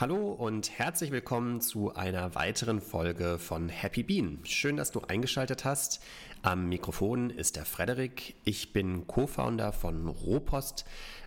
Hallo 0.00 0.32
und 0.32 0.78
herzlich 0.78 1.10
willkommen 1.10 1.60
zu 1.60 1.94
einer 1.94 2.34
weiteren 2.34 2.80
Folge 2.80 3.38
von 3.38 3.68
Happy 3.68 4.02
Bean. 4.02 4.38
Schön, 4.44 4.78
dass 4.78 4.92
du 4.92 5.02
eingeschaltet 5.02 5.66
hast. 5.66 6.00
Am 6.40 6.70
Mikrofon 6.70 7.28
ist 7.28 7.56
der 7.56 7.66
Frederik. 7.66 8.34
Ich 8.44 8.72
bin 8.72 9.06
Co-Founder 9.06 9.74
von 9.74 10.08
Rohpost, 10.08 10.86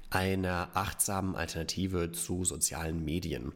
einer 0.09 0.69
achtsamen 0.73 1.35
Alternative 1.35 2.13
zu 2.13 2.45
sozialen 2.45 3.05
Medien. 3.05 3.53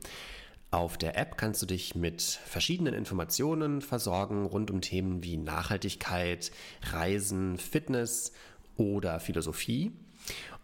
Auf 0.69 0.99
der 0.99 1.17
App 1.17 1.35
kannst 1.35 1.63
du 1.63 1.65
dich 1.65 1.95
mit 1.95 2.21
verschiedenen 2.21 2.93
Informationen 2.93 3.81
versorgen 3.81 4.45
rund 4.45 4.69
um 4.69 4.81
Themen 4.81 5.23
wie 5.23 5.37
Nachhaltigkeit, 5.37 6.51
Reisen, 6.91 7.57
Fitness 7.57 8.33
oder 8.75 9.19
Philosophie. 9.19 9.93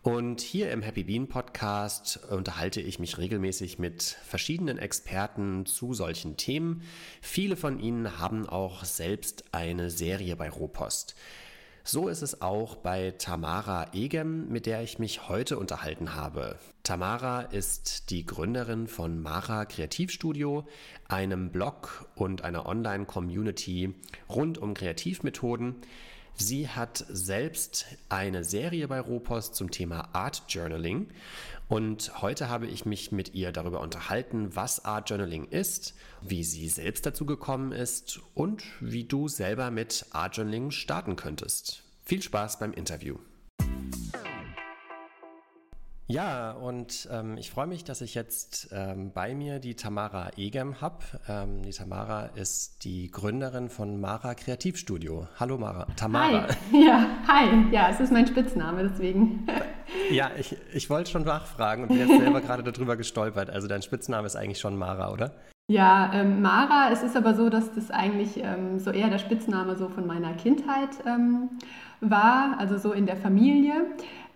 Und 0.04 0.42
hier 0.42 0.70
im 0.74 0.82
Happy 0.82 1.06
Bean 1.06 1.30
Podcast 1.30 2.20
unterhalte 2.30 2.82
ich 2.82 3.00
mich 3.00 3.18
regelmäßig 3.18 3.80
mit 3.80 4.04
verschiedenen 4.04 4.78
Experten 4.78 5.66
zu 5.66 5.94
solchen 5.94 6.36
Themen. 6.36 6.84
Viele 7.22 7.56
von 7.56 7.80
ihnen 7.80 8.20
haben 8.20 8.46
auch 8.46 8.84
selbst 8.84 9.46
eine 9.54 9.90
Serie 9.90 10.36
bei 10.36 10.50
Rohpost. 10.50 11.16
So 11.86 12.10
ist 12.10 12.22
es 12.22 12.42
auch 12.42 12.76
bei 12.76 13.12
Tamara 13.12 13.94
Egem, 13.94 14.50
mit 14.50 14.66
der 14.66 14.84
ich 14.84 15.00
mich 15.00 15.30
heute 15.30 15.58
unterhalten 15.58 16.16
habe. 16.16 16.58
Tamara 16.84 17.42
ist 17.42 18.10
die 18.10 18.26
Gründerin 18.26 18.88
von 18.88 19.22
Mara 19.22 19.64
Kreativstudio, 19.64 20.68
einem 21.08 21.50
Blog 21.50 22.10
und 22.16 22.44
einer 22.44 22.66
Online-Community 22.66 23.96
rund 24.28 24.58
um 24.58 24.74
Kreativmethoden. 24.74 25.76
Sie 26.36 26.68
hat 26.68 27.06
selbst 27.10 27.86
eine 28.10 28.44
Serie 28.44 28.88
bei 28.88 29.00
Rohpost 29.00 29.56
zum 29.56 29.70
Thema 29.70 30.10
Art 30.14 30.44
Journaling 30.50 31.08
und 31.70 32.22
heute 32.22 32.50
habe 32.50 32.66
ich 32.66 32.86
mich 32.86 33.12
mit 33.12 33.36
ihr 33.36 33.52
darüber 33.52 33.82
unterhalten, 33.82 34.56
was 34.56 34.84
Art 34.84 35.10
Journaling 35.10 35.46
ist, 35.46 35.94
wie 36.22 36.44
sie 36.44 36.70
selbst 36.70 37.06
dazu 37.06 37.26
gekommen 37.26 37.72
ist 37.72 38.20
und 38.34 38.64
wie 38.80 39.04
du 39.04 39.28
selber 39.28 39.70
mit 39.70 40.08
Art 40.12 40.36
Journaling 40.36 40.72
starten 40.72 41.16
könntest. 41.16 41.84
Viel 42.04 42.22
Spaß 42.22 42.60
beim 42.60 42.74
Interview. 42.74 43.18
Ja, 46.14 46.52
und 46.52 47.10
ähm, 47.12 47.38
ich 47.40 47.50
freue 47.50 47.66
mich, 47.66 47.86
dass 47.86 48.02
ich 48.02 48.14
jetzt 48.14 48.70
ähm, 48.72 49.10
bei 49.16 49.34
mir 49.34 49.58
die 49.58 49.74
Tamara 49.74 50.30
Egem 50.38 50.80
habe. 50.80 50.98
Ähm, 51.28 51.64
die 51.64 51.72
Tamara 51.72 52.26
ist 52.36 52.86
die 52.86 53.10
Gründerin 53.10 53.68
von 53.68 54.00
Mara 54.00 54.36
Kreativstudio. 54.36 55.28
Hallo 55.40 55.58
Mara. 55.58 55.88
Tamara. 55.96 56.50
Hi. 56.50 56.56
Ja, 56.86 57.08
hi. 57.28 57.66
Ja, 57.72 57.90
es 57.90 58.00
ist 58.00 58.12
mein 58.12 58.28
Spitzname, 58.28 58.88
deswegen. 58.90 59.48
Ja, 60.12 60.32
ich, 60.38 60.56
ich 60.74 60.90
wollte 60.90 61.10
schon 61.10 61.24
nachfragen 61.24 61.84
und 61.84 61.90
bin 61.90 61.98
jetzt 61.98 62.20
selber 62.20 62.42
gerade 62.46 62.64
darüber 62.64 62.96
gestolpert. 62.96 63.50
Also 63.50 63.68
dein 63.68 63.82
Spitzname 63.82 64.28
ist 64.28 64.36
eigentlich 64.36 64.60
schon 64.60 64.78
Mara, 64.78 65.12
oder? 65.12 65.34
Ja, 65.68 66.12
ähm, 66.14 66.42
Mara, 66.44 66.92
es 66.92 67.02
ist 67.02 67.18
aber 67.18 67.34
so, 67.34 67.50
dass 67.50 67.74
das 67.74 67.90
eigentlich 67.90 68.38
ähm, 68.38 68.80
so 68.80 68.92
eher 68.92 69.10
der 69.10 69.18
Spitzname 69.18 69.76
so 69.76 69.90
von 69.90 70.06
meiner 70.06 70.34
Kindheit 70.34 70.90
ähm, 71.08 71.50
war, 72.02 72.56
also 72.60 72.78
so 72.78 72.92
in 72.92 73.06
der 73.06 73.16
Familie. 73.16 73.86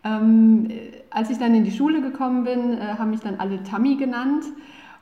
Ähm, 0.04 0.70
als 1.10 1.30
ich 1.30 1.38
dann 1.38 1.54
in 1.56 1.64
die 1.64 1.72
Schule 1.72 2.02
gekommen 2.02 2.44
bin, 2.44 2.78
äh, 2.78 2.96
haben 2.98 3.10
mich 3.10 3.22
dann 3.22 3.40
alle 3.40 3.64
Tammy 3.64 3.96
genannt. 3.96 4.46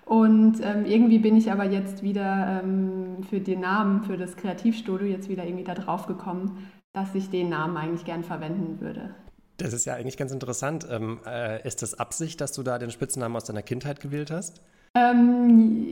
Und 0.05 0.59
ähm, 0.61 0.85
irgendwie 0.85 1.17
bin 1.17 1.35
ich 1.35 1.52
aber 1.52 1.65
jetzt 1.65 2.03
wieder 2.03 2.61
ähm, 2.63 3.23
für 3.27 3.39
den 3.39 3.61
Namen, 3.61 4.03
für 4.03 4.17
das 4.17 4.37
Kreativstudio 4.37 5.07
jetzt 5.07 5.29
wieder 5.29 5.45
irgendwie 5.45 5.63
da 5.63 5.73
drauf 5.73 6.05
gekommen, 6.05 6.69
dass 6.93 7.15
ich 7.15 7.29
den 7.29 7.49
Namen 7.49 7.75
eigentlich 7.75 8.05
gern 8.05 8.23
verwenden 8.23 8.79
würde. 8.79 9.15
Das 9.57 9.73
ist 9.73 9.85
ja 9.85 9.95
eigentlich 9.95 10.17
ganz 10.17 10.31
interessant. 10.31 10.85
Ähm, 10.89 11.19
äh, 11.25 11.65
ist 11.65 11.81
das 11.81 11.97
Absicht, 11.97 12.39
dass 12.39 12.52
du 12.52 12.61
da 12.61 12.77
den 12.77 12.91
Spitznamen 12.91 13.35
aus 13.35 13.45
deiner 13.45 13.63
Kindheit 13.63 13.99
gewählt 13.99 14.30
hast? 14.30 14.61
Ähm, 14.97 15.86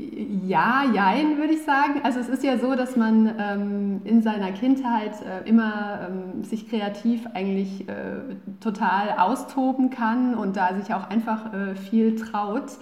ja, 0.47 0.85
jein, 0.93 1.37
würde 1.37 1.53
ich 1.53 1.63
sagen. 1.63 1.99
Also 2.03 2.21
es 2.21 2.29
ist 2.29 2.41
ja 2.41 2.57
so, 2.57 2.73
dass 2.73 2.95
man 2.95 3.35
ähm, 3.37 4.01
in 4.05 4.21
seiner 4.21 4.53
Kindheit 4.53 5.11
äh, 5.21 5.47
immer 5.47 6.07
ähm, 6.07 6.43
sich 6.45 6.69
kreativ 6.69 7.27
eigentlich 7.33 7.89
äh, 7.89 8.35
total 8.61 9.17
austoben 9.17 9.89
kann 9.89 10.35
und 10.35 10.55
da 10.55 10.73
sich 10.75 10.93
auch 10.93 11.09
einfach 11.09 11.53
äh, 11.53 11.75
viel 11.75 12.15
traut. 12.15 12.77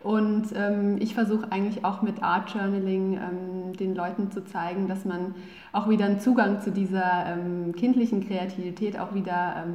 Und 0.00 0.46
ähm, 0.54 0.96
ich 0.98 1.14
versuche 1.14 1.52
eigentlich 1.52 1.84
auch 1.84 2.00
mit 2.00 2.22
Art 2.22 2.54
Journaling 2.54 3.14
ähm, 3.14 3.76
den 3.76 3.94
Leuten 3.94 4.30
zu 4.30 4.44
zeigen, 4.46 4.88
dass 4.88 5.04
man 5.04 5.34
auch 5.72 5.90
wieder 5.90 6.06
einen 6.06 6.20
Zugang 6.20 6.62
zu 6.62 6.70
dieser 6.70 7.26
ähm, 7.26 7.74
kindlichen 7.74 8.26
Kreativität 8.26 8.98
auch 8.98 9.14
wieder 9.14 9.66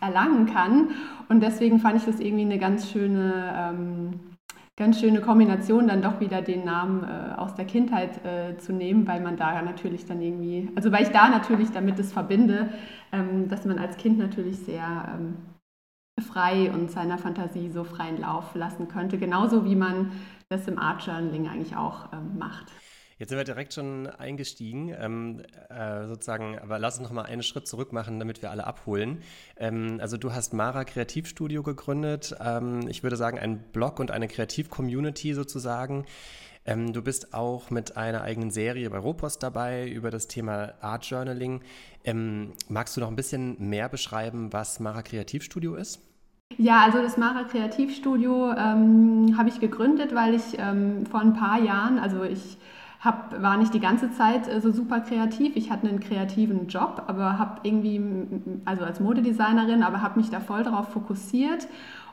erlangen 0.00 0.46
kann. 0.46 0.90
Und 1.28 1.42
deswegen 1.42 1.80
fand 1.80 1.96
ich 1.96 2.04
das 2.04 2.20
irgendwie 2.20 2.44
eine 2.44 2.58
ganz 2.58 2.88
schöne 2.90 3.74
ganz 4.80 4.98
schöne 4.98 5.20
Kombination, 5.20 5.88
dann 5.88 6.00
doch 6.00 6.20
wieder 6.20 6.40
den 6.40 6.64
Namen 6.64 7.04
äh, 7.04 7.34
aus 7.36 7.54
der 7.54 7.66
Kindheit 7.66 8.24
äh, 8.24 8.56
zu 8.56 8.72
nehmen, 8.72 9.06
weil 9.06 9.20
man 9.20 9.36
da 9.36 9.60
natürlich 9.60 10.06
dann 10.06 10.22
irgendwie, 10.22 10.70
also 10.74 10.90
weil 10.90 11.02
ich 11.02 11.10
da 11.10 11.28
natürlich 11.28 11.70
damit 11.70 11.98
das 11.98 12.14
verbinde, 12.14 12.70
ähm, 13.12 13.46
dass 13.48 13.66
man 13.66 13.78
als 13.78 13.98
Kind 13.98 14.16
natürlich 14.16 14.58
sehr 14.60 14.82
ähm, 15.14 15.36
frei 16.18 16.72
und 16.72 16.90
seiner 16.90 17.18
Fantasie 17.18 17.68
so 17.68 17.84
freien 17.84 18.18
Lauf 18.18 18.54
lassen 18.54 18.88
könnte, 18.88 19.18
genauso 19.18 19.66
wie 19.66 19.76
man 19.76 20.12
das 20.48 20.66
im 20.66 20.78
Art 20.78 21.04
Journaling 21.04 21.46
eigentlich 21.46 21.76
auch 21.76 22.10
ähm, 22.14 22.38
macht. 22.38 22.72
Jetzt 23.20 23.28
sind 23.28 23.36
wir 23.36 23.44
direkt 23.44 23.74
schon 23.74 24.06
eingestiegen, 24.06 24.96
ähm, 24.98 25.42
äh, 25.68 26.06
sozusagen, 26.06 26.58
aber 26.58 26.78
lass 26.78 26.98
uns 26.98 27.06
noch 27.06 27.14
mal 27.14 27.26
einen 27.26 27.42
Schritt 27.42 27.68
zurück 27.68 27.92
machen, 27.92 28.18
damit 28.18 28.40
wir 28.40 28.50
alle 28.50 28.66
abholen. 28.66 29.20
Ähm, 29.58 29.98
also 30.00 30.16
du 30.16 30.32
hast 30.32 30.54
Mara 30.54 30.84
Kreativstudio 30.84 31.62
gegründet. 31.62 32.34
Ähm, 32.42 32.88
ich 32.88 33.02
würde 33.02 33.16
sagen, 33.16 33.38
ein 33.38 33.58
Blog 33.74 34.00
und 34.00 34.10
eine 34.10 34.26
Kreativ-Community 34.26 35.34
sozusagen. 35.34 36.06
Ähm, 36.64 36.94
du 36.94 37.02
bist 37.02 37.34
auch 37.34 37.68
mit 37.68 37.94
einer 37.94 38.22
eigenen 38.22 38.50
Serie 38.50 38.88
bei 38.88 38.96
Ropost 38.96 39.42
dabei 39.42 39.86
über 39.86 40.10
das 40.10 40.26
Thema 40.26 40.72
Art 40.80 41.04
Journaling. 41.04 41.60
Ähm, 42.04 42.54
magst 42.70 42.96
du 42.96 43.02
noch 43.02 43.08
ein 43.08 43.16
bisschen 43.16 43.68
mehr 43.68 43.90
beschreiben, 43.90 44.50
was 44.54 44.80
Mara 44.80 45.02
Kreativstudio 45.02 45.74
ist? 45.74 46.00
Ja, 46.56 46.84
also 46.86 47.02
das 47.02 47.18
Mara 47.18 47.44
Kreativstudio 47.44 48.52
ähm, 48.52 49.34
habe 49.36 49.50
ich 49.50 49.60
gegründet, 49.60 50.14
weil 50.14 50.32
ich 50.34 50.56
vor 51.10 51.20
ein 51.20 51.34
paar 51.34 51.62
Jahren, 51.62 51.98
also 51.98 52.24
ich 52.24 52.56
hab, 53.00 53.40
war 53.42 53.56
nicht 53.56 53.72
die 53.72 53.80
ganze 53.80 54.10
Zeit 54.12 54.46
äh, 54.48 54.60
so 54.60 54.70
super 54.70 55.00
kreativ. 55.00 55.56
Ich 55.56 55.70
hatte 55.70 55.88
einen 55.88 56.00
kreativen 56.00 56.68
Job, 56.68 57.04
aber 57.06 57.38
habe 57.38 57.60
irgendwie, 57.62 58.00
also 58.64 58.84
als 58.84 59.00
Modedesignerin, 59.00 59.82
aber 59.82 60.02
habe 60.02 60.20
mich 60.20 60.30
da 60.30 60.40
voll 60.40 60.62
darauf 60.62 60.88
fokussiert 60.92 61.66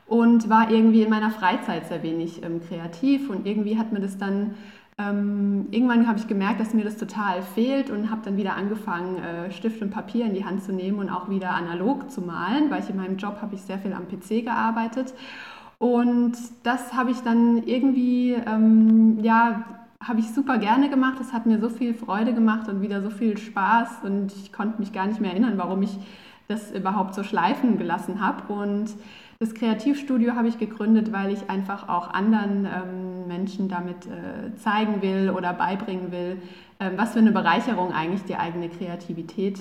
und 0.06 0.48
war 0.48 0.70
irgendwie 0.70 1.02
in 1.02 1.10
meiner 1.10 1.30
Freizeit 1.30 1.86
sehr 1.86 2.02
wenig 2.02 2.42
ähm, 2.42 2.60
kreativ 2.66 3.28
und 3.28 3.46
irgendwie 3.46 3.78
hat 3.78 3.92
mir 3.92 4.00
das 4.00 4.16
dann 4.16 4.54
ähm, 5.00 5.68
irgendwann 5.70 6.08
habe 6.08 6.18
ich 6.18 6.26
gemerkt, 6.26 6.58
dass 6.58 6.74
mir 6.74 6.82
das 6.82 6.96
total 6.96 7.42
fehlt 7.42 7.88
und 7.88 8.10
habe 8.10 8.22
dann 8.24 8.36
wieder 8.36 8.56
angefangen, 8.56 9.22
äh, 9.22 9.52
Stift 9.52 9.80
und 9.80 9.90
Papier 9.90 10.24
in 10.24 10.34
die 10.34 10.44
Hand 10.44 10.64
zu 10.64 10.72
nehmen 10.72 10.98
und 10.98 11.08
auch 11.08 11.28
wieder 11.28 11.50
analog 11.50 12.10
zu 12.10 12.20
malen, 12.20 12.68
weil 12.68 12.82
ich 12.82 12.90
in 12.90 12.96
meinem 12.96 13.16
Job 13.16 13.38
habe 13.40 13.54
ich 13.54 13.62
sehr 13.62 13.78
viel 13.78 13.92
am 13.92 14.08
PC 14.08 14.44
gearbeitet. 14.44 15.14
Und 15.78 16.32
das 16.64 16.94
habe 16.94 17.12
ich 17.12 17.20
dann 17.20 17.62
irgendwie, 17.62 18.32
ähm, 18.32 19.20
ja, 19.22 19.64
habe 20.02 20.20
ich 20.20 20.32
super 20.32 20.58
gerne 20.58 20.88
gemacht. 20.88 21.18
Es 21.20 21.32
hat 21.32 21.46
mir 21.46 21.60
so 21.60 21.68
viel 21.68 21.94
Freude 21.94 22.32
gemacht 22.32 22.68
und 22.68 22.80
wieder 22.80 23.02
so 23.02 23.10
viel 23.10 23.36
Spaß 23.36 24.04
und 24.04 24.32
ich 24.32 24.52
konnte 24.52 24.78
mich 24.78 24.92
gar 24.92 25.06
nicht 25.06 25.20
mehr 25.20 25.32
erinnern, 25.32 25.58
warum 25.58 25.82
ich 25.82 25.98
das 26.46 26.70
überhaupt 26.70 27.14
so 27.14 27.22
schleifen 27.22 27.78
gelassen 27.78 28.20
habe. 28.20 28.52
Und 28.52 28.88
das 29.38 29.54
Kreativstudio 29.54 30.34
habe 30.34 30.48
ich 30.48 30.58
gegründet, 30.58 31.12
weil 31.12 31.32
ich 31.32 31.50
einfach 31.50 31.88
auch 31.88 32.12
anderen 32.12 32.64
ähm, 32.66 33.26
Menschen 33.28 33.68
damit 33.68 34.06
äh, 34.06 34.56
zeigen 34.56 35.02
will 35.02 35.30
oder 35.30 35.52
beibringen 35.52 36.10
will, 36.10 36.40
äh, 36.78 36.90
was 36.96 37.12
für 37.12 37.18
eine 37.18 37.32
Bereicherung 37.32 37.92
eigentlich 37.92 38.24
die 38.24 38.36
eigene 38.36 38.68
Kreativität 38.68 39.60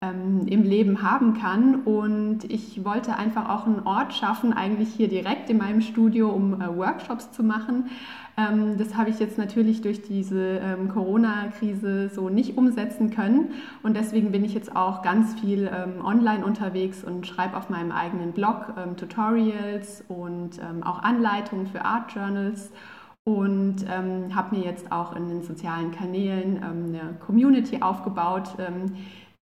ähm, 0.00 0.46
im 0.46 0.62
Leben 0.62 1.02
haben 1.02 1.34
kann. 1.34 1.82
Und 1.82 2.44
ich 2.44 2.84
wollte 2.84 3.16
einfach 3.16 3.48
auch 3.48 3.66
einen 3.66 3.80
Ort 3.84 4.14
schaffen, 4.14 4.52
eigentlich 4.52 4.90
hier 4.90 5.08
direkt 5.08 5.50
in 5.50 5.58
meinem 5.58 5.80
Studio, 5.80 6.30
um 6.30 6.60
äh, 6.60 6.76
Workshops 6.76 7.32
zu 7.32 7.42
machen. 7.42 7.90
Ähm, 8.36 8.78
das 8.78 8.96
habe 8.96 9.10
ich 9.10 9.18
jetzt 9.18 9.38
natürlich 9.38 9.80
durch 9.82 10.02
diese 10.02 10.60
ähm, 10.62 10.88
Corona-Krise 10.88 12.10
so 12.10 12.28
nicht 12.28 12.56
umsetzen 12.56 13.10
können. 13.10 13.50
Und 13.82 13.96
deswegen 13.96 14.30
bin 14.30 14.44
ich 14.44 14.54
jetzt 14.54 14.76
auch 14.76 15.02
ganz 15.02 15.34
viel 15.40 15.68
ähm, 15.68 16.04
online 16.04 16.44
unterwegs 16.44 17.02
und 17.02 17.26
schreibe 17.26 17.56
auf 17.56 17.68
meinem 17.68 17.90
eigenen 17.90 18.32
Blog 18.32 18.74
ähm, 18.76 18.96
Tutorials 18.96 20.04
und 20.06 20.58
ähm, 20.58 20.84
auch 20.84 21.02
Anleitungen 21.02 21.66
für 21.66 21.84
Art 21.84 22.12
Journals 22.14 22.70
und 23.24 23.84
ähm, 23.90 24.34
habe 24.34 24.56
mir 24.56 24.64
jetzt 24.64 24.92
auch 24.92 25.14
in 25.14 25.28
den 25.28 25.42
sozialen 25.42 25.90
Kanälen 25.90 26.62
eine 26.62 27.14
Community 27.20 27.82
aufgebaut, 27.82 28.56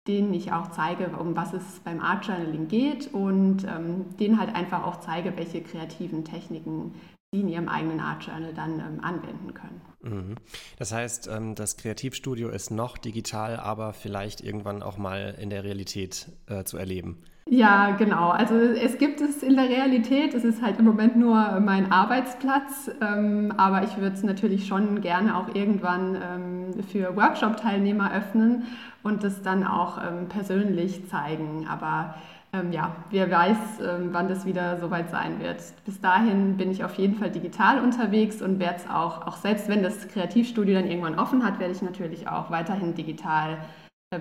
denen 0.07 0.33
ich 0.33 0.51
auch 0.51 0.69
zeige, 0.71 1.07
um 1.17 1.35
was 1.35 1.53
es 1.53 1.63
beim 1.83 1.99
Art 1.99 2.25
Journaling 2.25 2.67
geht 2.67 3.13
und 3.13 3.63
ähm, 3.63 4.05
denen 4.19 4.39
halt 4.39 4.53
einfach 4.53 4.83
auch 4.83 4.99
zeige, 4.99 5.35
welche 5.35 5.61
kreativen 5.61 6.23
Techniken 6.23 6.93
sie 7.33 7.41
in 7.41 7.49
ihrem 7.49 7.67
eigenen 7.67 7.99
Art 7.99 8.23
Journal 8.23 8.53
dann 8.53 8.79
ähm, 8.79 8.99
anwenden 9.03 9.53
können. 9.53 9.81
Mhm. 10.01 10.35
Das 10.77 10.91
heißt, 10.91 11.27
ähm, 11.27 11.55
das 11.55 11.77
Kreativstudio 11.77 12.49
ist 12.49 12.69
noch 12.69 12.97
digital, 12.97 13.57
aber 13.57 13.93
vielleicht 13.93 14.41
irgendwann 14.41 14.83
auch 14.83 14.97
mal 14.97 15.35
in 15.39 15.49
der 15.49 15.63
Realität 15.63 16.29
äh, 16.47 16.63
zu 16.63 16.77
erleben. 16.77 17.23
Ja, 17.47 17.91
genau. 17.91 18.29
Also 18.29 18.55
es 18.55 18.97
gibt 18.97 19.21
es 19.21 19.43
in 19.43 19.55
der 19.55 19.69
Realität. 19.69 20.33
Es 20.33 20.43
ist 20.43 20.63
halt 20.63 20.79
im 20.79 20.85
Moment 20.85 21.15
nur 21.15 21.59
mein 21.59 21.91
Arbeitsplatz, 21.91 22.89
ähm, 23.01 23.53
aber 23.55 23.83
ich 23.83 23.97
würde 23.97 24.15
es 24.15 24.23
natürlich 24.23 24.65
schon 24.65 24.99
gerne 25.01 25.37
auch 25.37 25.53
irgendwann 25.53 26.15
ähm, 26.15 26.83
für 26.91 27.15
Workshop-Teilnehmer 27.15 28.11
öffnen 28.11 28.63
und 29.03 29.23
das 29.23 29.43
dann 29.43 29.63
auch 29.63 29.99
ähm, 29.99 30.27
persönlich 30.27 31.07
zeigen. 31.07 31.67
Aber 31.69 32.15
ähm, 32.51 32.71
ja, 32.71 32.95
wer 33.11 33.29
weiß, 33.29 33.57
ähm, 33.79 34.09
wann 34.11 34.27
das 34.27 34.47
wieder 34.47 34.79
soweit 34.79 35.11
sein 35.11 35.39
wird. 35.39 35.61
Bis 35.85 36.01
dahin 36.01 36.57
bin 36.57 36.71
ich 36.71 36.83
auf 36.83 36.95
jeden 36.95 37.13
Fall 37.13 37.29
digital 37.29 37.79
unterwegs 37.79 38.41
und 38.41 38.59
werde 38.59 38.77
es 38.77 38.89
auch, 38.89 39.27
auch 39.27 39.37
selbst 39.37 39.69
wenn 39.69 39.83
das 39.83 40.07
Kreativstudio 40.07 40.73
dann 40.73 40.87
irgendwann 40.87 41.19
offen 41.19 41.45
hat, 41.45 41.59
werde 41.59 41.73
ich 41.73 41.83
natürlich 41.83 42.27
auch 42.27 42.49
weiterhin 42.49 42.95
digital 42.95 43.59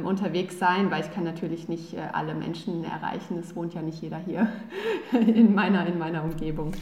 unterwegs 0.02 0.58
sein, 0.58 0.90
weil 0.90 1.02
ich 1.02 1.10
kann 1.12 1.24
natürlich 1.24 1.68
nicht 1.68 1.94
äh, 1.94 2.00
alle 2.12 2.34
Menschen 2.34 2.84
erreichen. 2.84 3.38
Es 3.38 3.54
wohnt 3.54 3.74
ja 3.74 3.82
nicht 3.82 4.02
jeder 4.02 4.18
hier 4.18 4.48
in 5.12 5.54
meiner, 5.54 5.86
in 5.86 5.98
meiner 5.98 6.24
Umgebung. 6.24 6.72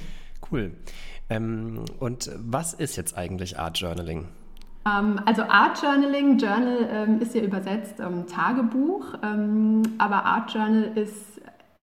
Cool. 0.50 0.72
Ähm, 1.28 1.84
und 1.98 2.30
was 2.36 2.74
ist 2.74 2.96
jetzt 2.96 3.16
eigentlich 3.16 3.58
Art 3.58 3.78
Journaling? 3.78 4.28
Ähm, 4.86 5.20
also 5.24 5.42
Art 5.42 5.80
Journaling, 5.80 6.38
Journal 6.38 6.88
ähm, 6.90 7.20
ist 7.20 7.34
ja 7.34 7.42
übersetzt 7.42 8.00
ähm, 8.00 8.26
Tagebuch, 8.26 9.14
ähm, 9.22 9.82
aber 9.98 10.24
Art 10.24 10.52
Journal 10.52 10.92
ist 10.96 11.31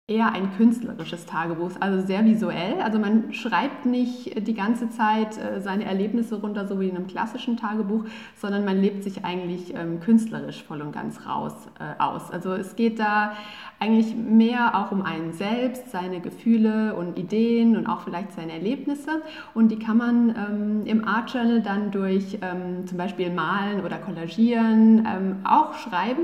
eher 0.08 0.32
ein 0.32 0.56
künstlerisches 0.56 1.26
Tagebuch, 1.26 1.72
also 1.80 2.04
sehr 2.06 2.24
visuell. 2.24 2.80
Also 2.80 2.98
man 2.98 3.34
schreibt 3.34 3.84
nicht 3.84 4.48
die 4.48 4.54
ganze 4.54 4.88
Zeit 4.88 5.36
äh, 5.36 5.60
seine 5.60 5.84
Erlebnisse 5.84 6.40
runter, 6.40 6.66
so 6.66 6.80
wie 6.80 6.88
in 6.88 6.96
einem 6.96 7.06
klassischen 7.06 7.58
Tagebuch, 7.58 8.04
sondern 8.34 8.64
man 8.64 8.80
lebt 8.80 9.04
sich 9.04 9.26
eigentlich 9.26 9.74
ähm, 9.74 10.00
künstlerisch 10.00 10.62
voll 10.62 10.80
und 10.80 10.92
ganz 10.92 11.26
raus 11.26 11.52
äh, 11.78 12.02
aus. 12.02 12.30
Also 12.30 12.54
es 12.54 12.74
geht 12.74 12.98
da 12.98 13.34
eigentlich 13.80 14.16
mehr 14.16 14.78
auch 14.78 14.92
um 14.92 15.02
einen 15.02 15.34
selbst, 15.34 15.90
seine 15.90 16.20
Gefühle 16.20 16.94
und 16.94 17.18
Ideen 17.18 17.76
und 17.76 17.86
auch 17.86 18.00
vielleicht 18.00 18.32
seine 18.32 18.52
Erlebnisse. 18.52 19.22
Und 19.52 19.68
die 19.68 19.78
kann 19.78 19.98
man 19.98 20.30
ähm, 20.30 20.86
im 20.86 21.06
Art 21.06 21.34
Journal 21.34 21.60
dann 21.60 21.90
durch 21.90 22.38
ähm, 22.40 22.86
zum 22.86 22.96
Beispiel 22.96 23.30
Malen 23.30 23.84
oder 23.84 23.98
Kollagieren 23.98 25.06
ähm, 25.06 25.36
auch 25.44 25.74
schreiben 25.74 26.22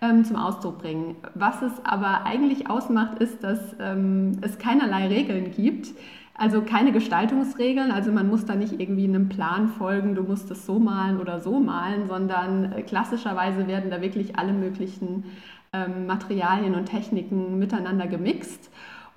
ähm, 0.00 0.24
zum 0.24 0.36
Ausdruck 0.36 0.78
bringen. 0.78 1.16
Was 1.34 1.62
es 1.62 1.72
aber 1.84 2.24
eigentlich 2.24 2.70
ausmacht, 2.70 3.18
ist, 3.18 3.42
dass 3.42 3.58
ähm, 3.80 4.38
es 4.42 4.58
keinerlei 4.58 5.08
Regeln 5.08 5.50
gibt. 5.50 5.88
Also 6.34 6.62
keine 6.62 6.92
Gestaltungsregeln, 6.92 7.90
also 7.90 8.12
man 8.12 8.28
muss 8.28 8.44
da 8.46 8.54
nicht 8.54 8.78
irgendwie 8.78 9.08
einem 9.08 9.28
Plan 9.28 9.66
folgen, 9.66 10.14
du 10.14 10.22
musst 10.22 10.48
es 10.52 10.64
so 10.64 10.78
malen 10.78 11.18
oder 11.18 11.40
so 11.40 11.58
malen, 11.58 12.06
sondern 12.06 12.72
äh, 12.72 12.82
klassischerweise 12.82 13.66
werden 13.66 13.90
da 13.90 14.00
wirklich 14.00 14.38
alle 14.38 14.52
möglichen 14.52 15.24
ähm, 15.72 16.06
Materialien 16.06 16.76
und 16.76 16.86
Techniken 16.86 17.58
miteinander 17.58 18.06
gemixt. 18.06 18.70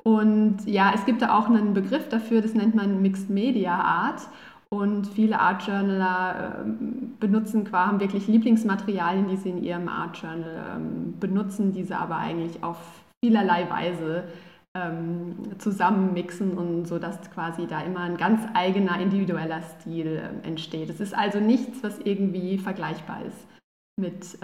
Und 0.04 0.66
ja, 0.66 0.94
es 0.96 1.06
gibt 1.06 1.22
da 1.22 1.38
auch 1.38 1.48
einen 1.48 1.76
Begriff 1.76 2.10
dafür, 2.10 2.42
das 2.42 2.56
nennt 2.56 2.74
man 2.74 3.04
Mixed 3.04 3.30
Media 3.30 3.76
Art. 3.76 4.22
Und 4.74 5.06
viele 5.08 5.40
Art 5.40 5.68
Journaler 5.68 6.62
ähm, 6.64 7.18
benutzen 7.20 7.66
qua, 7.66 7.88
haben 7.88 8.00
wirklich 8.00 8.28
Lieblingsmaterialien, 8.28 9.28
die 9.28 9.36
sie 9.36 9.50
in 9.50 9.64
ihrem 9.64 9.90
Art 9.90 10.18
Journal 10.18 10.76
ähm, 10.76 11.20
benutzen, 11.20 11.74
diese 11.74 11.98
aber 11.98 12.18
eigentlich 12.18 12.64
auf 12.64 12.78
vielerlei 13.24 13.70
Weise 13.70 14.24
ähm, 14.78 15.36
zusammenmixen 15.58 16.58
und 16.58 16.86
so 16.86 17.00
dass 17.00 17.30
quasi 17.32 17.68
da 17.68 17.82
immer 17.82 18.00
ein 18.02 18.16
ganz 18.16 18.42
eigener 18.54 18.98
individueller 19.00 19.62
Stil 19.62 20.22
entsteht. 20.44 20.90
Es 20.90 21.02
ist 21.02 21.14
also 21.14 21.42
nichts, 21.42 21.84
was 21.84 22.00
irgendwie 22.00 22.58
vergleichbar 22.58 23.26
ist 23.26 23.48
mit 24.00 24.38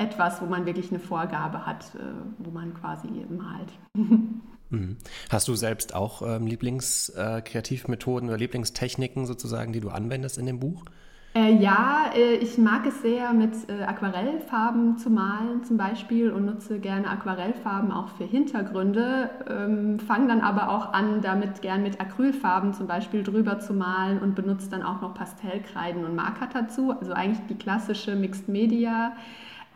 etwas, 0.00 0.40
wo 0.40 0.46
man 0.46 0.64
wirklich 0.64 0.90
eine 0.90 0.98
Vorgabe 0.98 1.66
hat, 1.66 1.94
äh, 1.94 1.98
wo 2.38 2.50
man 2.50 2.74
quasi 2.74 3.08
malt. 3.28 3.72
Mhm. 4.70 4.96
Hast 5.28 5.48
du 5.48 5.54
selbst 5.54 5.94
auch 5.94 6.22
ähm, 6.22 6.46
Lieblingskreativmethoden 6.46 8.28
äh, 8.28 8.32
oder 8.32 8.38
Lieblingstechniken 8.38 9.26
sozusagen, 9.26 9.72
die 9.72 9.80
du 9.80 9.90
anwendest 9.90 10.38
in 10.38 10.46
dem 10.46 10.60
Buch? 10.60 10.84
Äh, 11.32 11.54
ja, 11.54 12.10
äh, 12.16 12.34
ich 12.36 12.58
mag 12.58 12.84
es 12.86 13.02
sehr, 13.02 13.32
mit 13.32 13.52
äh, 13.68 13.84
Aquarellfarben 13.84 14.98
zu 14.98 15.10
malen 15.10 15.62
zum 15.62 15.76
Beispiel 15.76 16.32
und 16.32 16.44
nutze 16.44 16.80
gerne 16.80 17.08
Aquarellfarben 17.08 17.92
auch 17.92 18.08
für 18.08 18.24
Hintergründe. 18.24 19.30
Ähm, 19.48 20.00
Fange 20.00 20.26
dann 20.26 20.40
aber 20.40 20.70
auch 20.70 20.92
an, 20.92 21.20
damit 21.20 21.62
gern 21.62 21.84
mit 21.84 22.00
Acrylfarben 22.00 22.74
zum 22.74 22.88
Beispiel 22.88 23.22
drüber 23.22 23.60
zu 23.60 23.74
malen 23.74 24.18
und 24.18 24.34
benutze 24.34 24.70
dann 24.70 24.82
auch 24.82 25.02
noch 25.02 25.14
Pastellkreiden 25.14 26.04
und 26.04 26.16
Marker 26.16 26.48
dazu. 26.52 26.90
Also 26.90 27.12
eigentlich 27.12 27.46
die 27.48 27.54
klassische 27.54 28.16
Mixed 28.16 28.48
Media 28.48 29.12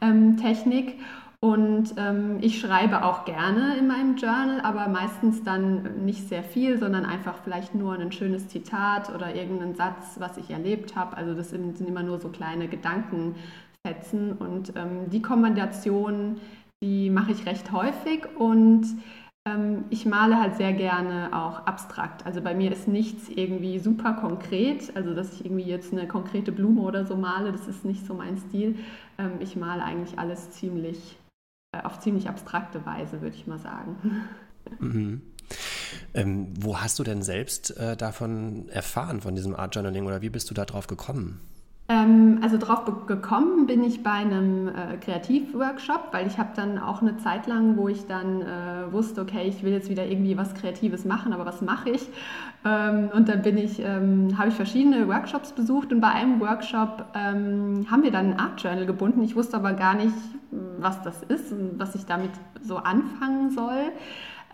ähm. 0.00 0.37
Und 1.44 1.96
ähm, 1.99 2.38
ich 2.41 2.58
schreibe 2.58 3.05
auch 3.05 3.26
gerne 3.26 3.76
in 3.76 3.87
meinem 3.87 4.17
Journal, 4.17 4.62
aber 4.62 4.88
meistens 4.88 5.43
dann 5.43 6.02
nicht 6.06 6.26
sehr 6.26 6.43
viel, 6.43 6.79
sondern 6.79 7.05
einfach 7.05 7.37
vielleicht 7.44 7.75
nur 7.75 7.93
ein 7.99 8.12
schönes 8.12 8.49
Zitat 8.49 9.14
oder 9.14 9.35
irgendeinen 9.35 9.75
Satz, 9.75 10.17
was 10.19 10.38
ich 10.38 10.49
erlebt 10.49 10.96
habe. 10.96 11.19
Also 11.19 11.35
das 11.35 11.50
sind 11.50 11.79
immer 11.82 12.02
nur 12.02 12.19
so 12.19 12.31
kleine 12.31 12.67
Gedankenfetzen. 12.67 14.32
Und 14.38 14.73
ähm, 14.75 15.11
die 15.11 15.20
Kombination, 15.20 16.41
die 16.82 17.11
mache 17.11 17.32
ich 17.32 17.44
recht 17.44 17.73
häufig 17.73 18.25
und 18.38 18.87
ähm, 19.47 19.85
ich 19.90 20.06
male 20.06 20.40
halt 20.40 20.56
sehr 20.56 20.73
gerne 20.73 21.29
auch 21.32 21.67
abstrakt. 21.67 22.25
Also 22.25 22.40
bei 22.40 22.55
mir 22.55 22.73
ist 22.73 22.88
nichts 22.88 23.29
irgendwie 23.29 23.81
super 23.81 24.14
konkret, 24.14 24.97
also 24.97 25.12
dass 25.12 25.35
ich 25.35 25.44
irgendwie 25.44 25.64
jetzt 25.64 25.93
eine 25.93 26.08
konkrete 26.08 26.52
Blume 26.52 26.81
oder 26.81 27.05
so 27.05 27.17
male, 27.17 27.52
das 27.52 27.69
ist 27.69 27.85
nicht 27.85 28.06
so 28.06 28.14
mein 28.14 28.38
Stil. 28.38 28.76
Ähm, 29.19 29.32
ich 29.40 29.56
male 29.56 29.85
eigentlich 29.85 30.19
alles 30.19 30.50
ziemlich 30.52 31.19
auf 31.82 32.00
ziemlich 32.00 32.29
abstrakte 32.29 32.85
Weise, 32.87 33.21
würde 33.21 33.37
ich 33.37 33.47
mal 33.47 33.59
sagen. 33.59 33.97
Mhm. 34.79 35.23
Ähm, 36.15 36.49
wo 36.59 36.81
hast 36.81 36.99
du 36.99 37.03
denn 37.05 37.23
selbst 37.23 37.76
äh, 37.76 37.97
davon 37.97 38.69
erfahren, 38.69 39.21
von 39.21 39.35
diesem 39.35 39.55
Art 39.55 39.75
Journaling 39.75 40.06
oder 40.06 40.23
wie 40.23 40.31
bist 40.31 40.50
du 40.50 40.55
da 40.55 40.65
drauf 40.65 40.87
gekommen? 40.87 41.41
Ähm, 41.87 42.39
also 42.43 42.57
drauf 42.57 42.85
gekommen 43.07 43.67
bin 43.67 43.85
ich 43.85 44.03
bei 44.03 44.13
einem 44.13 44.69
äh, 44.69 44.97
Kreativworkshop, 45.03 46.09
weil 46.13 46.27
ich 46.27 46.39
habe 46.39 46.49
dann 46.57 46.79
auch 46.79 47.03
eine 47.03 47.19
Zeit 47.19 47.47
lang, 47.47 47.77
wo 47.77 47.89
ich 47.89 48.07
dann 48.07 48.41
äh, 48.41 48.91
wusste, 48.91 49.21
okay, 49.21 49.47
ich 49.47 49.63
will 49.63 49.73
jetzt 49.73 49.91
wieder 49.91 50.07
irgendwie 50.07 50.39
was 50.39 50.55
Kreatives 50.55 51.05
machen, 51.05 51.35
aber 51.35 51.45
was 51.45 51.61
mache 51.61 51.91
ich? 51.91 52.09
Ähm, 52.65 53.11
und 53.15 53.29
dann 53.29 53.43
bin 53.43 53.59
ich, 53.59 53.81
ähm, 53.81 54.39
habe 54.39 54.49
ich 54.49 54.55
verschiedene 54.55 55.09
Workshops 55.09 55.53
besucht 55.53 55.93
und 55.93 56.01
bei 56.01 56.09
einem 56.09 56.41
Workshop 56.41 57.05
ähm, 57.15 57.87
haben 57.91 58.03
wir 58.03 58.11
dann 58.11 58.33
ein 58.33 58.41
Art 58.41 58.63
Journal 58.63 58.87
gebunden. 58.87 59.23
Ich 59.23 59.37
wusste 59.37 59.59
aber 59.59 59.75
gar 59.75 59.95
nicht, 59.95 60.15
was 60.79 61.03
das 61.03 61.23
ist 61.25 61.53
und 61.53 61.79
was 61.79 61.95
ich 61.95 62.07
damit 62.07 62.31
so 62.63 62.79
anfangen 62.79 63.51
soll. 63.51 63.93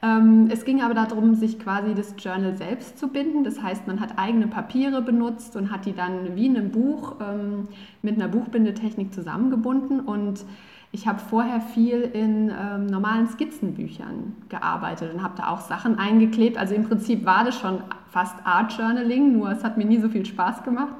Ähm, 0.02 0.48
es 0.50 0.64
ging 0.64 0.80
aber 0.82 0.94
darum, 0.94 1.34
sich 1.34 1.58
quasi 1.58 1.94
das 1.94 2.14
Journal 2.18 2.56
selbst 2.56 2.98
zu 2.98 3.08
binden. 3.08 3.44
Das 3.44 3.62
heißt, 3.62 3.86
man 3.86 4.00
hat 4.00 4.18
eigene 4.18 4.46
Papiere 4.46 5.02
benutzt 5.02 5.56
und 5.56 5.70
hat 5.70 5.84
die 5.84 5.94
dann 5.94 6.36
wie 6.36 6.46
in 6.46 6.56
einem 6.56 6.70
Buch 6.70 7.16
ähm, 7.20 7.68
mit 8.02 8.16
einer 8.16 8.28
Buchbindetechnik 8.28 9.12
zusammengebunden. 9.12 10.00
Und 10.00 10.44
ich 10.92 11.06
habe 11.06 11.18
vorher 11.18 11.60
viel 11.60 12.00
in 12.00 12.50
ähm, 12.50 12.86
normalen 12.86 13.28
Skizzenbüchern 13.28 14.34
gearbeitet 14.48 15.12
und 15.14 15.22
habe 15.22 15.34
da 15.36 15.48
auch 15.48 15.60
Sachen 15.60 15.98
eingeklebt. 15.98 16.56
Also 16.56 16.74
im 16.74 16.84
Prinzip 16.84 17.26
war 17.26 17.44
das 17.44 17.58
schon 17.58 17.82
fast 18.10 18.34
Art 18.44 18.72
Journaling, 18.76 19.32
nur 19.32 19.50
es 19.50 19.62
hat 19.62 19.76
mir 19.76 19.84
nie 19.84 20.00
so 20.00 20.08
viel 20.08 20.24
Spaß 20.24 20.64
gemacht. 20.64 20.96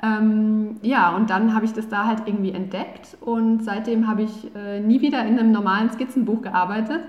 Ähm, 0.00 0.76
ja, 0.82 1.16
und 1.16 1.30
dann 1.30 1.54
habe 1.54 1.64
ich 1.64 1.72
das 1.72 1.88
da 1.88 2.06
halt 2.06 2.22
irgendwie 2.26 2.52
entdeckt 2.52 3.16
und 3.20 3.64
seitdem 3.64 4.06
habe 4.06 4.22
ich 4.22 4.54
äh, 4.54 4.78
nie 4.78 5.00
wieder 5.00 5.24
in 5.26 5.38
einem 5.38 5.50
normalen 5.50 5.90
Skizzenbuch 5.90 6.42
gearbeitet, 6.42 7.00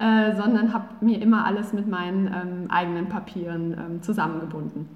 äh, 0.00 0.36
sondern 0.36 0.72
habe 0.72 1.04
mir 1.04 1.20
immer 1.20 1.44
alles 1.44 1.72
mit 1.72 1.88
meinen 1.88 2.26
ähm, 2.26 2.70
eigenen 2.70 3.08
Papieren 3.08 3.72
ähm, 3.72 4.02
zusammengebunden. 4.02 4.88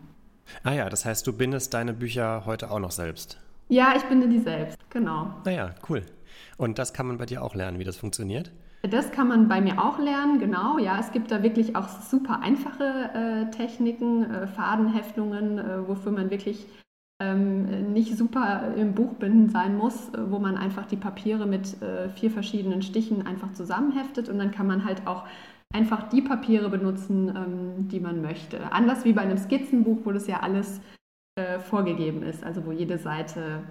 Ah 0.65 0.73
ja, 0.73 0.89
das 0.89 1.05
heißt, 1.05 1.27
du 1.27 1.33
bindest 1.33 1.75
deine 1.75 1.93
Bücher 1.93 2.45
heute 2.47 2.71
auch 2.71 2.79
noch 2.79 2.91
selbst? 2.91 3.39
Ja, 3.69 3.95
ich 3.97 4.03
binde 4.05 4.29
die 4.29 4.39
selbst, 4.39 4.79
genau. 4.91 5.35
Naja, 5.45 5.75
cool. 5.89 6.03
Und 6.57 6.79
das 6.79 6.93
kann 6.93 7.07
man 7.07 7.19
bei 7.19 7.27
dir 7.27 7.43
auch 7.43 7.55
lernen, 7.55 7.79
wie 7.79 7.85
das 7.85 7.97
funktioniert? 7.97 8.53
Das 8.83 9.13
kann 9.13 9.29
man 9.29 9.49
bei 9.49 9.61
mir 9.61 9.83
auch 9.83 9.99
lernen, 9.99 10.41
genau. 10.41 10.79
Ja, 10.79 10.99
es 10.99 11.13
gibt 11.13 11.31
da 11.31 11.43
wirklich 11.43 11.77
auch 11.77 11.89
super 11.89 12.41
einfache 12.43 12.85
äh, 12.85 13.51
Techniken, 13.51 14.29
äh, 14.29 14.47
Fadenheftungen, 14.49 15.59
äh, 15.59 15.89
wofür 15.89 16.11
man 16.11 16.31
wirklich 16.31 16.67
ähm, 17.23 17.93
nicht 17.93 18.17
super 18.17 18.75
im 18.77 18.95
Buchbinden 18.95 19.49
sein 19.49 19.77
muss, 19.77 20.09
äh, 20.11 20.31
wo 20.31 20.39
man 20.39 20.57
einfach 20.57 20.87
die 20.87 20.97
Papiere 20.97 21.47
mit 21.47 21.81
äh, 21.83 22.09
vier 22.11 22.31
verschiedenen 22.31 22.83
Stichen 22.83 23.27
einfach 23.27 23.53
zusammenheftet 23.53 24.29
und 24.29 24.39
dann 24.39 24.51
kann 24.51 24.67
man 24.67 24.85
halt 24.85 25.07
auch 25.07 25.25
einfach 25.73 26.09
die 26.09 26.23
Papiere 26.23 26.69
benutzen, 26.69 27.29
ähm, 27.29 27.89
die 27.89 28.01
man 28.01 28.21
möchte. 28.21 28.73
Anders 28.73 29.05
wie 29.05 29.13
bei 29.13 29.23
einem 29.23 29.39
Skizzenbuch, 29.39 29.99
wo 30.05 30.13
das 30.13 30.27
ja 30.27 30.41
alles 30.41 30.81
äh, 31.37 31.61
vorgegeben 31.61 32.23
ist, 32.23 32.45
also 32.45 32.67
wo 32.67 32.73
jede 32.73 32.99
Seite 32.99 33.63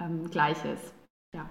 ähm, 0.00 0.30
gleich 0.30 0.64
ist. 0.64 0.94
Ja. 1.34 1.48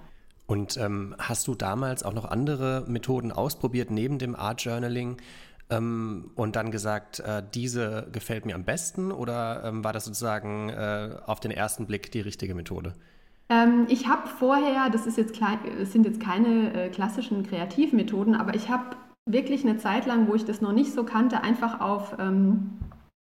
Und 0.48 0.78
ähm, 0.78 1.16
hast 1.20 1.48
du 1.48 1.54
damals 1.54 2.04
auch 2.04 2.14
noch 2.14 2.26
andere 2.26 2.86
Methoden 2.88 3.32
ausprobiert 3.32 3.92
neben 3.92 4.18
dem 4.18 4.36
Art 4.36 4.62
Journaling? 4.64 5.18
Ähm, 5.70 6.32
und 6.36 6.56
dann 6.56 6.72
gesagt, 6.72 7.20
äh, 7.20 7.44
diese 7.54 8.08
gefällt 8.12 8.46
mir 8.46 8.56
am 8.56 8.64
besten 8.64 9.12
oder 9.12 9.64
ähm, 9.66 9.84
war 9.84 9.94
das 9.94 10.06
sozusagen 10.06 10.70
äh, 10.70 11.12
auf 11.26 11.40
den 11.40 11.52
ersten 11.52 11.86
Blick 11.86 12.12
die 12.12 12.22
richtige 12.22 12.56
Methode? 12.56 12.94
Ähm, 13.50 13.86
ich 13.90 14.08
habe 14.08 14.28
vorher, 14.28 14.90
das 14.90 15.06
ist 15.06 15.18
jetzt 15.18 15.34
klein, 15.34 15.60
sind 15.84 16.06
jetzt 16.06 16.22
keine 16.22 16.74
äh, 16.74 16.90
klassischen 16.90 17.44
Kreativmethoden, 17.44 18.36
aber 18.36 18.56
ich 18.56 18.70
habe 18.70 18.96
wirklich 19.26 19.64
eine 19.64 19.78
Zeit 19.78 20.06
lang, 20.06 20.28
wo 20.28 20.36
ich 20.36 20.46
das 20.46 20.62
noch 20.62 20.72
nicht 20.72 20.94
so 20.94 21.04
kannte, 21.04 21.44
einfach 21.44 21.82
auf 21.82 22.16
ähm, 22.20 22.80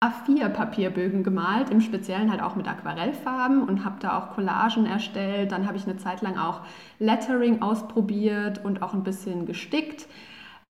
A4-Papierbögen 0.02 1.22
gemalt, 1.22 1.70
im 1.70 1.80
Speziellen 1.80 2.30
halt 2.30 2.42
auch 2.42 2.56
mit 2.56 2.66
Aquarellfarben 2.66 3.62
und 3.62 3.84
habe 3.84 3.96
da 4.00 4.18
auch 4.18 4.34
Collagen 4.34 4.84
erstellt. 4.84 5.52
Dann 5.52 5.66
habe 5.66 5.76
ich 5.76 5.84
eine 5.84 5.96
Zeit 5.96 6.22
lang 6.22 6.36
auch 6.36 6.62
Lettering 6.98 7.62
ausprobiert 7.62 8.64
und 8.64 8.82
auch 8.82 8.94
ein 8.94 9.04
bisschen 9.04 9.46
gestickt. 9.46 10.08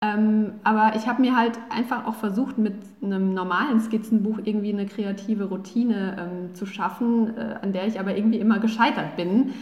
Ähm, 0.03 0.55
aber 0.65 0.97
ich 0.97 1.07
habe 1.07 1.23
mir 1.23 1.37
halt 1.37 1.61
einfach 1.71 2.07
auch 2.07 2.17
versucht, 2.17 2.59
mit 2.59 2.75
einem 3.01 3.35
normalen 3.35 3.79
Skizzenbuch 3.79 4.41
irgendwie 4.43 4.73
eine 4.73 4.87
kreative 4.87 5.45
Routine 5.45 6.17
ähm, 6.19 6.55
zu 6.55 6.67
schaffen, 6.67 7.37
äh, 7.37 7.55
an 7.63 7.73
der 7.73 7.87
ich 7.87 8.01
aber 8.01 8.17
irgendwie 8.17 8.39
immer 8.39 8.59
gescheitert 8.59 9.15
bin. 9.15 9.55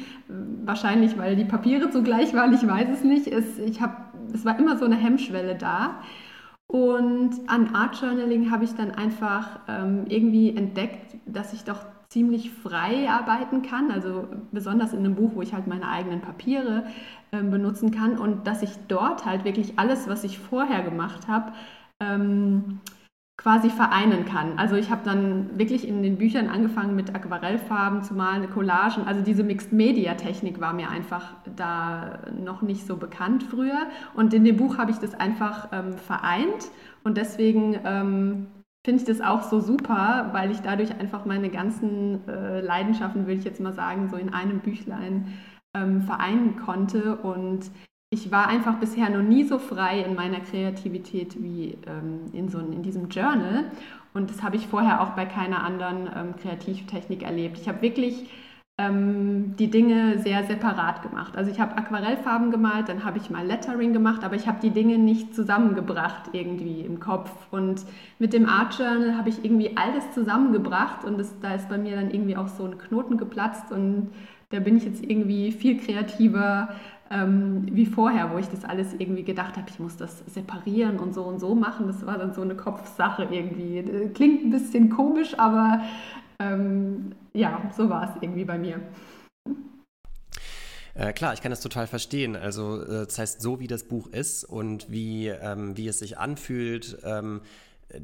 Wahrscheinlich, 0.65 1.19
weil 1.19 1.37
die 1.37 1.45
Papiere 1.45 1.91
zugleich 1.91 2.33
waren, 2.33 2.55
ich 2.55 2.67
weiß 2.67 2.89
es 2.91 3.05
nicht. 3.05 3.27
Es, 3.27 3.59
ich 3.59 3.83
hab, 3.83 4.15
es 4.33 4.47
war 4.47 4.59
immer 4.59 4.79
so 4.79 4.87
eine 4.87 4.97
Hemmschwelle 4.97 5.57
da. 5.57 6.01
Und 6.67 7.33
an 7.47 7.75
Art 7.75 8.01
Journaling 8.01 8.51
habe 8.51 8.65
ich 8.65 8.75
dann 8.75 8.93
einfach 8.93 9.61
ähm, 9.69 10.07
irgendwie 10.09 10.57
entdeckt, 10.57 11.17
dass 11.27 11.53
ich 11.53 11.65
doch 11.65 11.85
ziemlich 12.11 12.51
frei 12.51 13.09
arbeiten 13.09 13.63
kann, 13.63 13.91
also 13.93 14.27
besonders 14.51 14.93
in 14.93 14.99
einem 15.01 15.15
Buch, 15.15 15.31
wo 15.35 15.43
ich 15.43 15.55
halt 15.55 15.69
meine 15.69 15.89
eigenen 15.89 16.21
Papiere 16.21 16.85
äh, 17.31 17.41
benutzen 17.41 17.93
kann 17.93 18.19
und 18.19 18.49
dass 18.49 18.63
ich 18.63 18.71
dort 18.89 19.25
halt 19.25 19.45
wirklich 19.45 19.79
alles, 19.79 20.09
was 20.09 20.25
ich 20.25 20.39
vorher 20.39 20.83
gemacht 20.83 21.29
habe, 21.29 21.53
ähm, 22.01 22.81
quasi 23.37 23.71
vereinen 23.71 24.27
kann. 24.27 24.59
Also 24.59 24.75
ich 24.75 24.91
habe 24.91 25.03
dann 25.05 25.57
wirklich 25.57 25.87
in 25.89 26.03
den 26.03 26.19
Büchern 26.19 26.49
angefangen 26.49 26.95
mit 26.95 27.15
Aquarellfarben 27.15 28.03
zu 28.03 28.13
malen, 28.13 28.51
Collagen. 28.51 29.05
Also 29.07 29.23
diese 29.23 29.45
Mixed-Media-Technik 29.45 30.61
war 30.61 30.75
mir 30.75 30.91
einfach 30.91 31.37
da 31.57 32.19
noch 32.39 32.61
nicht 32.61 32.87
so 32.87 32.97
bekannt 32.97 33.45
früher. 33.45 33.87
Und 34.15 34.35
in 34.35 34.45
dem 34.45 34.57
Buch 34.57 34.77
habe 34.77 34.91
ich 34.91 34.99
das 34.99 35.15
einfach 35.15 35.69
ähm, 35.73 35.97
vereint 35.97 36.71
und 37.03 37.17
deswegen 37.17 37.79
ähm, 37.85 38.49
finde 38.85 39.03
ich 39.03 39.07
das 39.07 39.21
auch 39.21 39.43
so 39.43 39.61
super, 39.61 40.31
weil 40.33 40.51
ich 40.51 40.61
dadurch 40.61 40.99
einfach 40.99 41.25
meine 41.25 41.51
ganzen 41.51 42.27
äh, 42.29 42.61
Leidenschaften, 42.61 43.27
würde 43.27 43.39
ich 43.39 43.45
jetzt 43.45 43.61
mal 43.61 43.75
sagen, 43.75 44.09
so 44.09 44.17
in 44.17 44.33
einem 44.33 44.61
Büchlein 44.61 45.39
ähm, 45.75 46.03
vereinen 46.03 46.57
konnte. 46.57 47.17
Und 47.17 47.71
ich 48.11 48.31
war 48.31 48.49
einfach 48.49 48.79
bisher 48.79 49.11
noch 49.11 49.23
nie 49.23 49.45
so 49.45 49.59
frei 49.59 50.01
in 50.01 50.15
meiner 50.15 50.41
Kreativität 50.41 51.43
wie 51.43 51.77
ähm, 51.87 52.27
in, 52.33 52.49
so, 52.49 52.59
in 52.59 52.83
diesem 52.83 53.09
Journal. 53.09 53.71
Und 54.15 54.31
das 54.31 54.43
habe 54.43 54.57
ich 54.57 54.67
vorher 54.67 55.03
auch 55.03 55.11
bei 55.11 55.27
keiner 55.27 55.63
anderen 55.63 56.09
ähm, 56.15 56.37
Kreativtechnik 56.37 57.23
erlebt. 57.23 57.59
Ich 57.59 57.69
habe 57.69 57.83
wirklich 57.83 58.31
ähm, 58.81 59.55
die 59.59 59.71
Dinge 59.71 60.19
sehr 60.19 60.45
separat 60.45 61.03
gemacht. 61.03 61.37
Also 61.37 61.51
ich 61.51 61.61
habe 61.61 61.77
Aquarellfarben 61.77 62.51
gemalt, 62.51 62.89
dann 62.89 63.05
habe 63.05 63.19
ich 63.19 63.29
mal 63.29 63.45
Lettering 63.47 63.93
gemacht, 63.93 64.25
aber 64.25 64.37
ich 64.37 64.47
habe 64.47 64.59
die 64.63 64.71
Dinge 64.71 64.99
nicht 64.99 65.35
zusammengebracht 65.35 66.31
irgendwie 66.33 66.81
im 66.81 66.99
Kopf. 66.99 67.31
Und 67.51 67.85
mit 68.19 68.33
dem 68.33 68.49
Art 68.49 68.79
Journal 68.79 69.17
habe 69.17 69.29
ich 69.29 69.45
irgendwie 69.45 69.77
alles 69.77 70.11
zusammengebracht 70.13 71.05
und 71.05 71.19
das, 71.19 71.39
da 71.41 71.55
ist 71.55 71.69
bei 71.69 71.79
mir 71.79 71.97
dann 71.97 72.11
irgendwie 72.11 72.37
auch 72.37 72.49
so 72.49 72.65
ein 72.65 72.79
Knoten 72.79 73.19
geplatzt 73.19 73.71
und 73.71 74.09
da 74.49 74.61
bin 74.61 74.77
ich 74.77 74.85
jetzt 74.85 75.05
irgendwie 75.05 75.53
viel 75.53 75.79
kreativer 75.79 76.71
ähm, 77.11 77.67
wie 77.73 77.87
vorher, 77.87 78.33
wo 78.33 78.39
ich 78.39 78.49
das 78.49 78.65
alles 78.65 78.95
irgendwie 78.99 79.25
gedacht 79.25 79.57
habe, 79.57 79.67
ich 79.69 79.81
muss 79.81 79.97
das 79.97 80.23
separieren 80.27 80.99
und 80.99 81.13
so 81.13 81.25
und 81.25 81.41
so 81.41 81.55
machen. 81.57 81.89
Das 81.89 82.07
war 82.07 82.19
dann 82.19 82.33
so 82.33 82.43
eine 82.43 82.55
Kopfsache 82.55 83.27
irgendwie. 83.31 83.83
Klingt 84.15 84.45
ein 84.45 84.51
bisschen 84.51 84.91
komisch, 84.91 85.37
aber 85.37 85.81
ähm, 86.39 87.13
ja, 87.33 87.71
so 87.77 87.89
war 87.89 88.11
es 88.11 88.23
irgendwie 88.23 88.45
bei 88.45 88.59
mir. 88.59 88.81
Äh, 90.95 91.13
klar, 91.13 91.33
ich 91.33 91.41
kann 91.41 91.51
das 91.51 91.61
total 91.61 91.87
verstehen. 91.87 92.37
Also 92.37 92.83
äh, 92.83 93.07
das 93.07 93.19
heißt, 93.19 93.41
so 93.41 93.61
wie 93.61 93.67
das 93.67 93.85
Buch 93.85 94.09
ist 94.09 94.45
und 94.45 94.91
wie, 94.91 95.29
ähm, 95.29 95.77
wie 95.77 95.89
es 95.89 96.01
sich 96.01 96.19
anfühlt, 96.19 96.99
ähm, 97.05 97.41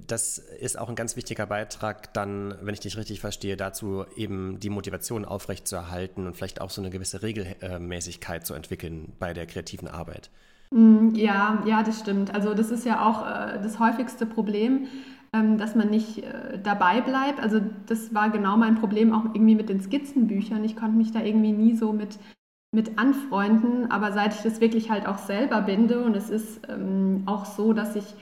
das 0.07 0.39
ist 0.39 0.79
auch 0.79 0.89
ein 0.89 0.97
ganz 0.97 1.15
wichtiger 1.17 1.47
Beitrag 1.47 2.13
dann, 2.13 2.55
wenn 2.61 2.75
ich 2.75 2.81
dich 2.81 2.97
richtig 2.97 3.21
verstehe, 3.21 3.57
dazu 3.57 4.05
eben 4.17 4.59
die 4.59 4.71
Motivation 4.71 5.25
aufrechtzuerhalten 5.25 6.27
und 6.27 6.37
vielleicht 6.37 6.61
auch 6.61 6.71
so 6.71 6.81
eine 6.81 6.91
gewisse 6.91 7.23
Regelmäßigkeit 7.23 8.45
zu 8.45 8.55
entwickeln 8.55 9.13
bei 9.19 9.33
der 9.33 9.47
kreativen 9.47 9.89
Arbeit. 9.89 10.31
Mm, 10.71 11.15
ja, 11.15 11.63
ja, 11.67 11.83
das 11.83 12.01
stimmt. 12.01 12.35
Also 12.35 12.55
das 12.55 12.71
ist 12.71 12.85
ja 12.85 13.07
auch 13.07 13.25
äh, 13.27 13.63
das 13.63 13.79
häufigste 13.79 14.27
Problem, 14.27 14.89
dass 15.33 15.75
man 15.75 15.91
nicht 15.91 16.19
äh, 16.19 16.59
dabei 16.63 17.01
bleibt. 17.01 17.41
Also 17.41 17.61
das 17.87 18.15
war 18.15 18.31
genau 18.31 18.57
mein 18.57 18.77
Problem 18.77 19.13
auch 19.13 19.27
irgendwie 19.35 19.55
mit 19.55 19.69
den 19.69 19.81
Skizzenbüchern. 19.81 20.65
Ich 20.65 20.77
konnte 20.77 20.97
mich 20.97 21.13
da 21.13 21.23
irgendwie 21.23 21.53
nie 21.53 21.75
so 21.75 21.93
mit, 21.93 22.19
mit 22.75 22.99
anfreunden, 22.99 23.91
aber 23.91 24.13
seit 24.13 24.35
ich 24.35 24.43
das 24.43 24.61
wirklich 24.61 24.91
halt 24.91 25.07
auch 25.07 25.19
selber 25.19 25.63
binde 25.63 26.05
und 26.05 26.17
es 26.17 26.31
ist 26.31 26.61
ähm, 26.69 27.23
auch 27.27 27.45
so, 27.45 27.73
dass 27.73 27.97
ich 27.97 28.15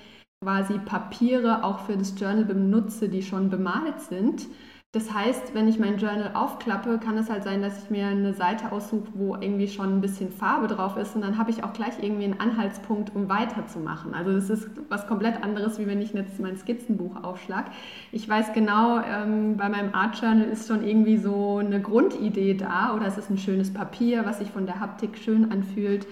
quasi 0.43 0.79
Papiere 0.79 1.65
auch 1.65 1.81
für 1.81 1.97
das 1.97 2.19
Journal 2.19 2.45
benutze, 2.45 3.09
die 3.09 3.23
schon 3.23 3.49
bemalt 3.49 4.01
sind, 4.01 4.47
das 4.95 5.13
heißt, 5.13 5.55
wenn 5.55 5.67
ich 5.67 5.81
mein 5.81 5.99
Journal 5.99 6.31
aufklappe, 6.35 6.99
kann 6.99 7.19
es 7.19 7.29
halt 7.29 7.43
sein, 7.43 7.61
dass 7.63 7.83
ich 7.83 7.91
mir 7.91 8.07
eine 8.07 8.33
Seite 8.33 8.71
aussuche, 8.71 9.09
wo 9.15 9.35
irgendwie 9.35 9.67
schon 9.67 9.97
ein 9.97 10.01
bisschen 10.01 10.31
Farbe 10.31 10.69
drauf 10.69 10.97
ist 10.97 11.17
und 11.17 11.23
dann 11.23 11.37
habe 11.37 11.51
ich 11.51 11.65
auch 11.65 11.73
gleich 11.73 11.95
irgendwie 12.01 12.25
einen 12.25 12.39
Anhaltspunkt, 12.39 13.13
um 13.13 13.29
weiterzumachen. 13.29 14.15
Also 14.15 14.33
das 14.33 14.51
ist 14.51 14.71
was 14.89 15.09
komplett 15.09 15.43
anderes, 15.43 15.81
wie 15.81 15.89
wenn 15.89 16.01
ich 16.01 16.13
jetzt 16.13 16.39
mein 16.39 16.57
Skizzenbuch 16.57 17.25
aufschlage. 17.25 17.73
Ich 18.13 18.29
weiß 18.29 18.53
genau, 18.53 19.01
ähm, 19.01 19.57
bei 19.57 19.69
meinem 19.69 19.93
Art 19.95 20.17
Journal 20.21 20.45
ist 20.45 20.69
schon 20.69 20.87
irgendwie 20.87 21.17
so 21.17 21.57
eine 21.57 21.81
Grundidee 21.81 22.55
da 22.55 22.95
oder 22.95 23.07
es 23.07 23.19
ist 23.19 23.31
ein 23.31 23.39
schönes 23.39 23.75
Papier, 23.75 24.25
was 24.25 24.39
sich 24.39 24.53
von 24.53 24.65
der 24.65 24.79
Haptik 24.79 25.19
schön 25.19 25.51
anfühlt. 25.51 26.07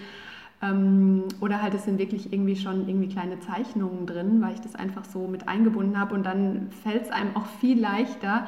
Ähm, 0.62 1.24
oder 1.40 1.60
halt 1.60 1.74
es 1.74 1.84
sind 1.84 1.98
wirklich 1.98 2.32
irgendwie 2.32 2.56
schon 2.56 2.88
irgendwie 2.88 3.08
kleine 3.08 3.40
Zeichnungen 3.40 4.06
drin, 4.06 4.40
weil 4.40 4.54
ich 4.54 4.60
das 4.60 4.74
einfach 4.74 5.04
so 5.04 5.26
mit 5.26 5.48
eingebunden 5.48 5.98
habe 5.98 6.14
und 6.14 6.24
dann 6.24 6.70
fällt 6.82 7.02
es 7.02 7.10
einem 7.10 7.36
auch 7.36 7.46
viel 7.60 7.80
leichter, 7.80 8.46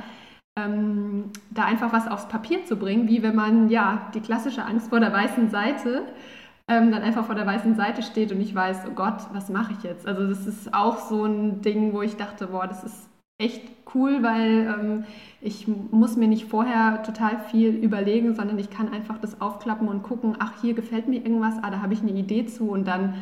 ähm, 0.57 1.31
da 1.51 1.65
einfach 1.65 1.93
was 1.93 2.07
aufs 2.07 2.29
Papier 2.29 2.65
zu 2.65 2.77
bringen, 2.77 3.09
wie 3.09 3.23
wenn 3.23 3.35
man 3.35 3.69
ja 3.69 4.11
die 4.15 4.21
klassische 4.21 4.65
Angst 4.65 4.91
vor 4.91 5.01
der 5.01 5.13
weißen 5.13 5.51
Seite 5.51 6.03
ähm, 6.69 6.91
dann 6.93 7.03
einfach 7.03 7.27
vor 7.27 7.35
der 7.35 7.47
weißen 7.47 7.75
Seite 7.77 8.03
steht 8.03 8.33
und 8.33 8.41
ich 8.41 8.55
weiß, 8.55 8.85
oh 8.89 8.95
Gott, 8.95 9.27
was 9.33 9.51
mache 9.51 9.73
ich 9.73 9.83
jetzt? 9.83 10.07
Also 10.07 10.27
das 10.27 10.47
ist 10.47 10.73
auch 10.73 10.99
so 10.99 11.25
ein 11.25 11.61
Ding, 11.63 11.93
wo 11.93 12.03
ich 12.03 12.17
dachte, 12.17 12.47
boah, 12.49 12.67
das 12.67 12.85
ist 12.85 13.09
echt 13.39 13.63
cool, 13.95 14.23
weil 14.23 14.75
ähm, 14.79 15.05
ich 15.41 15.67
muss 15.67 16.17
mir 16.17 16.29
nicht 16.29 16.47
vorher 16.47 17.03
total 17.03 17.39
viel 17.51 17.71
überlegen, 17.71 18.35
sondern 18.35 18.59
ich 18.59 18.71
kann 18.71 18.93
einfach 18.93 19.19
das 19.19 19.41
aufklappen 19.41 19.89
und 19.89 20.03
gucken, 20.03 20.37
ach, 20.39 20.61
hier 20.61 20.75
gefällt 20.75 21.09
mir 21.09 21.23
irgendwas, 21.23 21.55
ah, 21.63 21.71
da 21.71 21.83
habe 21.83 21.95
ich 21.95 22.01
eine 22.01 22.13
Idee 22.13 22.47
zu 22.47 22.71
und 22.71 22.87
dann 22.87 23.15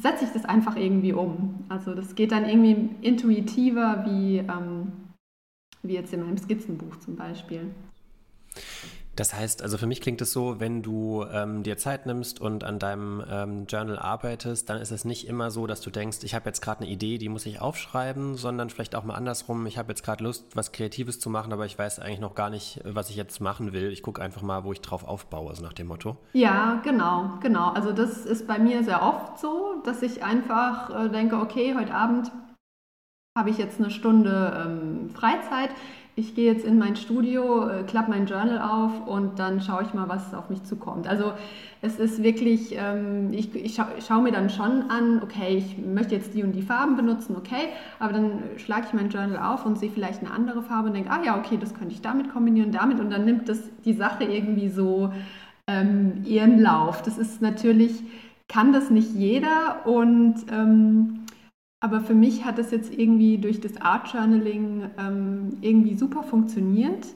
setze 0.00 0.24
ich 0.24 0.30
das 0.30 0.44
einfach 0.44 0.76
irgendwie 0.76 1.12
um. 1.12 1.64
Also 1.68 1.94
das 1.94 2.14
geht 2.14 2.32
dann 2.32 2.48
irgendwie 2.48 2.90
intuitiver 3.02 4.04
wie 4.06 4.38
ähm, 4.38 4.92
wie 5.82 5.94
jetzt 5.94 6.12
in 6.12 6.20
meinem 6.20 6.38
Skizzenbuch 6.38 6.96
zum 6.96 7.16
Beispiel. 7.16 7.70
Das 9.16 9.32
heißt, 9.32 9.62
also 9.62 9.78
für 9.78 9.86
mich 9.86 10.02
klingt 10.02 10.20
es 10.20 10.30
so, 10.30 10.60
wenn 10.60 10.82
du 10.82 11.24
ähm, 11.32 11.62
dir 11.62 11.78
Zeit 11.78 12.04
nimmst 12.04 12.38
und 12.38 12.64
an 12.64 12.78
deinem 12.78 13.24
ähm, 13.30 13.66
Journal 13.66 13.98
arbeitest, 13.98 14.68
dann 14.68 14.78
ist 14.78 14.90
es 14.90 15.06
nicht 15.06 15.26
immer 15.26 15.50
so, 15.50 15.66
dass 15.66 15.80
du 15.80 15.90
denkst, 15.90 16.18
ich 16.22 16.34
habe 16.34 16.46
jetzt 16.46 16.60
gerade 16.60 16.82
eine 16.82 16.90
Idee, 16.90 17.16
die 17.16 17.30
muss 17.30 17.46
ich 17.46 17.60
aufschreiben, 17.60 18.36
sondern 18.36 18.68
vielleicht 18.68 18.94
auch 18.94 19.04
mal 19.04 19.14
andersrum, 19.14 19.64
ich 19.66 19.78
habe 19.78 19.88
jetzt 19.88 20.04
gerade 20.04 20.22
Lust, 20.22 20.54
was 20.54 20.70
Kreatives 20.70 21.18
zu 21.18 21.30
machen, 21.30 21.52
aber 21.54 21.64
ich 21.64 21.78
weiß 21.78 21.98
eigentlich 21.98 22.20
noch 22.20 22.34
gar 22.34 22.50
nicht, 22.50 22.80
was 22.84 23.08
ich 23.08 23.16
jetzt 23.16 23.40
machen 23.40 23.72
will. 23.72 23.90
Ich 23.90 24.02
gucke 24.02 24.20
einfach 24.20 24.42
mal, 24.42 24.64
wo 24.64 24.72
ich 24.72 24.82
drauf 24.82 25.02
aufbaue, 25.02 25.54
so 25.54 25.62
nach 25.62 25.72
dem 25.72 25.86
Motto. 25.86 26.18
Ja, 26.34 26.80
genau, 26.84 27.38
genau. 27.40 27.70
Also 27.70 27.92
das 27.92 28.26
ist 28.26 28.46
bei 28.46 28.58
mir 28.58 28.84
sehr 28.84 29.02
oft 29.02 29.38
so, 29.38 29.80
dass 29.84 30.02
ich 30.02 30.22
einfach 30.22 31.06
äh, 31.06 31.08
denke, 31.08 31.36
okay, 31.36 31.74
heute 31.74 31.94
Abend 31.94 32.30
habe 33.36 33.50
ich 33.50 33.58
jetzt 33.58 33.78
eine 33.78 33.90
Stunde 33.90 34.64
ähm, 34.66 35.10
Freizeit. 35.10 35.70
Ich 36.18 36.34
gehe 36.34 36.50
jetzt 36.50 36.64
in 36.64 36.78
mein 36.78 36.96
Studio, 36.96 37.68
äh, 37.68 37.82
klappe 37.82 38.08
mein 38.10 38.24
Journal 38.24 38.58
auf 38.58 39.06
und 39.06 39.38
dann 39.38 39.60
schaue 39.60 39.82
ich 39.82 39.92
mal, 39.92 40.08
was 40.08 40.32
auf 40.32 40.48
mich 40.48 40.62
zukommt. 40.64 41.06
Also 41.06 41.34
es 41.82 41.98
ist 41.98 42.22
wirklich, 42.22 42.74
ähm, 42.74 43.34
ich, 43.34 43.54
ich 43.54 43.74
scha 43.74 43.86
schaue 44.00 44.22
mir 44.22 44.32
dann 44.32 44.48
schon 44.48 44.84
an, 44.88 45.20
okay, 45.22 45.58
ich 45.58 45.76
möchte 45.76 46.14
jetzt 46.14 46.32
die 46.32 46.42
und 46.42 46.52
die 46.52 46.62
Farben 46.62 46.96
benutzen, 46.96 47.36
okay, 47.36 47.68
aber 47.98 48.14
dann 48.14 48.42
schlage 48.56 48.86
ich 48.88 48.94
mein 48.94 49.10
Journal 49.10 49.36
auf 49.52 49.66
und 49.66 49.78
sehe 49.78 49.90
vielleicht 49.90 50.20
eine 50.22 50.30
andere 50.30 50.62
Farbe 50.62 50.88
und 50.88 50.94
denke, 50.94 51.10
ah 51.10 51.22
ja, 51.22 51.38
okay, 51.38 51.58
das 51.60 51.74
könnte 51.74 51.92
ich 51.92 52.00
damit 52.00 52.32
kombinieren, 52.32 52.72
damit 52.72 52.98
und 52.98 53.10
dann 53.10 53.26
nimmt 53.26 53.50
das 53.50 53.60
die 53.84 53.92
Sache 53.92 54.24
irgendwie 54.24 54.70
so 54.70 55.12
ähm, 55.66 56.22
ihren 56.24 56.58
Lauf. 56.58 57.02
Das 57.02 57.18
ist 57.18 57.42
natürlich, 57.42 58.02
kann 58.48 58.72
das 58.72 58.88
nicht 58.88 59.12
jeder 59.12 59.84
und 59.84 60.36
ähm, 60.50 61.25
aber 61.80 62.00
für 62.00 62.14
mich 62.14 62.44
hat 62.44 62.58
das 62.58 62.70
jetzt 62.70 62.92
irgendwie 62.92 63.38
durch 63.38 63.60
das 63.60 63.80
Art 63.80 64.12
Journaling 64.12 64.90
ähm, 64.98 65.58
irgendwie 65.60 65.94
super 65.94 66.22
funktioniert. 66.22 67.06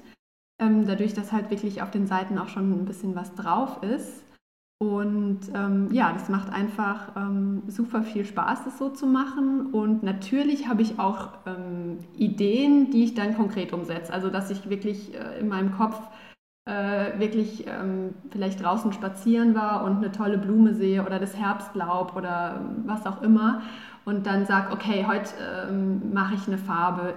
Ähm, 0.61 0.87
dadurch, 0.87 1.15
dass 1.15 1.33
halt 1.33 1.51
wirklich 1.51 1.81
auf 1.81 1.91
den 1.91 2.07
Seiten 2.07 2.39
auch 2.39 2.49
schon 2.49 2.71
ein 2.71 2.85
bisschen 2.85 3.15
was 3.15 3.35
drauf 3.35 3.83
ist. 3.83 4.25
Und 4.83 5.41
ähm, 5.55 5.89
ja, 5.93 6.13
das 6.13 6.29
macht 6.31 6.53
einfach 6.53 7.15
ähm, 7.17 7.63
super 7.69 8.03
viel 8.03 8.25
Spaß, 8.25 8.65
das 8.65 8.79
so 8.79 8.89
zu 8.89 9.07
machen. 9.07 9.67
Und 9.73 10.03
natürlich 10.03 10.69
habe 10.69 10.83
ich 10.83 10.99
auch 10.99 11.31
ähm, 11.47 11.99
Ideen, 12.17 12.91
die 12.91 13.05
ich 13.05 13.15
dann 13.15 13.37
konkret 13.37 13.73
umsetze. 13.75 14.13
Also, 14.13 14.31
dass 14.31 14.51
ich 14.51 14.71
wirklich 14.71 15.15
äh, 15.15 15.39
in 15.39 15.49
meinem 15.49 15.73
Kopf 15.73 16.01
äh, 16.67 17.19
wirklich 17.19 17.67
ähm, 17.67 18.15
vielleicht 18.31 18.63
draußen 18.63 18.93
spazieren 18.93 19.55
war 19.55 19.85
und 19.85 19.97
eine 19.97 20.13
tolle 20.13 20.39
Blume 20.39 20.75
sehe 20.75 21.05
oder 21.05 21.19
das 21.19 21.37
Herbstlaub 21.37 22.17
oder 22.17 22.61
was 22.87 23.07
auch 23.07 23.23
immer 23.23 23.63
und 24.05 24.27
dann 24.27 24.47
sage, 24.47 24.73
okay, 24.73 25.05
heute 25.07 25.31
ähm, 25.69 26.13
mache 26.13 26.35
ich 26.35 26.47
eine 26.47 26.59
Farbe, 26.59 27.15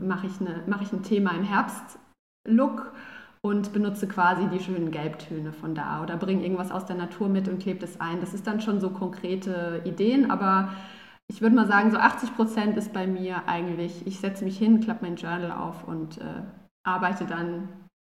mache 0.00 0.26
ich, 0.26 0.32
mach 0.66 0.82
ich 0.82 0.92
ein 0.92 1.02
Thema 1.02 1.32
im 1.32 1.44
Herbstlook 1.44 2.92
und 3.40 3.72
benutze 3.72 4.08
quasi 4.08 4.48
die 4.48 4.60
schönen 4.60 4.90
Gelbtöne 4.90 5.52
von 5.52 5.74
da 5.74 6.02
oder 6.02 6.16
bringe 6.16 6.42
irgendwas 6.42 6.72
aus 6.72 6.86
der 6.86 6.96
Natur 6.96 7.28
mit 7.28 7.48
und 7.48 7.60
klebe 7.60 7.80
das 7.80 8.00
ein. 8.00 8.20
Das 8.20 8.34
ist 8.34 8.46
dann 8.46 8.60
schon 8.60 8.80
so 8.80 8.90
konkrete 8.90 9.82
Ideen, 9.84 10.30
aber 10.30 10.70
ich 11.28 11.40
würde 11.40 11.54
mal 11.54 11.66
sagen, 11.66 11.90
so 11.90 11.98
80 11.98 12.36
Prozent 12.36 12.76
ist 12.76 12.92
bei 12.92 13.06
mir 13.06 13.46
eigentlich, 13.46 14.06
ich 14.06 14.18
setze 14.18 14.44
mich 14.44 14.58
hin, 14.58 14.80
klappe 14.80 15.04
mein 15.04 15.16
Journal 15.16 15.52
auf 15.52 15.86
und 15.86 16.18
äh, 16.18 16.42
arbeite 16.84 17.24
dann 17.26 17.68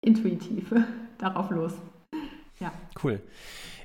intuitiv 0.01 0.73
darauf 1.17 1.49
los. 1.49 1.73
Ja. 2.59 2.71
Cool. 3.03 3.21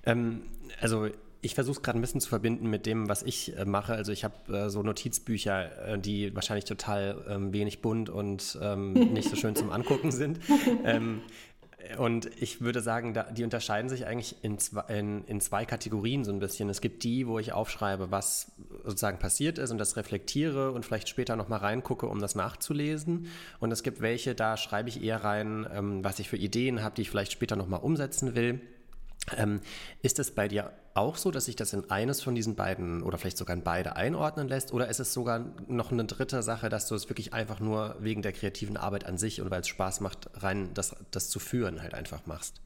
Ähm, 0.04 0.42
also 0.80 1.08
ich 1.42 1.56
versuche 1.56 1.76
es 1.76 1.82
gerade 1.82 1.98
ein 1.98 2.00
bisschen 2.00 2.20
zu 2.20 2.28
verbinden 2.28 2.70
mit 2.70 2.86
dem, 2.86 3.08
was 3.08 3.24
ich 3.24 3.56
äh, 3.56 3.64
mache. 3.64 3.94
Also 3.94 4.12
ich 4.12 4.22
habe 4.22 4.56
äh, 4.56 4.70
so 4.70 4.82
Notizbücher, 4.82 5.94
äh, 5.94 5.98
die 5.98 6.34
wahrscheinlich 6.34 6.64
total 6.64 7.24
ähm, 7.28 7.52
wenig 7.52 7.82
bunt 7.82 8.08
und 8.08 8.58
ähm, 8.62 8.92
nicht 9.12 9.28
so 9.28 9.36
schön 9.36 9.56
zum 9.56 9.70
Angucken 9.70 10.12
sind. 10.12 10.38
Ähm, 10.84 11.22
und 11.98 12.30
ich 12.40 12.60
würde 12.60 12.80
sagen, 12.80 13.12
da, 13.12 13.24
die 13.24 13.42
unterscheiden 13.42 13.88
sich 13.88 14.06
eigentlich 14.06 14.36
in 14.42 14.56
zwei, 14.58 14.82
in, 14.82 15.24
in 15.24 15.40
zwei, 15.40 15.64
Kategorien 15.64 16.24
so 16.24 16.30
ein 16.30 16.38
bisschen. 16.38 16.68
Es 16.68 16.80
gibt 16.80 17.02
die, 17.02 17.26
wo 17.26 17.40
ich 17.40 17.52
aufschreibe, 17.52 18.12
was 18.12 18.52
sozusagen 18.84 19.18
passiert 19.18 19.58
ist 19.58 19.72
und 19.72 19.78
das 19.78 19.96
reflektiere 19.96 20.70
und 20.70 20.86
vielleicht 20.86 21.08
später 21.08 21.34
nochmal 21.34 21.58
reingucke, 21.58 22.06
um 22.06 22.20
das 22.20 22.36
nachzulesen. 22.36 23.26
Und 23.58 23.72
es 23.72 23.82
gibt 23.82 24.00
welche, 24.00 24.36
da 24.36 24.56
schreibe 24.56 24.90
ich 24.90 25.02
eher 25.02 25.24
rein, 25.24 25.66
ähm, 25.74 26.04
was 26.04 26.20
ich 26.20 26.28
für 26.28 26.36
Ideen 26.36 26.84
habe, 26.84 26.94
die 26.94 27.02
ich 27.02 27.10
vielleicht 27.10 27.32
später 27.32 27.56
nochmal 27.56 27.80
umsetzen 27.80 28.36
will. 28.36 28.60
Ähm, 29.36 29.60
ist 30.02 30.20
es 30.20 30.30
bei 30.30 30.46
dir 30.46 30.72
auch 30.94 31.16
so, 31.16 31.30
dass 31.30 31.46
sich 31.46 31.56
das 31.56 31.72
in 31.72 31.90
eines 31.90 32.22
von 32.22 32.34
diesen 32.34 32.54
beiden 32.54 33.02
oder 33.02 33.18
vielleicht 33.18 33.38
sogar 33.38 33.56
in 33.56 33.62
beide 33.62 33.96
einordnen 33.96 34.48
lässt? 34.48 34.72
Oder 34.72 34.88
ist 34.88 35.00
es 35.00 35.12
sogar 35.12 35.44
noch 35.66 35.92
eine 35.92 36.04
dritte 36.04 36.42
Sache, 36.42 36.68
dass 36.68 36.86
du 36.88 36.94
es 36.94 37.08
wirklich 37.08 37.32
einfach 37.32 37.60
nur 37.60 37.96
wegen 38.00 38.22
der 38.22 38.32
kreativen 38.32 38.76
Arbeit 38.76 39.06
an 39.06 39.18
sich 39.18 39.40
und 39.40 39.50
weil 39.50 39.60
es 39.60 39.68
Spaß 39.68 40.00
macht, 40.00 40.30
rein 40.42 40.70
das, 40.74 40.96
das 41.10 41.28
zu 41.30 41.38
führen 41.38 41.82
halt 41.82 41.94
einfach 41.94 42.26
machst? 42.26 42.60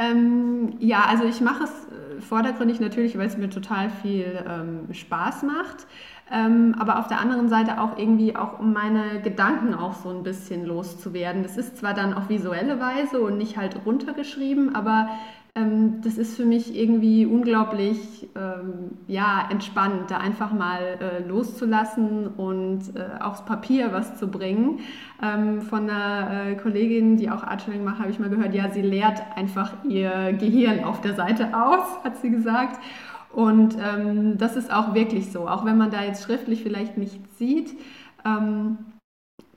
Ähm, 0.00 0.76
ja, 0.78 1.04
also 1.04 1.24
ich 1.24 1.42
mache 1.42 1.64
es 1.64 1.70
äh, 1.70 2.20
vordergründig 2.22 2.80
natürlich, 2.80 3.18
weil 3.18 3.26
es 3.26 3.36
mir 3.36 3.50
total 3.50 3.90
viel 3.90 4.42
ähm, 4.48 4.92
Spaß 4.92 5.42
macht. 5.42 5.86
Ähm, 6.32 6.74
aber 6.78 7.00
auf 7.00 7.08
der 7.08 7.20
anderen 7.20 7.48
Seite 7.48 7.80
auch 7.80 7.98
irgendwie 7.98 8.36
auch 8.36 8.60
um 8.60 8.72
meine 8.72 9.20
Gedanken 9.20 9.74
auch 9.74 9.94
so 9.94 10.08
ein 10.10 10.22
bisschen 10.22 10.64
loszuwerden. 10.64 11.42
Das 11.42 11.56
ist 11.56 11.76
zwar 11.76 11.92
dann 11.92 12.14
auf 12.14 12.28
visuelle 12.28 12.80
Weise 12.80 13.20
und 13.20 13.36
nicht 13.36 13.56
halt 13.56 13.84
runtergeschrieben, 13.84 14.74
aber 14.74 15.10
ähm, 15.56 16.00
das 16.02 16.16
ist 16.16 16.36
für 16.36 16.44
mich 16.44 16.76
irgendwie 16.76 17.26
unglaublich 17.26 18.28
ähm, 18.36 18.98
ja, 19.08 19.48
entspannt, 19.50 20.10
da 20.10 20.18
einfach 20.18 20.52
mal 20.52 20.98
äh, 21.00 21.26
loszulassen 21.26 22.28
und 22.28 22.94
äh, 22.94 23.20
aufs 23.20 23.44
Papier 23.44 23.92
was 23.92 24.16
zu 24.16 24.28
bringen. 24.28 24.80
Ähm, 25.22 25.62
von 25.62 25.90
einer 25.90 26.50
äh, 26.50 26.54
Kollegin, 26.56 27.16
die 27.16 27.30
auch 27.30 27.42
Artschulling 27.42 27.82
macht, 27.82 27.98
habe 27.98 28.10
ich 28.10 28.20
mal 28.20 28.30
gehört, 28.30 28.54
ja, 28.54 28.70
sie 28.70 28.82
leert 28.82 29.22
einfach 29.34 29.72
ihr 29.84 30.32
Gehirn 30.34 30.84
auf 30.84 31.00
der 31.00 31.14
Seite 31.14 31.48
aus, 31.54 31.84
hat 32.04 32.18
sie 32.18 32.30
gesagt. 32.30 32.80
Und 33.32 33.76
ähm, 33.80 34.38
das 34.38 34.56
ist 34.56 34.72
auch 34.72 34.94
wirklich 34.94 35.30
so, 35.30 35.48
auch 35.48 35.64
wenn 35.64 35.78
man 35.78 35.90
da 35.90 36.02
jetzt 36.02 36.24
schriftlich 36.24 36.62
vielleicht 36.62 36.96
nichts 36.96 37.38
sieht. 37.38 37.76
Ähm, 38.24 38.78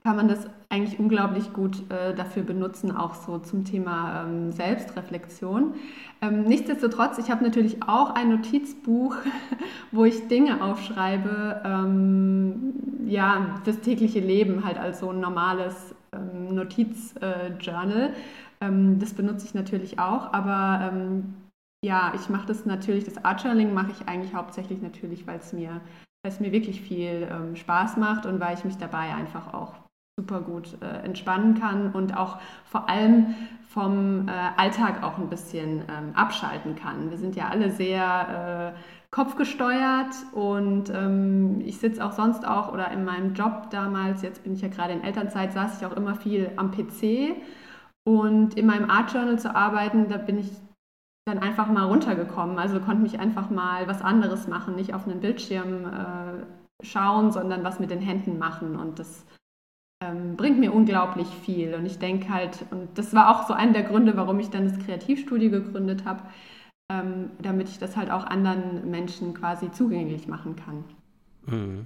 kann 0.04 0.16
man 0.16 0.28
das 0.28 0.48
eigentlich 0.74 1.00
unglaublich 1.00 1.54
gut 1.54 1.84
äh, 1.92 2.16
dafür 2.16 2.42
benutzen, 2.42 2.92
auch 2.92 3.14
so 3.14 3.38
zum 3.38 3.64
Thema 3.64 4.24
ähm, 4.24 4.52
Selbstreflexion. 4.52 5.76
Ähm, 6.20 6.46
nichtsdestotrotz, 6.46 7.20
ich 7.20 7.30
habe 7.30 7.44
natürlich 7.44 7.84
auch 7.84 8.16
ein 8.16 8.30
Notizbuch, 8.30 9.16
wo 9.92 10.04
ich 10.04 10.28
Dinge 10.30 10.64
aufschreibe, 10.64 11.62
ähm, 11.64 12.74
ja, 13.06 13.60
fürs 13.64 13.82
tägliche 13.82 14.20
Leben 14.20 14.66
halt 14.66 14.80
als 14.80 15.00
so 15.02 15.12
ein 15.12 15.20
normales 15.20 15.94
ähm, 16.12 16.56
Notizjournal. 16.56 18.10
Äh, 18.60 18.72
das 18.98 19.14
benutze 19.14 19.46
ich 19.46 19.54
natürlich 19.54 20.00
auch, 20.00 20.34
aber 20.34 20.92
ähm, 20.92 21.36
ja, 21.86 22.14
ich 22.16 22.30
mache 22.30 22.48
das 22.48 22.66
natürlich, 22.66 23.04
das 23.04 23.24
Art 23.24 23.44
Journaling 23.44 23.76
mache 23.76 23.92
ich 23.92 24.08
eigentlich 24.08 24.34
hauptsächlich 24.34 24.82
natürlich, 24.82 25.28
weil 25.28 25.38
es 25.38 25.54
mir, 25.54 25.82
mir 26.40 26.52
wirklich 26.52 26.82
viel 26.82 27.28
ähm, 27.30 27.56
Spaß 27.56 27.98
macht 27.98 28.26
und 28.26 28.40
weil 28.40 28.56
ich 28.56 28.66
mich 28.66 28.78
dabei 28.78 29.14
einfach 29.14 29.54
auch 29.54 29.83
super 30.20 30.42
gut 30.42 30.78
äh, 30.82 31.06
entspannen 31.06 31.60
kann 31.60 31.92
und 31.92 32.16
auch 32.16 32.38
vor 32.66 32.88
allem 32.88 33.34
vom 33.68 34.28
äh, 34.28 34.32
Alltag 34.58 35.02
auch 35.02 35.18
ein 35.18 35.30
bisschen 35.30 35.82
ähm, 35.90 36.12
abschalten 36.14 36.76
kann. 36.76 37.10
Wir 37.10 37.18
sind 37.18 37.36
ja 37.36 37.48
alle 37.50 37.72
sehr 37.72 38.76
äh, 38.76 38.80
kopfgesteuert 39.10 40.14
und 40.34 40.92
ähm, 40.92 41.62
ich 41.66 41.80
sitze 41.80 42.06
auch 42.06 42.12
sonst 42.12 42.48
auch 42.48 42.72
oder 42.72 42.92
in 42.92 43.06
meinem 43.06 43.34
Job 43.34 43.72
damals, 43.72 44.22
jetzt 44.22 44.44
bin 44.44 44.54
ich 44.54 44.62
ja 44.62 44.68
gerade 44.68 44.94
in 44.94 45.04
Elternzeit, 45.04 45.52
saß 45.52 45.80
ich 45.82 45.88
auch 45.88 45.98
immer 45.98 46.14
viel 46.14 46.52
am 46.58 46.70
PC 46.70 47.36
und 48.08 48.56
in 48.56 48.68
meinem 48.68 48.92
Art 48.92 49.12
Journal 49.12 49.40
zu 49.40 49.56
arbeiten, 49.56 50.10
da 50.10 50.18
bin 50.18 50.38
ich 50.38 50.52
dann 51.26 51.40
einfach 51.40 51.68
mal 51.70 51.86
runtergekommen. 51.86 52.60
Also 52.60 52.80
konnte 52.80 53.02
mich 53.02 53.20
einfach 53.20 53.50
mal 53.50 53.88
was 53.88 54.02
anderes 54.02 54.48
machen, 54.48 54.76
nicht 54.76 54.94
auf 54.94 55.08
einen 55.08 55.22
Bildschirm 55.22 55.86
äh, 55.86 56.86
schauen, 56.86 57.32
sondern 57.32 57.64
was 57.64 57.80
mit 57.80 57.90
den 57.90 58.02
Händen 58.02 58.38
machen 58.38 58.76
und 58.76 59.00
das 59.00 59.26
ähm, 60.04 60.36
bringt 60.36 60.60
mir 60.60 60.74
unglaublich 60.74 61.28
viel. 61.28 61.74
Und 61.76 61.86
ich 61.86 62.00
denke 62.00 62.30
halt, 62.30 62.66
und 62.72 62.98
das 62.98 63.14
war 63.14 63.30
auch 63.30 63.48
so 63.48 63.54
einer 63.54 63.74
der 63.74 63.84
Gründe, 63.84 64.16
warum 64.18 64.40
ich 64.40 64.50
dann 64.50 64.68
das 64.68 64.86
Kreativstudio 64.86 65.50
gegründet 65.50 66.06
habe, 66.06 66.24
ähm, 66.92 67.32
damit 67.42 67.70
ich 67.70 67.80
das 67.80 67.96
halt 67.96 68.12
auch 68.12 68.26
anderen 68.26 68.90
Menschen 68.90 69.34
quasi 69.34 69.72
zugänglich 69.72 70.28
machen 70.28 70.56
kann. 70.56 70.84
Mhm. 71.46 71.86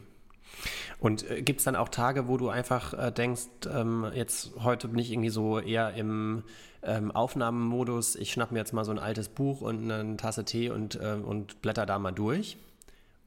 Und 0.99 1.30
äh, 1.30 1.41
gibt 1.41 1.60
es 1.60 1.65
dann 1.65 1.75
auch 1.75 1.89
Tage, 1.89 2.27
wo 2.27 2.38
du 2.38 2.49
einfach 2.49 2.93
äh, 2.93 3.12
denkst, 3.12 3.67
ähm, 3.71 4.08
jetzt 4.13 4.53
heute 4.63 4.88
bin 4.88 4.99
ich 4.99 5.12
irgendwie 5.12 5.30
so 5.30 5.60
eher 5.60 5.93
im 5.93 6.43
ähm, 6.84 7.12
Aufnahmemodus, 7.12 8.15
ich 8.15 8.32
schnapp 8.32 8.51
mir 8.51 8.60
jetzt 8.60 8.73
mal 8.73 8.86
so 8.86 8.91
ein 8.91 8.99
altes 8.99 9.30
Buch 9.30 9.62
und 9.62 9.91
eine 9.91 10.17
Tasse 10.17 10.45
Tee 10.45 10.69
und, 10.69 10.95
äh, 10.95 11.17
und 11.23 11.62
blätter 11.62 11.86
da 11.86 11.99
mal 11.99 12.12
durch? 12.12 12.58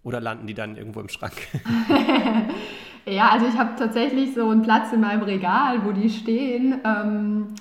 Oder 0.02 0.20
landen 0.20 0.46
die 0.46 0.54
dann 0.54 0.76
irgendwo 0.76 1.00
im 1.00 1.10
Schrank? 1.10 1.34
Ja, 3.06 3.30
also 3.30 3.46
ich 3.46 3.58
habe 3.58 3.70
tatsächlich 3.76 4.34
so 4.34 4.48
einen 4.48 4.62
Platz 4.62 4.92
in 4.92 5.00
meinem 5.00 5.22
Regal, 5.22 5.84
wo 5.84 5.92
die 5.92 6.10
stehen. 6.10 6.80
Ähm, 6.84 7.54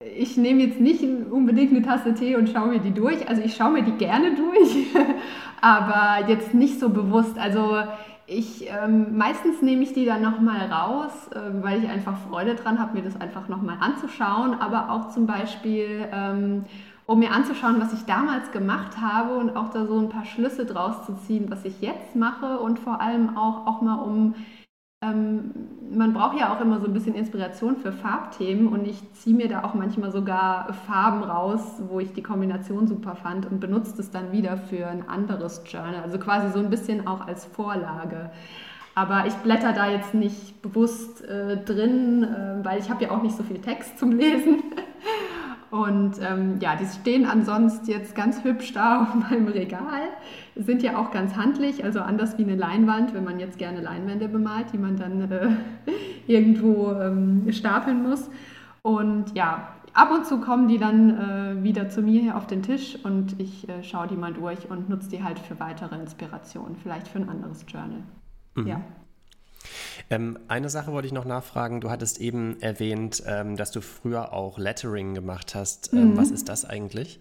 ich 0.00 0.36
nehme 0.36 0.62
jetzt 0.62 0.80
nicht 0.80 1.02
unbedingt 1.02 1.72
eine 1.72 1.82
Tasse 1.82 2.14
Tee 2.14 2.36
und 2.36 2.48
schaue 2.48 2.68
mir 2.68 2.78
die 2.78 2.92
durch. 2.92 3.28
Also 3.28 3.42
ich 3.42 3.56
schaue 3.56 3.72
mir 3.72 3.82
die 3.82 3.92
gerne 3.92 4.34
durch, 4.34 4.86
aber 5.60 6.28
jetzt 6.28 6.54
nicht 6.54 6.78
so 6.78 6.90
bewusst. 6.90 7.38
Also 7.38 7.82
ich 8.26 8.68
ähm, 8.68 9.16
meistens 9.16 9.62
nehme 9.62 9.82
ich 9.82 9.94
die 9.94 10.04
dann 10.04 10.22
nochmal 10.22 10.70
raus, 10.70 11.30
äh, 11.34 11.62
weil 11.62 11.82
ich 11.82 11.90
einfach 11.90 12.16
Freude 12.28 12.54
dran 12.54 12.78
habe, 12.78 12.94
mir 12.94 13.02
das 13.02 13.20
einfach 13.20 13.48
nochmal 13.48 13.78
anzuschauen. 13.80 14.54
Aber 14.54 14.90
auch 14.92 15.08
zum 15.10 15.26
Beispiel 15.26 16.08
ähm, 16.12 16.64
um 17.06 17.20
mir 17.20 17.32
anzuschauen, 17.32 17.80
was 17.80 17.94
ich 17.94 18.04
damals 18.04 18.52
gemacht 18.52 19.00
habe 19.00 19.38
und 19.38 19.56
auch 19.56 19.70
da 19.70 19.86
so 19.86 19.98
ein 19.98 20.10
paar 20.10 20.26
Schlüsse 20.26 20.66
draus 20.66 21.06
zu 21.06 21.16
ziehen, 21.16 21.46
was 21.48 21.64
ich 21.64 21.80
jetzt 21.80 22.14
mache 22.14 22.58
und 22.58 22.78
vor 22.78 23.00
allem 23.00 23.36
auch, 23.36 23.66
auch 23.66 23.80
mal 23.80 23.94
um 23.94 24.34
ähm, 25.00 25.52
man 25.90 26.12
braucht 26.12 26.38
ja 26.38 26.52
auch 26.52 26.60
immer 26.60 26.80
so 26.80 26.86
ein 26.86 26.92
bisschen 26.92 27.14
Inspiration 27.14 27.76
für 27.76 27.92
Farbthemen 27.92 28.68
und 28.68 28.86
ich 28.86 29.00
ziehe 29.12 29.34
mir 29.34 29.48
da 29.48 29.62
auch 29.62 29.74
manchmal 29.74 30.10
sogar 30.10 30.72
Farben 30.86 31.22
raus, 31.22 31.80
wo 31.88 32.00
ich 32.00 32.12
die 32.12 32.22
Kombination 32.22 32.86
super 32.88 33.14
fand 33.14 33.46
und 33.46 33.60
benutze 33.60 34.00
es 34.00 34.10
dann 34.10 34.32
wieder 34.32 34.56
für 34.56 34.88
ein 34.88 35.08
anderes 35.08 35.62
Journal. 35.66 36.02
Also 36.02 36.18
quasi 36.18 36.52
so 36.52 36.58
ein 36.58 36.68
bisschen 36.68 37.06
auch 37.06 37.26
als 37.26 37.44
Vorlage. 37.44 38.30
Aber 38.96 39.26
ich 39.26 39.34
blätter 39.34 39.72
da 39.72 39.88
jetzt 39.88 40.14
nicht 40.14 40.60
bewusst 40.60 41.24
äh, 41.24 41.56
drin, 41.56 42.24
äh, 42.24 42.64
weil 42.64 42.80
ich 42.80 42.90
habe 42.90 43.04
ja 43.04 43.12
auch 43.12 43.22
nicht 43.22 43.36
so 43.36 43.44
viel 43.44 43.60
Text 43.60 43.98
zum 43.98 44.10
Lesen. 44.10 44.64
Und 45.70 46.14
ähm, 46.20 46.56
ja, 46.60 46.76
die 46.76 46.86
stehen 46.86 47.26
ansonsten 47.26 47.90
jetzt 47.90 48.14
ganz 48.14 48.42
hübsch 48.42 48.72
da 48.72 49.02
auf 49.02 49.14
meinem 49.14 49.48
Regal. 49.48 50.08
Sind 50.58 50.82
ja 50.82 50.98
auch 50.98 51.10
ganz 51.10 51.36
handlich, 51.36 51.84
also 51.84 52.00
anders 52.00 52.36
wie 52.36 52.42
eine 52.42 52.56
Leinwand, 52.56 53.14
wenn 53.14 53.24
man 53.24 53.38
jetzt 53.38 53.58
gerne 53.58 53.80
Leinwände 53.80 54.28
bemalt, 54.28 54.72
die 54.72 54.78
man 54.78 54.96
dann 54.96 55.30
äh, 55.30 55.50
irgendwo 56.26 56.92
ähm, 56.92 57.46
stapeln 57.50 58.02
muss. 58.02 58.28
Und 58.82 59.36
ja, 59.36 59.68
ab 59.92 60.10
und 60.10 60.26
zu 60.26 60.40
kommen 60.40 60.68
die 60.68 60.78
dann 60.78 61.18
äh, 61.58 61.62
wieder 61.62 61.88
zu 61.88 62.02
mir 62.02 62.20
hier 62.20 62.36
auf 62.36 62.46
den 62.46 62.62
Tisch 62.62 62.96
und 63.04 63.40
ich 63.40 63.68
äh, 63.68 63.82
schaue 63.82 64.08
die 64.08 64.16
mal 64.16 64.32
durch 64.32 64.70
und 64.70 64.88
nutze 64.88 65.10
die 65.10 65.22
halt 65.22 65.38
für 65.38 65.58
weitere 65.60 65.96
Inspirationen, 65.96 66.76
vielleicht 66.76 67.08
für 67.08 67.18
ein 67.18 67.28
anderes 67.28 67.64
Journal. 67.68 68.02
Mhm. 68.54 68.66
Ja. 68.66 68.80
Ähm, 70.10 70.38
eine 70.48 70.70
Sache 70.70 70.92
wollte 70.92 71.06
ich 71.06 71.12
noch 71.12 71.24
nachfragen. 71.24 71.80
Du 71.80 71.90
hattest 71.90 72.20
eben 72.20 72.60
erwähnt, 72.60 73.22
ähm, 73.26 73.56
dass 73.56 73.70
du 73.70 73.80
früher 73.80 74.32
auch 74.32 74.58
Lettering 74.58 75.14
gemacht 75.14 75.54
hast. 75.54 75.92
Ähm, 75.92 76.10
mhm. 76.10 76.16
Was 76.16 76.30
ist 76.30 76.48
das 76.48 76.64
eigentlich? 76.64 77.20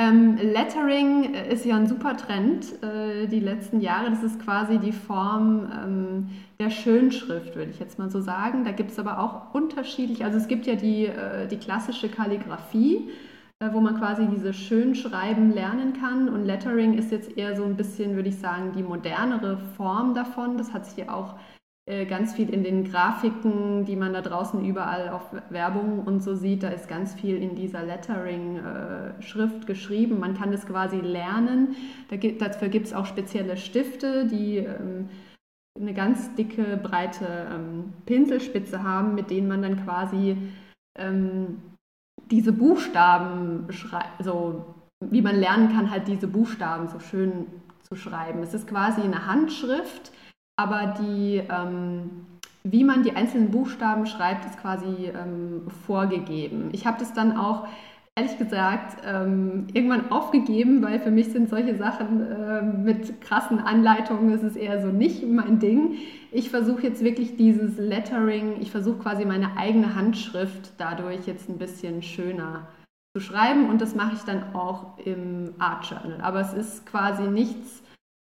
Ähm, 0.00 0.38
Lettering 0.38 1.34
ist 1.34 1.66
ja 1.66 1.76
ein 1.76 1.86
super 1.86 2.16
Trend 2.16 2.64
äh, 2.82 3.26
die 3.26 3.38
letzten 3.38 3.82
Jahre. 3.82 4.08
Das 4.08 4.22
ist 4.22 4.40
quasi 4.42 4.78
die 4.78 4.92
Form 4.92 5.70
ähm, 5.70 6.30
der 6.58 6.70
Schönschrift, 6.70 7.54
würde 7.54 7.70
ich 7.70 7.78
jetzt 7.78 7.98
mal 7.98 8.10
so 8.10 8.22
sagen. 8.22 8.64
Da 8.64 8.72
gibt 8.72 8.92
es 8.92 8.98
aber 8.98 9.20
auch 9.20 9.52
unterschiedlich, 9.52 10.24
also 10.24 10.38
es 10.38 10.48
gibt 10.48 10.66
ja 10.66 10.74
die, 10.74 11.04
äh, 11.04 11.46
die 11.48 11.58
klassische 11.58 12.08
Kalligraphie, 12.08 13.10
äh, 13.58 13.68
wo 13.72 13.80
man 13.82 13.98
quasi 13.98 14.26
diese 14.26 14.54
Schönschreiben 14.54 15.52
lernen 15.52 15.92
kann. 15.92 16.30
Und 16.30 16.46
Lettering 16.46 16.96
ist 16.96 17.12
jetzt 17.12 17.36
eher 17.36 17.54
so 17.54 17.64
ein 17.64 17.76
bisschen, 17.76 18.16
würde 18.16 18.30
ich 18.30 18.38
sagen, 18.38 18.72
die 18.74 18.82
modernere 18.82 19.58
Form 19.76 20.14
davon. 20.14 20.56
Das 20.56 20.72
hat 20.72 20.86
sich 20.86 20.96
ja 20.96 21.12
auch 21.12 21.34
äh, 21.34 21.59
ganz 22.08 22.34
viel 22.34 22.50
in 22.50 22.62
den 22.62 22.84
Grafiken, 22.84 23.84
die 23.84 23.96
man 23.96 24.12
da 24.12 24.20
draußen 24.20 24.64
überall 24.64 25.08
auf 25.08 25.22
Werbung 25.50 26.04
und 26.04 26.22
so 26.22 26.34
sieht, 26.34 26.62
da 26.62 26.68
ist 26.68 26.88
ganz 26.88 27.14
viel 27.14 27.36
in 27.36 27.54
dieser 27.56 27.82
Lettering-Schrift 27.82 29.66
geschrieben. 29.66 30.20
Man 30.20 30.34
kann 30.34 30.52
das 30.52 30.66
quasi 30.66 30.98
lernen. 30.98 31.74
Dafür 32.38 32.68
gibt 32.68 32.86
es 32.86 32.92
auch 32.92 33.06
spezielle 33.06 33.56
Stifte, 33.56 34.26
die 34.26 34.58
ähm, 34.58 35.08
eine 35.78 35.94
ganz 35.94 36.34
dicke, 36.34 36.76
breite 36.76 37.48
ähm, 37.52 37.92
Pinselspitze 38.06 38.82
haben, 38.82 39.14
mit 39.14 39.30
denen 39.30 39.48
man 39.48 39.62
dann 39.62 39.84
quasi 39.84 40.36
ähm, 40.98 41.62
diese 42.30 42.52
Buchstaben 42.52 43.70
schreibt, 43.70 44.22
so 44.22 44.74
wie 45.04 45.22
man 45.22 45.36
lernen 45.36 45.72
kann, 45.72 45.90
halt 45.90 46.08
diese 46.08 46.28
Buchstaben 46.28 46.88
so 46.88 47.00
schön 47.00 47.46
zu 47.82 47.96
schreiben. 47.96 48.42
Es 48.42 48.54
ist 48.54 48.68
quasi 48.68 49.00
eine 49.00 49.26
Handschrift 49.26 50.12
aber 50.60 50.94
die, 51.00 51.42
ähm, 51.48 52.26
wie 52.64 52.84
man 52.84 53.02
die 53.02 53.16
einzelnen 53.16 53.50
Buchstaben 53.50 54.04
schreibt, 54.04 54.44
ist 54.44 54.60
quasi 54.60 55.06
ähm, 55.06 55.62
vorgegeben. 55.86 56.68
Ich 56.72 56.86
habe 56.86 56.98
das 56.98 57.14
dann 57.14 57.38
auch 57.38 57.66
ehrlich 58.14 58.36
gesagt 58.36 58.98
ähm, 59.06 59.68
irgendwann 59.72 60.10
aufgegeben, 60.12 60.82
weil 60.82 61.00
für 61.00 61.10
mich 61.10 61.28
sind 61.28 61.48
solche 61.48 61.76
Sachen 61.76 62.20
äh, 62.20 62.60
mit 62.60 63.22
krassen 63.22 63.58
Anleitungen, 63.58 64.30
das 64.30 64.42
ist 64.42 64.56
eher 64.56 64.82
so 64.82 64.88
nicht 64.88 65.26
mein 65.26 65.60
Ding. 65.60 65.94
Ich 66.30 66.50
versuche 66.50 66.82
jetzt 66.82 67.02
wirklich 67.02 67.36
dieses 67.36 67.78
Lettering, 67.78 68.60
ich 68.60 68.70
versuche 68.70 68.98
quasi 68.98 69.24
meine 69.24 69.56
eigene 69.56 69.94
Handschrift 69.94 70.72
dadurch 70.76 71.26
jetzt 71.26 71.48
ein 71.48 71.56
bisschen 71.56 72.02
schöner 72.02 72.68
zu 73.16 73.22
schreiben 73.22 73.70
und 73.70 73.80
das 73.80 73.94
mache 73.94 74.14
ich 74.14 74.22
dann 74.22 74.54
auch 74.54 74.98
im 74.98 75.54
Art 75.58 75.86
Journal. 75.86 76.20
Aber 76.20 76.40
es 76.40 76.52
ist 76.52 76.84
quasi 76.84 77.22
nichts 77.22 77.82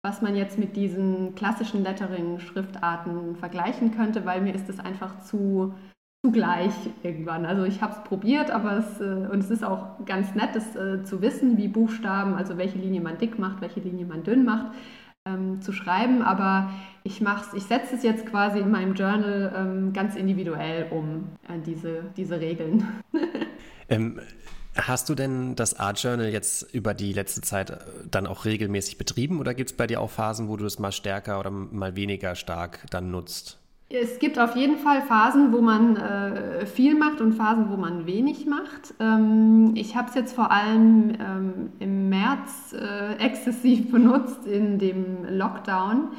was 0.05 0.21
man 0.21 0.35
jetzt 0.35 0.59
mit 0.59 0.75
diesen 0.75 1.33
klassischen 1.33 1.81
Lettering-Schriftarten 1.81 3.35
vergleichen 3.37 3.89
könnte, 3.89 4.23
weil 4.23 4.39
mir 4.39 4.53
ist 4.53 4.69
es 4.69 4.79
einfach 4.79 5.23
zu, 5.23 5.73
gleich 6.31 6.73
irgendwann. 7.01 7.45
Also 7.45 7.63
ich 7.63 7.81
habe 7.81 7.93
es 7.93 8.03
probiert, 8.03 8.51
aber 8.51 8.77
es, 8.77 9.01
äh, 9.01 9.27
und 9.31 9.39
es 9.39 9.49
ist 9.49 9.63
auch 9.63 10.05
ganz 10.05 10.35
nett, 10.35 10.49
das 10.53 10.75
äh, 10.75 11.03
zu 11.03 11.23
wissen, 11.23 11.57
wie 11.57 11.67
Buchstaben, 11.67 12.35
also 12.35 12.57
welche 12.57 12.77
Linie 12.77 13.01
man 13.01 13.17
dick 13.17 13.39
macht, 13.39 13.61
welche 13.61 13.79
Linie 13.79 14.05
man 14.05 14.23
dünn 14.23 14.45
macht, 14.45 14.75
ähm, 15.27 15.61
zu 15.61 15.71
schreiben. 15.71 16.21
Aber 16.21 16.69
ich 17.03 17.23
ich 17.53 17.63
setze 17.63 17.95
es 17.95 18.03
jetzt 18.03 18.27
quasi 18.27 18.59
in 18.59 18.69
meinem 18.69 18.93
Journal 18.93 19.53
ähm, 19.55 19.93
ganz 19.93 20.15
individuell 20.15 20.87
um, 20.91 21.29
äh, 21.47 21.59
diese, 21.65 22.03
diese 22.15 22.39
Regeln. 22.39 22.87
ähm, 23.89 24.19
Hast 24.75 25.07
du 25.07 25.15
denn 25.15 25.55
das 25.55 25.79
Art 25.79 26.01
Journal 26.03 26.27
jetzt 26.29 26.73
über 26.73 26.93
die 26.93 27.13
letzte 27.13 27.41
Zeit 27.41 27.69
äh, 27.69 27.77
dann 28.09 28.27
auch 28.27 28.45
regelmäßig 28.45 28.97
betrieben 28.97 29.39
oder 29.39 29.53
gibt 29.53 29.71
es 29.71 29.77
bei 29.77 29.87
dir 29.87 30.01
auch 30.01 30.09
Phasen, 30.09 30.49
wo 30.49 30.57
du 30.57 30.65
es 30.65 30.79
mal 30.79 30.91
stärker 30.91 31.39
oder 31.39 31.49
mal 31.49 31.95
weniger 31.95 32.35
stark 32.35 32.79
dann 32.89 33.09
nutzt? 33.09 33.57
Es 33.89 34.19
gibt 34.19 34.39
auf 34.39 34.55
jeden 34.55 34.77
Fall 34.77 35.03
Phasen, 35.03 35.53
wo 35.53 35.61
man 35.61 35.95
äh, 35.95 36.65
viel 36.65 36.95
macht 36.95 37.21
und 37.21 37.33
Phasen, 37.33 37.69
wo 37.69 37.77
man 37.77 38.05
wenig 38.05 38.47
macht. 38.47 38.95
Ähm, 38.99 39.71
ich 39.75 39.95
habe 39.95 40.09
es 40.09 40.15
jetzt 40.15 40.33
vor 40.33 40.51
allem 40.51 41.15
ähm, 41.19 41.69
im 41.79 42.09
März 42.09 42.73
äh, 42.73 43.13
exzessiv 43.23 43.91
benutzt 43.91 44.45
in 44.45 44.79
dem 44.79 45.23
Lockdown 45.29 46.09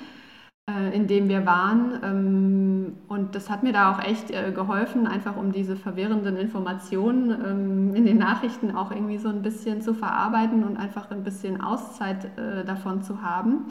in 0.93 1.07
dem 1.07 1.29
wir 1.29 1.47
waren. 1.47 2.01
Ähm, 2.03 2.97
und 3.07 3.37
das 3.37 3.49
hat 3.49 3.63
mir 3.63 3.73
da 3.73 3.93
auch 3.93 4.03
echt 4.03 4.33
äh, 4.33 4.51
geholfen, 4.51 5.07
einfach 5.07 5.37
um 5.37 5.53
diese 5.53 5.77
verwirrenden 5.77 6.37
Informationen 6.37 7.31
ähm, 7.31 7.95
in 7.95 8.05
den 8.05 8.19
Nachrichten 8.19 8.75
auch 8.75 8.91
irgendwie 8.91 9.19
so 9.19 9.29
ein 9.29 9.43
bisschen 9.43 9.81
zu 9.81 9.95
verarbeiten 9.95 10.65
und 10.65 10.77
einfach 10.77 11.13
ein 11.13 11.23
bisschen 11.23 11.61
Auszeit 11.61 12.25
äh, 12.37 12.65
davon 12.65 13.03
zu 13.03 13.23
haben. 13.23 13.67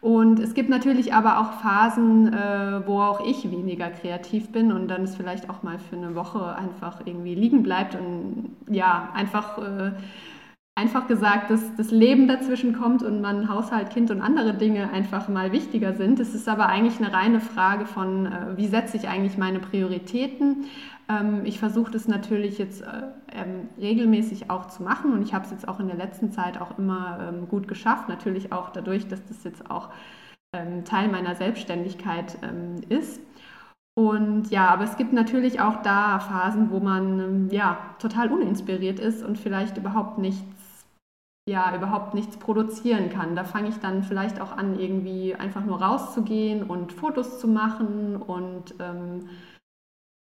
Und 0.00 0.38
es 0.38 0.54
gibt 0.54 0.68
natürlich 0.68 1.12
aber 1.12 1.40
auch 1.40 1.54
Phasen, 1.54 2.32
wo 2.86 3.00
auch 3.00 3.26
ich 3.26 3.50
weniger 3.50 3.90
kreativ 3.90 4.52
bin 4.52 4.70
und 4.70 4.86
dann 4.86 5.02
es 5.02 5.16
vielleicht 5.16 5.50
auch 5.50 5.64
mal 5.64 5.80
für 5.80 5.96
eine 5.96 6.14
Woche 6.14 6.54
einfach 6.54 7.00
irgendwie 7.04 7.34
liegen 7.34 7.64
bleibt 7.64 7.96
und 7.96 8.54
ja, 8.70 9.08
einfach 9.12 9.58
einfach 10.78 11.08
gesagt, 11.08 11.50
dass 11.50 11.74
das 11.74 11.90
Leben 11.90 12.28
dazwischen 12.28 12.72
kommt 12.72 13.02
und 13.02 13.20
man 13.20 13.48
Haushalt, 13.48 13.90
Kind 13.90 14.12
und 14.12 14.20
andere 14.20 14.54
Dinge 14.54 14.90
einfach 14.92 15.28
mal 15.28 15.50
wichtiger 15.50 15.94
sind. 15.94 16.20
Es 16.20 16.36
ist 16.36 16.48
aber 16.48 16.66
eigentlich 16.66 17.04
eine 17.04 17.12
reine 17.12 17.40
Frage 17.40 17.84
von, 17.84 18.26
äh, 18.26 18.56
wie 18.56 18.68
setze 18.68 18.96
ich 18.96 19.08
eigentlich 19.08 19.36
meine 19.36 19.58
Prioritäten. 19.58 20.66
Ähm, 21.08 21.40
ich 21.44 21.58
versuche 21.58 21.90
das 21.90 22.06
natürlich 22.06 22.58
jetzt 22.58 22.82
äh, 22.82 23.02
ähm, 23.32 23.68
regelmäßig 23.76 24.50
auch 24.50 24.66
zu 24.66 24.84
machen 24.84 25.12
und 25.12 25.22
ich 25.22 25.34
habe 25.34 25.44
es 25.44 25.50
jetzt 25.50 25.66
auch 25.66 25.80
in 25.80 25.88
der 25.88 25.96
letzten 25.96 26.30
Zeit 26.30 26.60
auch 26.60 26.78
immer 26.78 27.18
ähm, 27.28 27.48
gut 27.48 27.66
geschafft. 27.66 28.08
Natürlich 28.08 28.52
auch 28.52 28.70
dadurch, 28.70 29.08
dass 29.08 29.24
das 29.26 29.42
jetzt 29.44 29.70
auch 29.70 29.88
Teil 30.86 31.08
meiner 31.08 31.34
Selbstständigkeit 31.34 32.38
ist. 32.88 33.20
Und 33.94 34.48
ja, 34.48 34.68
aber 34.68 34.84
es 34.84 34.96
gibt 34.96 35.12
natürlich 35.12 35.60
auch 35.60 35.82
da 35.82 36.20
Phasen, 36.20 36.70
wo 36.70 36.80
man 36.80 37.50
ja 37.50 37.76
total 37.98 38.32
uninspiriert 38.32 38.98
ist 38.98 39.22
und 39.22 39.36
vielleicht 39.36 39.76
überhaupt 39.76 40.16
nichts 40.16 40.57
ja 41.48 41.74
überhaupt 41.74 42.14
nichts 42.14 42.36
produzieren 42.36 43.10
kann. 43.10 43.34
Da 43.34 43.44
fange 43.44 43.70
ich 43.70 43.78
dann 43.80 44.02
vielleicht 44.02 44.40
auch 44.40 44.52
an, 44.52 44.78
irgendwie 44.78 45.34
einfach 45.34 45.64
nur 45.64 45.82
rauszugehen 45.82 46.62
und 46.62 46.92
Fotos 46.92 47.40
zu 47.40 47.48
machen 47.48 48.16
und 48.16 48.74
ähm, 48.78 49.28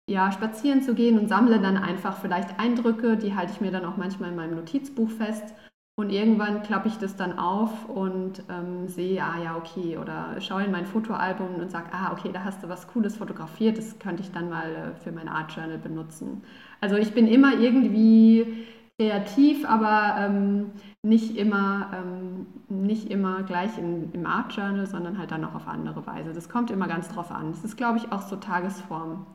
ja, 0.09 0.31
spazieren 0.31 0.81
zu 0.81 0.95
gehen 0.95 1.19
und 1.19 1.27
sammle 1.27 1.59
dann 1.59 1.75
einfach 1.75 2.17
vielleicht 2.17 2.59
Eindrücke, 2.59 3.17
die 3.17 3.35
halte 3.35 3.51
ich 3.51 3.61
mir 3.61 3.71
dann 3.71 3.85
auch 3.85 3.97
manchmal 3.97 4.29
in 4.29 4.37
meinem 4.37 4.55
Notizbuch 4.55 5.09
fest. 5.09 5.53
Und 5.99 6.11
irgendwann 6.11 6.61
klappe 6.61 6.87
ich 6.89 6.99
das 6.99 7.15
dann 7.15 7.39
auf 7.39 7.89
und 7.89 8.43
ähm, 8.49 8.87
sehe, 8.87 9.21
ah 9.21 9.41
ja, 9.43 9.57
okay, 9.57 9.97
oder 9.97 10.39
schaue 10.39 10.63
in 10.63 10.71
mein 10.71 10.85
Fotoalbum 10.85 11.55
und 11.55 11.71
sage, 11.71 11.87
ah, 11.91 12.11
okay, 12.11 12.29
da 12.31 12.43
hast 12.43 12.61
du 12.63 12.69
was 12.69 12.87
Cooles 12.87 13.17
fotografiert, 13.17 13.79
das 13.79 13.97
könnte 13.97 14.21
ich 14.21 14.31
dann 14.31 14.47
mal 14.47 14.75
äh, 14.75 14.95
für 15.03 15.11
mein 15.11 15.27
Art 15.27 15.51
Journal 15.55 15.79
benutzen. 15.79 16.43
Also 16.81 16.97
ich 16.97 17.13
bin 17.13 17.27
immer 17.27 17.59
irgendwie 17.59 18.67
kreativ, 18.99 19.65
aber 19.67 20.17
ähm, 20.19 20.71
nicht 21.07 21.37
immer, 21.37 21.91
ähm, 21.93 22.47
nicht 22.69 23.09
immer 23.09 23.43
gleich 23.43 23.77
in, 23.77 24.11
im 24.13 24.25
Art 24.25 24.55
Journal, 24.55 24.85
sondern 24.85 25.17
halt 25.17 25.31
dann 25.31 25.45
auch 25.45 25.55
auf 25.55 25.67
andere 25.67 26.05
Weise. 26.05 26.33
Das 26.33 26.49
kommt 26.49 26.71
immer 26.71 26.87
ganz 26.87 27.09
drauf 27.09 27.31
an. 27.31 27.51
Das 27.51 27.63
ist, 27.63 27.77
glaube 27.77 27.97
ich, 27.97 28.11
auch 28.11 28.21
so 28.21 28.35
Tagesform. 28.35 29.25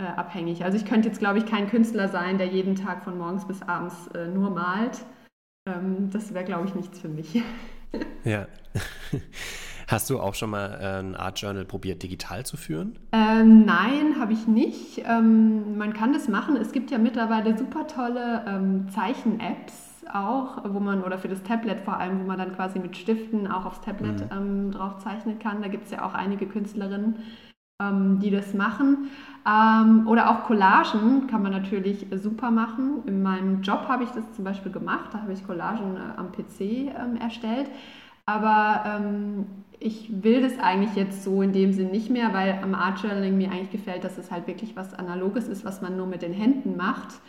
Äh, 0.00 0.06
abhängig. 0.06 0.64
Also 0.64 0.76
ich 0.76 0.84
könnte 0.84 1.08
jetzt, 1.08 1.18
glaube 1.18 1.38
ich, 1.38 1.46
kein 1.46 1.68
Künstler 1.68 2.08
sein, 2.08 2.38
der 2.38 2.46
jeden 2.46 2.76
Tag 2.76 3.02
von 3.02 3.18
morgens 3.18 3.46
bis 3.46 3.62
abends 3.62 4.06
äh, 4.08 4.28
nur 4.28 4.50
malt. 4.50 5.04
Ähm, 5.68 6.10
das 6.10 6.34
wäre, 6.34 6.44
glaube 6.44 6.68
ich, 6.68 6.74
nichts 6.76 7.00
für 7.00 7.08
mich. 7.08 7.42
ja. 8.24 8.46
Hast 9.88 10.10
du 10.10 10.20
auch 10.20 10.34
schon 10.34 10.50
mal 10.50 10.78
äh, 10.80 11.00
ein 11.00 11.16
Art 11.16 11.40
Journal 11.40 11.64
probiert, 11.64 12.02
digital 12.02 12.46
zu 12.46 12.56
führen? 12.56 12.98
Ähm, 13.10 13.64
nein, 13.64 14.20
habe 14.20 14.34
ich 14.34 14.46
nicht. 14.46 15.02
Ähm, 15.04 15.78
man 15.78 15.94
kann 15.94 16.12
das 16.12 16.28
machen. 16.28 16.56
Es 16.56 16.72
gibt 16.72 16.90
ja 16.90 16.98
mittlerweile 16.98 17.56
super 17.56 17.86
tolle 17.86 18.44
ähm, 18.46 18.88
Zeichen-Apps 18.90 19.87
auch, 20.12 20.62
wo 20.64 20.80
man, 20.80 21.02
oder 21.02 21.18
für 21.18 21.28
das 21.28 21.42
Tablet 21.42 21.80
vor 21.80 21.98
allem, 21.98 22.20
wo 22.20 22.24
man 22.24 22.38
dann 22.38 22.54
quasi 22.54 22.78
mit 22.78 22.96
Stiften 22.96 23.46
auch 23.46 23.64
aufs 23.64 23.80
Tablet 23.80 24.20
mhm. 24.20 24.36
Ähm, 24.36 24.70
drauf 24.70 24.98
zeichnen 24.98 25.38
kann. 25.38 25.62
Da 25.62 25.68
gibt 25.68 25.86
es 25.86 25.90
ja 25.90 26.04
auch 26.04 26.14
einige 26.14 26.46
Künstlerinnen, 26.46 27.16
ähm, 27.82 28.18
die 28.20 28.30
das 28.30 28.54
machen. 28.54 29.10
Ähm, 29.46 30.06
oder 30.08 30.30
auch 30.30 30.44
Collagen 30.44 31.26
kann 31.26 31.42
man 31.42 31.52
natürlich 31.52 32.06
super 32.16 32.50
machen. 32.50 33.02
In 33.06 33.22
meinem 33.22 33.62
Job 33.62 33.86
habe 33.88 34.04
ich 34.04 34.10
das 34.10 34.32
zum 34.32 34.44
Beispiel 34.44 34.72
gemacht. 34.72 35.10
Da 35.12 35.22
habe 35.22 35.32
ich 35.32 35.46
Collagen 35.46 35.96
äh, 35.96 36.18
am 36.18 36.32
PC 36.32 36.92
erstellt. 37.20 37.70
Aber 38.26 38.84
ähm, 38.86 39.46
ich 39.80 40.22
will 40.22 40.42
das 40.42 40.58
eigentlich 40.58 40.94
jetzt 40.96 41.24
so 41.24 41.40
in 41.40 41.52
dem 41.52 41.72
Sinn 41.72 41.90
nicht 41.90 42.10
mehr, 42.10 42.34
weil 42.34 42.58
am 42.62 42.74
Art 42.74 43.00
Journaling 43.00 43.36
mir 43.36 43.50
eigentlich 43.50 43.70
gefällt, 43.70 44.04
dass 44.04 44.18
es 44.18 44.30
halt 44.30 44.46
wirklich 44.46 44.76
was 44.76 44.92
Analoges 44.92 45.48
ist, 45.48 45.64
was 45.64 45.80
man 45.80 45.96
nur 45.96 46.06
mit 46.06 46.22
den 46.22 46.32
Händen 46.32 46.76
macht. 46.76 47.20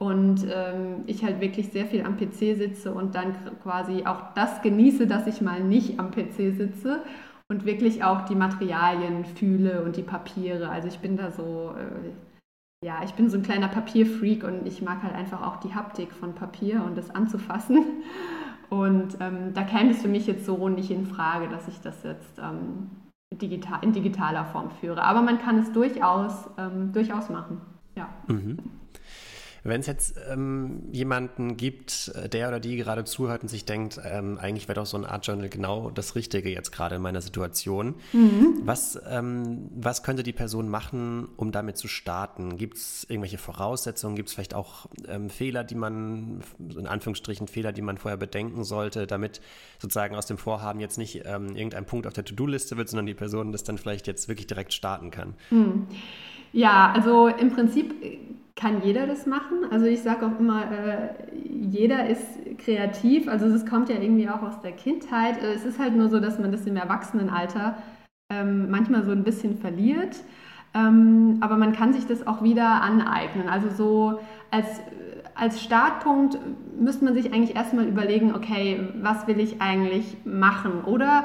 Und 0.00 0.46
ähm, 0.50 1.02
ich 1.06 1.22
halt 1.22 1.42
wirklich 1.42 1.68
sehr 1.68 1.84
viel 1.84 2.06
am 2.06 2.16
PC 2.16 2.56
sitze 2.56 2.90
und 2.92 3.14
dann 3.14 3.34
quasi 3.62 4.06
auch 4.06 4.32
das 4.34 4.62
genieße, 4.62 5.06
dass 5.06 5.26
ich 5.26 5.42
mal 5.42 5.62
nicht 5.62 6.00
am 6.00 6.10
PC 6.10 6.56
sitze 6.56 7.02
und 7.50 7.66
wirklich 7.66 8.02
auch 8.02 8.24
die 8.24 8.34
Materialien 8.34 9.26
fühle 9.26 9.82
und 9.82 9.96
die 9.96 10.02
Papiere. 10.02 10.70
Also 10.70 10.88
ich 10.88 11.00
bin 11.00 11.18
da 11.18 11.30
so, 11.30 11.74
äh, 11.76 12.86
ja, 12.86 13.02
ich 13.04 13.12
bin 13.12 13.28
so 13.28 13.36
ein 13.36 13.42
kleiner 13.42 13.68
Papierfreak 13.68 14.42
und 14.42 14.66
ich 14.66 14.80
mag 14.80 15.02
halt 15.02 15.14
einfach 15.14 15.46
auch 15.46 15.56
die 15.58 15.74
Haptik 15.74 16.12
von 16.12 16.34
Papier 16.34 16.82
und 16.82 16.96
das 16.96 17.10
anzufassen. 17.10 17.84
Und 18.70 19.16
ähm, 19.18 19.52
da 19.52 19.64
käme 19.64 19.90
es 19.90 20.00
für 20.00 20.08
mich 20.08 20.28
jetzt 20.28 20.46
so 20.46 20.68
nicht 20.68 20.92
in 20.92 21.04
Frage, 21.04 21.48
dass 21.48 21.66
ich 21.66 21.80
das 21.80 22.04
jetzt 22.04 22.38
ähm, 22.38 22.88
digital, 23.34 23.80
in 23.82 23.92
digitaler 23.92 24.44
Form 24.44 24.70
führe. 24.70 25.02
Aber 25.02 25.22
man 25.22 25.38
kann 25.40 25.58
es 25.58 25.72
durchaus, 25.72 26.48
ähm, 26.56 26.92
durchaus 26.92 27.28
machen. 27.28 27.60
Ja. 27.96 28.08
Mhm. 28.28 28.58
Wenn 29.62 29.80
es 29.80 29.86
jetzt 29.86 30.14
ähm, 30.30 30.82
jemanden 30.92 31.56
gibt, 31.56 32.12
äh, 32.14 32.28
der 32.28 32.48
oder 32.48 32.60
die 32.60 32.76
gerade 32.76 33.04
zuhört 33.04 33.42
und 33.42 33.48
sich 33.48 33.64
denkt, 33.64 34.00
ähm, 34.04 34.38
eigentlich 34.38 34.68
wäre 34.68 34.80
doch 34.80 34.86
so 34.86 34.96
ein 34.96 35.04
Art 35.04 35.26
Journal 35.26 35.48
genau 35.48 35.90
das 35.90 36.14
Richtige 36.14 36.50
jetzt 36.50 36.70
gerade 36.72 36.96
in 36.96 37.02
meiner 37.02 37.20
Situation, 37.20 37.96
mhm. 38.12 38.60
was, 38.62 39.00
ähm, 39.08 39.68
was 39.74 40.02
könnte 40.02 40.22
die 40.22 40.32
Person 40.32 40.68
machen, 40.68 41.28
um 41.36 41.52
damit 41.52 41.76
zu 41.76 41.88
starten? 41.88 42.56
Gibt 42.56 42.76
es 42.76 43.06
irgendwelche 43.08 43.38
Voraussetzungen? 43.38 44.16
Gibt 44.16 44.28
es 44.28 44.34
vielleicht 44.34 44.54
auch 44.54 44.86
ähm, 45.08 45.30
Fehler, 45.30 45.64
die 45.64 45.74
man, 45.74 46.42
in 46.58 46.86
Anführungsstrichen 46.86 47.48
Fehler, 47.48 47.72
die 47.72 47.82
man 47.82 47.98
vorher 47.98 48.18
bedenken 48.18 48.64
sollte, 48.64 49.06
damit 49.06 49.40
sozusagen 49.78 50.14
aus 50.16 50.26
dem 50.26 50.38
Vorhaben 50.38 50.80
jetzt 50.80 50.98
nicht 50.98 51.22
ähm, 51.26 51.54
irgendein 51.56 51.84
Punkt 51.84 52.06
auf 52.06 52.12
der 52.12 52.24
To-Do-Liste 52.24 52.76
wird, 52.76 52.88
sondern 52.88 53.06
die 53.06 53.14
Person 53.14 53.52
das 53.52 53.64
dann 53.64 53.78
vielleicht 53.78 54.06
jetzt 54.06 54.28
wirklich 54.28 54.46
direkt 54.46 54.72
starten 54.72 55.10
kann? 55.10 55.34
Mhm. 55.50 55.86
Ja, 56.52 56.92
also 56.92 57.28
im 57.28 57.52
Prinzip 57.52 57.94
kann 58.60 58.82
jeder 58.82 59.06
das 59.06 59.26
machen. 59.26 59.64
Also 59.70 59.86
ich 59.86 60.02
sage 60.02 60.26
auch 60.26 60.38
immer, 60.38 60.70
äh, 60.70 61.08
jeder 61.34 62.08
ist 62.08 62.24
kreativ. 62.58 63.26
Also 63.26 63.46
es 63.46 63.64
kommt 63.64 63.88
ja 63.88 63.96
irgendwie 63.96 64.28
auch 64.28 64.42
aus 64.42 64.60
der 64.60 64.72
Kindheit. 64.72 65.42
Äh, 65.42 65.54
es 65.54 65.64
ist 65.64 65.78
halt 65.78 65.96
nur 65.96 66.08
so, 66.08 66.20
dass 66.20 66.38
man 66.38 66.52
das 66.52 66.66
im 66.66 66.76
Erwachsenenalter 66.76 67.76
ähm, 68.30 68.70
manchmal 68.70 69.04
so 69.04 69.12
ein 69.12 69.24
bisschen 69.24 69.56
verliert. 69.56 70.16
Ähm, 70.74 71.38
aber 71.40 71.56
man 71.56 71.72
kann 71.72 71.92
sich 71.92 72.06
das 72.06 72.26
auch 72.26 72.42
wieder 72.42 72.82
aneignen. 72.82 73.48
Also 73.48 73.70
so 73.70 74.20
als, 74.50 74.66
als 75.34 75.62
Startpunkt 75.62 76.38
müsste 76.78 77.04
man 77.04 77.14
sich 77.14 77.32
eigentlich 77.32 77.56
erstmal 77.56 77.86
überlegen, 77.86 78.34
okay, 78.34 78.88
was 79.00 79.26
will 79.26 79.40
ich 79.40 79.60
eigentlich 79.60 80.18
machen? 80.24 80.84
Oder 80.84 81.24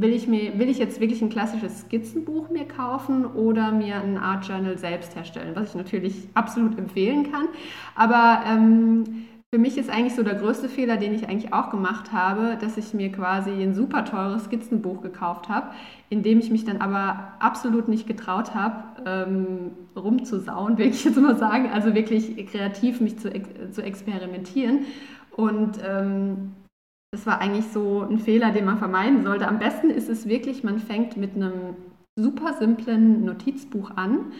will 0.00 0.12
ich, 0.12 0.28
mir, 0.28 0.58
will 0.58 0.68
ich 0.68 0.78
jetzt 0.78 1.00
wirklich 1.00 1.22
ein 1.22 1.30
klassisches 1.30 1.80
Skizzenbuch 1.80 2.50
mir 2.50 2.66
kaufen 2.66 3.26
oder 3.26 3.72
mir 3.72 3.96
ein 3.96 4.16
Art 4.16 4.46
Journal 4.46 4.78
selbst 4.78 5.16
herstellen, 5.16 5.54
was 5.54 5.70
ich 5.70 5.74
natürlich 5.74 6.28
absolut 6.34 6.78
empfehlen 6.78 7.30
kann. 7.30 7.48
Aber 7.94 8.42
ähm, 8.46 9.26
für 9.50 9.58
mich 9.58 9.78
ist 9.78 9.88
eigentlich 9.88 10.14
so 10.14 10.22
der 10.22 10.34
größte 10.34 10.68
Fehler, 10.68 10.98
den 10.98 11.14
ich 11.14 11.28
eigentlich 11.28 11.54
auch 11.54 11.70
gemacht 11.70 12.12
habe, 12.12 12.58
dass 12.60 12.76
ich 12.76 12.92
mir 12.92 13.10
quasi 13.10 13.50
ein 13.50 13.74
super 13.74 14.04
teures 14.04 14.44
Skizzenbuch 14.44 15.00
gekauft 15.00 15.48
habe, 15.48 15.68
in 16.10 16.22
dem 16.22 16.38
ich 16.38 16.50
mich 16.50 16.64
dann 16.64 16.82
aber 16.82 17.32
absolut 17.38 17.88
nicht 17.88 18.06
getraut 18.06 18.54
habe, 18.54 18.82
ähm, 19.06 19.70
rumzusauen, 19.96 20.76
will 20.78 20.88
ich 20.88 21.04
jetzt 21.04 21.18
mal 21.18 21.36
sagen, 21.36 21.70
also 21.72 21.94
wirklich 21.94 22.46
kreativ 22.46 23.00
mich 23.00 23.18
zu, 23.18 23.30
zu 23.72 23.82
experimentieren. 23.82 24.80
Und 25.34 25.78
ähm, 25.82 26.52
das 27.10 27.26
war 27.26 27.40
eigentlich 27.40 27.66
so 27.68 28.02
ein 28.02 28.18
Fehler, 28.18 28.52
den 28.52 28.64
man 28.64 28.78
vermeiden 28.78 29.22
sollte. 29.22 29.48
Am 29.48 29.58
besten 29.58 29.90
ist 29.90 30.08
es 30.08 30.28
wirklich, 30.28 30.62
man 30.62 30.78
fängt 30.78 31.16
mit 31.16 31.34
einem 31.34 31.76
super 32.16 32.54
simplen 32.54 33.24
Notizbuch 33.24 33.92
an 33.96 34.32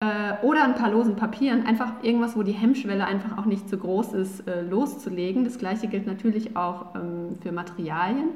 äh, 0.00 0.34
oder 0.42 0.64
ein 0.64 0.74
paar 0.76 0.90
losen 0.90 1.16
Papieren. 1.16 1.66
Einfach 1.66 2.02
irgendwas, 2.02 2.36
wo 2.36 2.42
die 2.42 2.52
Hemmschwelle 2.52 3.04
einfach 3.04 3.36
auch 3.38 3.46
nicht 3.46 3.68
so 3.68 3.78
groß 3.78 4.12
ist, 4.12 4.46
äh, 4.46 4.62
loszulegen. 4.62 5.44
Das 5.44 5.58
gleiche 5.58 5.88
gilt 5.88 6.06
natürlich 6.06 6.56
auch 6.56 6.94
ähm, 6.94 7.36
für 7.42 7.50
Materialien. 7.50 8.30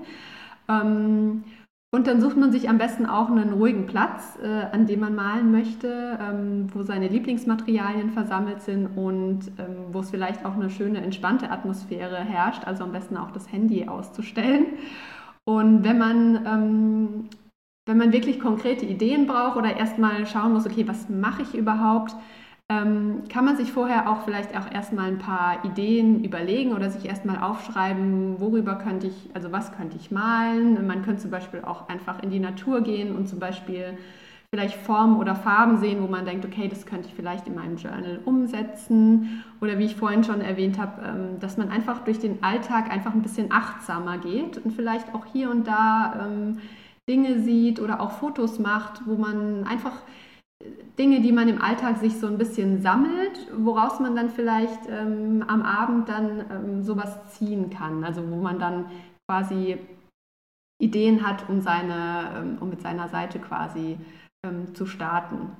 Ähm, 0.68 1.44
und 1.90 2.06
dann 2.06 2.20
sucht 2.20 2.36
man 2.36 2.52
sich 2.52 2.68
am 2.68 2.76
besten 2.76 3.06
auch 3.06 3.30
einen 3.30 3.54
ruhigen 3.54 3.86
Platz, 3.86 4.38
äh, 4.42 4.46
an 4.46 4.86
dem 4.86 5.00
man 5.00 5.14
malen 5.14 5.50
möchte, 5.50 6.18
ähm, 6.20 6.66
wo 6.74 6.82
seine 6.82 7.08
Lieblingsmaterialien 7.08 8.10
versammelt 8.10 8.60
sind 8.60 8.88
und 8.88 9.40
ähm, 9.58 9.86
wo 9.92 10.00
es 10.00 10.10
vielleicht 10.10 10.44
auch 10.44 10.54
eine 10.54 10.68
schöne, 10.68 11.00
entspannte 11.00 11.50
Atmosphäre 11.50 12.18
herrscht. 12.18 12.64
Also 12.66 12.84
am 12.84 12.92
besten 12.92 13.16
auch 13.16 13.30
das 13.30 13.50
Handy 13.50 13.88
auszustellen. 13.88 14.66
Und 15.46 15.82
wenn 15.82 15.96
man, 15.96 16.46
ähm, 16.46 17.28
wenn 17.86 17.96
man 17.96 18.12
wirklich 18.12 18.38
konkrete 18.38 18.84
Ideen 18.84 19.26
braucht 19.26 19.56
oder 19.56 19.74
erstmal 19.74 20.26
schauen 20.26 20.52
muss, 20.52 20.66
okay, 20.66 20.86
was 20.86 21.08
mache 21.08 21.40
ich 21.40 21.54
überhaupt, 21.54 22.14
ähm, 22.70 23.22
kann 23.30 23.46
man 23.46 23.56
sich 23.56 23.72
vorher 23.72 24.10
auch 24.10 24.24
vielleicht 24.24 24.54
auch 24.56 24.70
erstmal 24.70 25.06
ein 25.06 25.18
paar 25.18 25.64
Ideen 25.64 26.22
überlegen 26.22 26.72
oder 26.72 26.90
sich 26.90 27.06
erstmal 27.06 27.42
aufschreiben, 27.42 28.40
worüber 28.40 28.74
könnte 28.74 29.06
ich, 29.06 29.30
also 29.32 29.52
was 29.52 29.72
könnte 29.72 29.96
ich 29.96 30.10
malen. 30.10 30.86
Man 30.86 31.02
könnte 31.02 31.22
zum 31.22 31.30
Beispiel 31.30 31.62
auch 31.64 31.88
einfach 31.88 32.22
in 32.22 32.30
die 32.30 32.40
Natur 32.40 32.82
gehen 32.82 33.16
und 33.16 33.26
zum 33.26 33.38
Beispiel 33.38 33.96
vielleicht 34.50 34.76
Formen 34.76 35.18
oder 35.18 35.34
Farben 35.34 35.78
sehen, 35.78 36.02
wo 36.02 36.06
man 36.08 36.26
denkt, 36.26 36.44
okay, 36.44 36.68
das 36.68 36.84
könnte 36.84 37.08
ich 37.08 37.14
vielleicht 37.14 37.46
in 37.46 37.54
meinem 37.54 37.76
Journal 37.76 38.20
umsetzen. 38.26 39.44
Oder 39.60 39.78
wie 39.78 39.84
ich 39.84 39.96
vorhin 39.96 40.24
schon 40.24 40.42
erwähnt 40.42 40.78
habe, 40.78 41.02
ähm, 41.06 41.40
dass 41.40 41.56
man 41.56 41.70
einfach 41.70 42.04
durch 42.04 42.18
den 42.18 42.42
Alltag 42.42 42.90
einfach 42.90 43.14
ein 43.14 43.22
bisschen 43.22 43.50
achtsamer 43.50 44.18
geht 44.18 44.58
und 44.58 44.72
vielleicht 44.72 45.14
auch 45.14 45.24
hier 45.24 45.50
und 45.50 45.66
da 45.66 46.26
ähm, 46.26 46.58
Dinge 47.08 47.40
sieht 47.40 47.80
oder 47.80 48.00
auch 48.00 48.12
Fotos 48.12 48.58
macht, 48.58 49.06
wo 49.06 49.16
man 49.16 49.64
einfach 49.64 50.02
Dinge, 50.98 51.20
die 51.20 51.32
man 51.32 51.48
im 51.48 51.62
Alltag 51.62 51.98
sich 51.98 52.18
so 52.18 52.26
ein 52.26 52.38
bisschen 52.38 52.82
sammelt, 52.82 53.46
woraus 53.56 54.00
man 54.00 54.16
dann 54.16 54.30
vielleicht 54.30 54.88
ähm, 54.88 55.44
am 55.46 55.62
Abend 55.62 56.08
dann 56.08 56.44
ähm, 56.50 56.82
sowas 56.82 57.16
ziehen 57.28 57.70
kann. 57.70 58.02
Also 58.02 58.28
wo 58.28 58.36
man 58.36 58.58
dann 58.58 58.86
quasi 59.30 59.78
Ideen 60.82 61.26
hat, 61.26 61.48
um, 61.48 61.60
seine, 61.60 62.32
ähm, 62.36 62.58
um 62.60 62.70
mit 62.70 62.82
seiner 62.82 63.08
Seite 63.08 63.38
quasi 63.38 63.98
ähm, 64.44 64.74
zu 64.74 64.86
starten. 64.86 65.52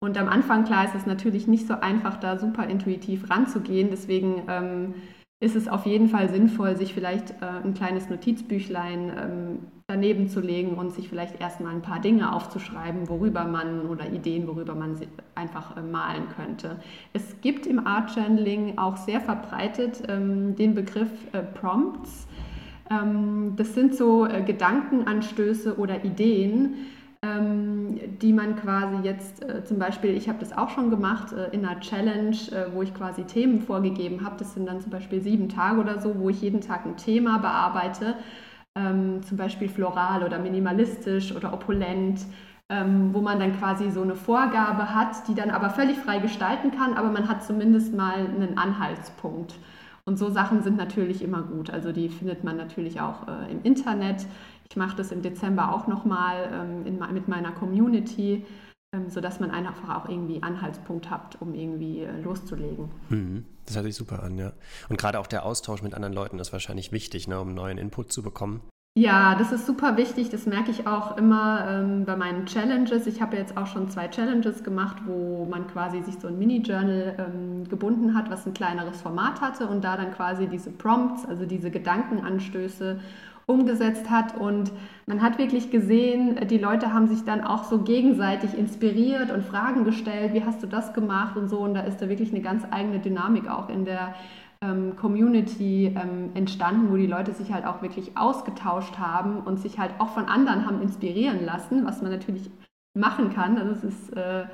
Und 0.00 0.18
am 0.18 0.28
Anfang, 0.28 0.64
klar, 0.64 0.84
ist 0.84 0.94
es 0.94 1.06
natürlich 1.06 1.48
nicht 1.48 1.66
so 1.66 1.74
einfach, 1.74 2.18
da 2.18 2.38
super 2.38 2.66
intuitiv 2.68 3.30
ranzugehen. 3.30 3.90
Deswegen 3.90 4.42
ähm, 4.48 4.94
ist 5.42 5.56
es 5.56 5.66
auf 5.66 5.86
jeden 5.86 6.08
Fall 6.08 6.28
sinnvoll, 6.28 6.76
sich 6.76 6.94
vielleicht 6.94 7.30
äh, 7.42 7.46
ein 7.64 7.74
kleines 7.74 8.08
Notizbüchlein 8.08 9.12
ähm, 9.16 9.58
daneben 9.86 10.28
zu 10.30 10.40
legen 10.40 10.76
und 10.76 10.94
sich 10.94 11.10
vielleicht 11.10 11.42
erstmal 11.42 11.74
ein 11.74 11.82
paar 11.82 12.00
Dinge 12.00 12.32
aufzuschreiben, 12.32 13.06
worüber 13.10 13.44
man 13.44 13.82
oder 13.86 14.10
Ideen, 14.10 14.48
worüber 14.48 14.74
man 14.74 14.98
einfach 15.34 15.76
äh, 15.76 15.82
malen 15.82 16.28
könnte. 16.34 16.76
Es 17.12 17.42
gibt 17.42 17.66
im 17.66 17.86
Art 17.86 18.16
Journaling 18.16 18.78
auch 18.78 18.96
sehr 18.96 19.20
verbreitet 19.20 20.02
ähm, 20.08 20.56
den 20.56 20.74
Begriff 20.74 21.10
äh, 21.32 21.42
Prompts. 21.42 22.26
Ähm, 22.90 23.52
das 23.56 23.74
sind 23.74 23.94
so 23.94 24.24
äh, 24.24 24.42
Gedankenanstöße 24.42 25.76
oder 25.76 26.02
Ideen, 26.02 26.76
ähm, 27.20 28.00
die 28.22 28.32
man 28.32 28.56
quasi 28.56 28.96
jetzt 29.02 29.42
äh, 29.42 29.64
zum 29.64 29.78
Beispiel, 29.78 30.16
ich 30.16 30.30
habe 30.30 30.38
das 30.38 30.56
auch 30.56 30.70
schon 30.70 30.88
gemacht 30.88 31.34
äh, 31.34 31.54
in 31.54 31.66
einer 31.66 31.80
Challenge, 31.80 32.34
wo 32.72 32.80
ich 32.80 32.94
quasi 32.94 33.24
Themen 33.24 33.60
vorgegeben 33.60 34.24
habe. 34.24 34.36
Das 34.38 34.54
sind 34.54 34.66
dann 34.66 34.80
zum 34.80 34.90
Beispiel 34.90 35.20
sieben 35.20 35.50
Tage 35.50 35.78
oder 35.78 36.00
so, 36.00 36.18
wo 36.18 36.30
ich 36.30 36.40
jeden 36.40 36.62
Tag 36.62 36.86
ein 36.86 36.96
Thema 36.96 37.36
bearbeite, 37.36 38.14
ähm, 38.74 39.22
zum 39.22 39.36
Beispiel 39.36 39.68
floral 39.68 40.22
oder 40.24 40.38
minimalistisch 40.38 41.34
oder 41.34 41.52
opulent. 41.52 42.20
Ähm, 42.70 43.12
wo 43.12 43.20
man 43.20 43.38
dann 43.38 43.58
quasi 43.58 43.90
so 43.90 44.00
eine 44.00 44.14
Vorgabe 44.14 44.94
hat, 44.94 45.28
die 45.28 45.34
dann 45.34 45.50
aber 45.50 45.68
völlig 45.68 45.98
frei 45.98 46.18
gestalten 46.18 46.70
kann, 46.70 46.94
aber 46.94 47.10
man 47.10 47.28
hat 47.28 47.44
zumindest 47.44 47.92
mal 47.94 48.14
einen 48.14 48.56
Anhaltspunkt. 48.56 49.54
Und 50.06 50.18
so 50.18 50.30
Sachen 50.30 50.62
sind 50.62 50.78
natürlich 50.78 51.22
immer 51.22 51.42
gut. 51.42 51.68
Also 51.68 51.92
die 51.92 52.08
findet 52.08 52.42
man 52.42 52.56
natürlich 52.56 53.02
auch 53.02 53.28
äh, 53.28 53.52
im 53.52 53.62
Internet. 53.62 54.26
Ich 54.68 54.76
mache 54.76 54.96
das 54.96 55.12
im 55.12 55.22
Dezember 55.22 55.74
auch 55.74 55.86
nochmal 55.86 56.48
ähm, 56.52 56.98
mit 57.12 57.28
meiner 57.28 57.52
Community, 57.52 58.46
ähm, 58.94 59.10
sodass 59.10 59.40
man 59.40 59.50
einfach 59.50 59.96
auch 59.96 60.08
irgendwie 60.08 60.42
Anhaltspunkt 60.42 61.10
hat, 61.10 61.36
um 61.40 61.54
irgendwie 61.54 62.00
äh, 62.00 62.20
loszulegen. 62.22 62.90
Mhm. 63.08 63.44
Das 63.66 63.76
hört 63.76 63.86
sich 63.86 63.96
super 63.96 64.22
an, 64.22 64.38
ja. 64.38 64.52
Und 64.88 64.98
gerade 64.98 65.18
auch 65.18 65.26
der 65.26 65.44
Austausch 65.44 65.82
mit 65.82 65.94
anderen 65.94 66.14
Leuten 66.14 66.38
ist 66.38 66.52
wahrscheinlich 66.52 66.92
wichtig, 66.92 67.28
ne, 67.28 67.40
um 67.40 67.54
neuen 67.54 67.78
Input 67.78 68.12
zu 68.12 68.22
bekommen. 68.22 68.60
Ja, 68.96 69.34
das 69.34 69.50
ist 69.50 69.66
super 69.66 69.96
wichtig. 69.96 70.30
Das 70.30 70.46
merke 70.46 70.70
ich 70.70 70.86
auch 70.86 71.16
immer 71.16 71.66
ähm, 71.68 72.04
bei 72.04 72.14
meinen 72.14 72.46
Challenges. 72.46 73.08
Ich 73.08 73.20
habe 73.20 73.36
jetzt 73.36 73.56
auch 73.56 73.66
schon 73.66 73.88
zwei 73.88 74.06
Challenges 74.06 74.62
gemacht, 74.62 74.98
wo 75.04 75.46
man 75.50 75.66
quasi 75.66 76.00
sich 76.02 76.14
so 76.20 76.28
ein 76.28 76.38
Mini-Journal 76.38 77.16
ähm, 77.18 77.68
gebunden 77.68 78.14
hat, 78.14 78.30
was 78.30 78.46
ein 78.46 78.54
kleineres 78.54 79.02
Format 79.02 79.40
hatte 79.40 79.66
und 79.66 79.82
da 79.82 79.96
dann 79.96 80.12
quasi 80.12 80.46
diese 80.46 80.70
Prompts, 80.70 81.26
also 81.26 81.44
diese 81.44 81.72
Gedankenanstöße 81.72 83.00
umgesetzt 83.46 84.10
hat. 84.10 84.36
Und 84.36 84.72
man 85.06 85.22
hat 85.22 85.38
wirklich 85.38 85.70
gesehen, 85.70 86.46
die 86.48 86.58
Leute 86.58 86.92
haben 86.92 87.06
sich 87.06 87.24
dann 87.24 87.42
auch 87.42 87.64
so 87.64 87.82
gegenseitig 87.82 88.56
inspiriert 88.56 89.30
und 89.30 89.44
Fragen 89.44 89.84
gestellt, 89.84 90.34
wie 90.34 90.44
hast 90.44 90.62
du 90.62 90.66
das 90.66 90.94
gemacht 90.94 91.36
und 91.36 91.48
so. 91.48 91.58
Und 91.58 91.74
da 91.74 91.80
ist 91.80 92.00
da 92.00 92.08
wirklich 92.08 92.30
eine 92.30 92.40
ganz 92.40 92.64
eigene 92.70 93.00
Dynamik 93.00 93.48
auch 93.48 93.68
in 93.68 93.84
der 93.84 94.14
ähm, 94.62 94.96
Community 94.96 95.86
ähm, 95.86 96.30
entstanden, 96.34 96.90
wo 96.90 96.96
die 96.96 97.06
Leute 97.06 97.32
sich 97.32 97.52
halt 97.52 97.66
auch 97.66 97.82
wirklich 97.82 98.16
ausgetauscht 98.16 98.98
haben 98.98 99.40
und 99.40 99.58
sich 99.58 99.78
halt 99.78 99.92
auch 99.98 100.08
von 100.08 100.26
anderen 100.26 100.66
haben 100.66 100.80
inspirieren 100.80 101.44
lassen, 101.44 101.84
was 101.84 102.02
man 102.02 102.12
natürlich 102.12 102.50
machen 102.96 103.34
kann. 103.34 103.58
Also 103.58 103.72
es 103.72 103.84
ist 103.84 104.16
äh, 104.16 104.46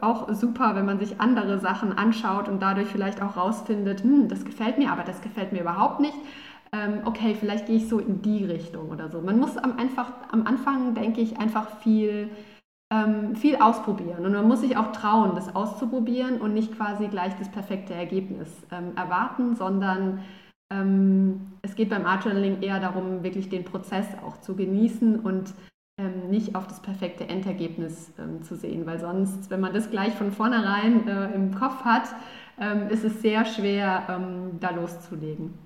auch 0.00 0.32
super, 0.32 0.74
wenn 0.76 0.86
man 0.86 0.98
sich 0.98 1.20
andere 1.20 1.58
Sachen 1.58 1.92
anschaut 1.92 2.48
und 2.48 2.60
dadurch 2.60 2.88
vielleicht 2.88 3.22
auch 3.22 3.36
rausfindet, 3.36 4.02
hm, 4.02 4.28
das 4.28 4.44
gefällt 4.44 4.78
mir, 4.78 4.92
aber 4.92 5.02
das 5.02 5.20
gefällt 5.20 5.52
mir 5.52 5.60
überhaupt 5.60 6.00
nicht 6.00 6.16
okay, 7.04 7.36
vielleicht 7.38 7.66
gehe 7.66 7.76
ich 7.76 7.88
so 7.88 7.98
in 7.98 8.22
die 8.22 8.44
Richtung 8.44 8.90
oder 8.90 9.08
so. 9.08 9.20
Man 9.20 9.38
muss 9.38 9.56
am, 9.56 9.78
einfach, 9.78 10.10
am 10.30 10.46
Anfang, 10.46 10.94
denke 10.94 11.20
ich, 11.20 11.38
einfach 11.38 11.78
viel, 11.78 12.30
ähm, 12.92 13.36
viel 13.36 13.56
ausprobieren. 13.56 14.24
Und 14.24 14.32
man 14.32 14.48
muss 14.48 14.60
sich 14.60 14.76
auch 14.76 14.92
trauen, 14.92 15.34
das 15.34 15.54
auszuprobieren 15.54 16.40
und 16.40 16.54
nicht 16.54 16.76
quasi 16.76 17.08
gleich 17.08 17.34
das 17.38 17.50
perfekte 17.50 17.94
Ergebnis 17.94 18.48
ähm, 18.72 18.96
erwarten, 18.96 19.54
sondern 19.56 20.20
ähm, 20.72 21.52
es 21.62 21.74
geht 21.74 21.90
beim 21.90 22.06
Art 22.06 22.24
Journaling 22.24 22.62
eher 22.62 22.80
darum, 22.80 23.22
wirklich 23.22 23.48
den 23.48 23.64
Prozess 23.64 24.06
auch 24.26 24.40
zu 24.40 24.56
genießen 24.56 25.20
und 25.20 25.54
ähm, 25.98 26.28
nicht 26.28 26.56
auf 26.56 26.66
das 26.66 26.80
perfekte 26.82 27.28
Endergebnis 27.28 28.12
ähm, 28.18 28.42
zu 28.42 28.56
sehen, 28.56 28.84
weil 28.86 28.98
sonst, 28.98 29.50
wenn 29.50 29.60
man 29.60 29.72
das 29.72 29.90
gleich 29.90 30.14
von 30.14 30.32
vornherein 30.32 31.06
äh, 31.06 31.32
im 31.34 31.54
Kopf 31.54 31.84
hat, 31.84 32.08
ähm, 32.58 32.88
ist 32.88 33.04
es 33.04 33.22
sehr 33.22 33.44
schwer, 33.44 34.02
ähm, 34.08 34.58
da 34.60 34.70
loszulegen. 34.70 35.63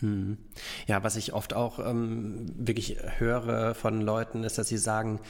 Hm. 0.00 0.38
Ja, 0.86 1.02
was 1.02 1.16
ich 1.16 1.32
oft 1.32 1.54
auch 1.54 1.78
ähm, 1.78 2.46
wirklich 2.56 2.96
höre 3.18 3.74
von 3.74 4.00
Leuten, 4.00 4.44
ist, 4.44 4.58
dass 4.58 4.68
sie 4.68 4.78
sagen, 4.78 5.20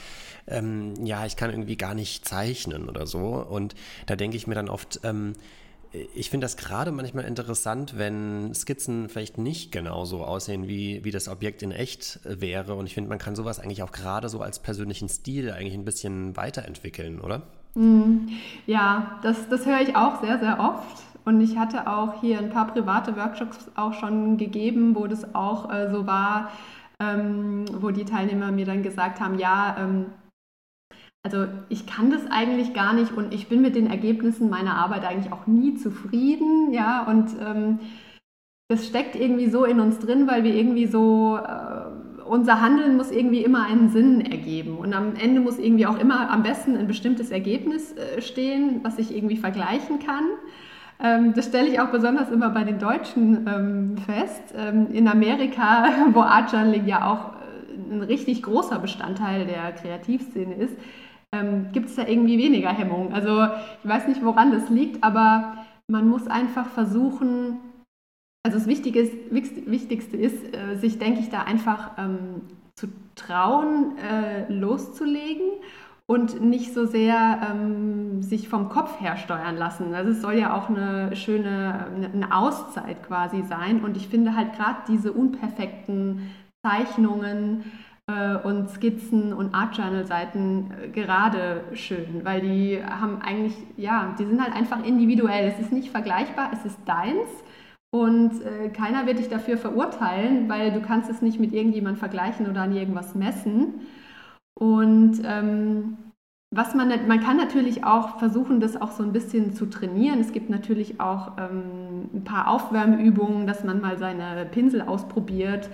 ähm, 0.47 0.93
ja, 1.03 1.25
ich 1.25 1.35
kann 1.35 1.49
irgendwie 1.49 1.77
gar 1.77 1.95
nicht 1.95 2.27
zeichnen 2.27 2.87
oder 2.87 3.07
so. 3.07 3.19
Und 3.19 3.75
da 4.05 4.15
denke 4.15 4.37
ich 4.37 4.47
mir 4.47 4.55
dann 4.55 4.69
oft, 4.69 4.99
ähm, 5.03 5.33
ich 5.91 6.29
finde 6.29 6.45
das 6.45 6.55
gerade 6.55 6.91
manchmal 6.91 7.25
interessant, 7.25 7.97
wenn 7.97 8.53
Skizzen 8.53 9.09
vielleicht 9.09 9.39
nicht 9.39 9.71
genauso 9.71 10.23
aussehen, 10.23 10.67
wie, 10.67 11.03
wie 11.03 11.11
das 11.11 11.27
Objekt 11.27 11.63
in 11.63 11.71
echt 11.71 12.19
wäre. 12.23 12.75
Und 12.75 12.85
ich 12.85 12.93
finde, 12.93 13.09
man 13.09 13.17
kann 13.17 13.35
sowas 13.35 13.59
eigentlich 13.59 13.81
auch 13.81 13.91
gerade 13.91 14.29
so 14.29 14.41
als 14.41 14.59
persönlichen 14.59 15.09
Stil 15.09 15.51
eigentlich 15.51 15.73
ein 15.73 15.85
bisschen 15.85 16.37
weiterentwickeln, 16.37 17.19
oder? 17.19 17.41
Mm, 17.73 18.27
ja, 18.67 19.19
das, 19.23 19.49
das 19.49 19.65
höre 19.65 19.81
ich 19.81 19.95
auch 19.95 20.21
sehr, 20.21 20.39
sehr 20.39 20.59
oft. 20.59 21.08
Und 21.29 21.41
ich 21.41 21.59
hatte 21.59 21.85
auch 21.85 22.21
hier 22.21 22.39
ein 22.39 22.49
paar 22.49 22.73
private 22.73 23.15
Workshops 23.15 23.69
auch 23.75 23.93
schon 23.93 24.37
gegeben, 24.37 24.95
wo 24.95 25.05
das 25.05 25.35
auch 25.35 25.71
äh, 25.71 25.91
so 25.91 26.07
war, 26.07 26.49
ähm, 26.99 27.65
wo 27.71 27.91
die 27.91 28.03
Teilnehmer 28.03 28.51
mir 28.51 28.65
dann 28.65 28.81
gesagt 28.81 29.19
haben, 29.19 29.37
ja, 29.37 29.75
ähm, 29.79 30.07
also 31.23 31.45
ich 31.69 31.85
kann 31.85 32.09
das 32.09 32.25
eigentlich 32.31 32.73
gar 32.73 32.93
nicht 32.93 33.11
und 33.11 33.31
ich 33.31 33.47
bin 33.47 33.61
mit 33.61 33.75
den 33.75 33.85
Ergebnissen 33.91 34.49
meiner 34.49 34.73
Arbeit 34.77 35.05
eigentlich 35.05 35.31
auch 35.31 35.45
nie 35.45 35.75
zufrieden, 35.75 36.73
ja, 36.73 37.03
und 37.03 37.29
ähm, 37.39 37.77
das 38.67 38.87
steckt 38.87 39.15
irgendwie 39.15 39.51
so 39.51 39.65
in 39.65 39.79
uns 39.79 39.99
drin, 39.99 40.25
weil 40.27 40.43
wir 40.43 40.55
irgendwie 40.55 40.87
so, 40.87 41.37
äh, 41.37 42.25
unser 42.25 42.59
Handeln 42.59 42.97
muss 42.97 43.11
irgendwie 43.11 43.43
immer 43.43 43.67
einen 43.67 43.89
Sinn 43.89 44.21
ergeben 44.21 44.79
und 44.79 44.95
am 44.95 45.15
Ende 45.15 45.41
muss 45.41 45.59
irgendwie 45.59 45.85
auch 45.85 45.99
immer 45.99 46.31
am 46.31 46.41
besten 46.41 46.75
ein 46.75 46.87
bestimmtes 46.87 47.29
Ergebnis 47.29 47.93
äh, 47.93 48.19
stehen, 48.19 48.79
was 48.81 48.97
ich 48.97 49.15
irgendwie 49.15 49.37
vergleichen 49.37 49.99
kann. 49.99 50.25
Ähm, 51.01 51.33
das 51.33 51.45
stelle 51.45 51.67
ich 51.67 51.79
auch 51.79 51.89
besonders 51.89 52.29
immer 52.29 52.49
bei 52.49 52.63
den 52.63 52.79
Deutschen 52.79 53.47
ähm, 53.47 53.97
fest. 53.97 54.53
Ähm, 54.55 54.91
in 54.91 55.07
Amerika, 55.07 55.89
wo 56.13 56.21
Art 56.21 56.51
Journaling 56.51 56.85
ja 56.85 57.09
auch 57.09 57.33
äh, 57.33 57.93
ein 57.93 58.01
richtig 58.01 58.43
großer 58.43 58.79
Bestandteil 58.79 59.45
der 59.45 59.71
Kreativszene 59.73 60.55
ist, 60.55 60.75
gibt 61.73 61.89
es 61.89 61.95
da 61.95 62.07
irgendwie 62.07 62.39
weniger 62.39 62.69
Hemmung. 62.69 63.13
Also 63.13 63.43
ich 63.83 63.87
weiß 63.87 64.07
nicht, 64.07 64.25
woran 64.25 64.51
das 64.51 64.67
liegt, 64.71 65.03
aber 65.03 65.57
man 65.87 66.07
muss 66.07 66.25
einfach 66.25 66.65
versuchen, 66.69 67.59
also 68.43 68.57
das 68.57 68.67
Wichtige 68.67 68.99
ist, 68.99 69.13
Wichtigste 69.31 70.17
ist, 70.17 70.55
äh, 70.55 70.75
sich, 70.77 70.97
denke 70.97 71.19
ich, 71.19 71.29
da 71.29 71.43
einfach 71.43 71.91
ähm, 71.97 72.41
zu 72.75 72.87
trauen, 73.15 73.97
äh, 73.97 74.51
loszulegen 74.51 75.51
und 76.09 76.41
nicht 76.41 76.73
so 76.73 76.87
sehr 76.87 77.39
ähm, 77.51 78.23
sich 78.23 78.49
vom 78.49 78.67
Kopf 78.67 78.99
her 78.99 79.15
steuern 79.15 79.57
lassen. 79.57 79.93
Also 79.93 80.09
es 80.09 80.21
soll 80.23 80.39
ja 80.39 80.55
auch 80.55 80.67
eine 80.67 81.15
schöne 81.15 81.85
eine 82.11 82.35
Auszeit 82.35 83.03
quasi 83.05 83.43
sein. 83.43 83.83
Und 83.83 83.95
ich 83.95 84.07
finde 84.07 84.35
halt 84.35 84.53
gerade 84.55 84.79
diese 84.87 85.13
unperfekten 85.13 86.31
Zeichnungen, 86.65 87.63
äh, 88.07 88.37
und 88.37 88.71
Skizzen 88.71 89.33
und 89.33 89.53
Art 89.53 89.77
Journal 89.77 90.03
Seiten 90.07 90.71
äh, 90.71 90.87
gerade 90.87 91.63
schön, 91.73 92.21
weil 92.23 92.41
die 92.41 92.83
haben 92.83 93.21
eigentlich, 93.21 93.55
ja, 93.77 94.15
die 94.17 94.25
sind 94.25 94.41
halt 94.41 94.55
einfach 94.55 94.83
individuell. 94.83 95.47
Es 95.47 95.59
ist 95.59 95.71
nicht 95.71 95.91
vergleichbar, 95.91 96.49
es 96.51 96.65
ist 96.65 96.79
deins 96.87 97.27
und 97.91 98.31
äh, 98.41 98.69
keiner 98.69 99.05
wird 99.05 99.19
dich 99.19 99.29
dafür 99.29 99.57
verurteilen, 99.57 100.49
weil 100.49 100.71
du 100.71 100.81
kannst 100.81 101.07
es 101.11 101.21
nicht 101.21 101.39
mit 101.39 101.53
irgendjemand 101.53 101.99
vergleichen 101.99 102.49
oder 102.49 102.61
an 102.61 102.75
irgendwas 102.75 103.13
messen. 103.13 103.75
Und 104.59 105.21
ähm, 105.23 105.97
was 106.53 106.75
man, 106.75 106.89
man 107.07 107.21
kann 107.21 107.37
natürlich 107.37 107.85
auch 107.85 108.19
versuchen, 108.19 108.59
das 108.59 108.79
auch 108.79 108.91
so 108.91 109.03
ein 109.03 109.13
bisschen 109.13 109.53
zu 109.53 109.67
trainieren. 109.67 110.19
Es 110.19 110.33
gibt 110.33 110.49
natürlich 110.49 110.99
auch 110.99 111.37
ähm, 111.37 112.09
ein 112.13 112.23
paar 112.25 112.49
Aufwärmübungen, 112.49 113.47
dass 113.47 113.63
man 113.63 113.79
mal 113.79 113.97
seine 113.97 114.45
Pinsel 114.45 114.81
ausprobiert 114.81 115.69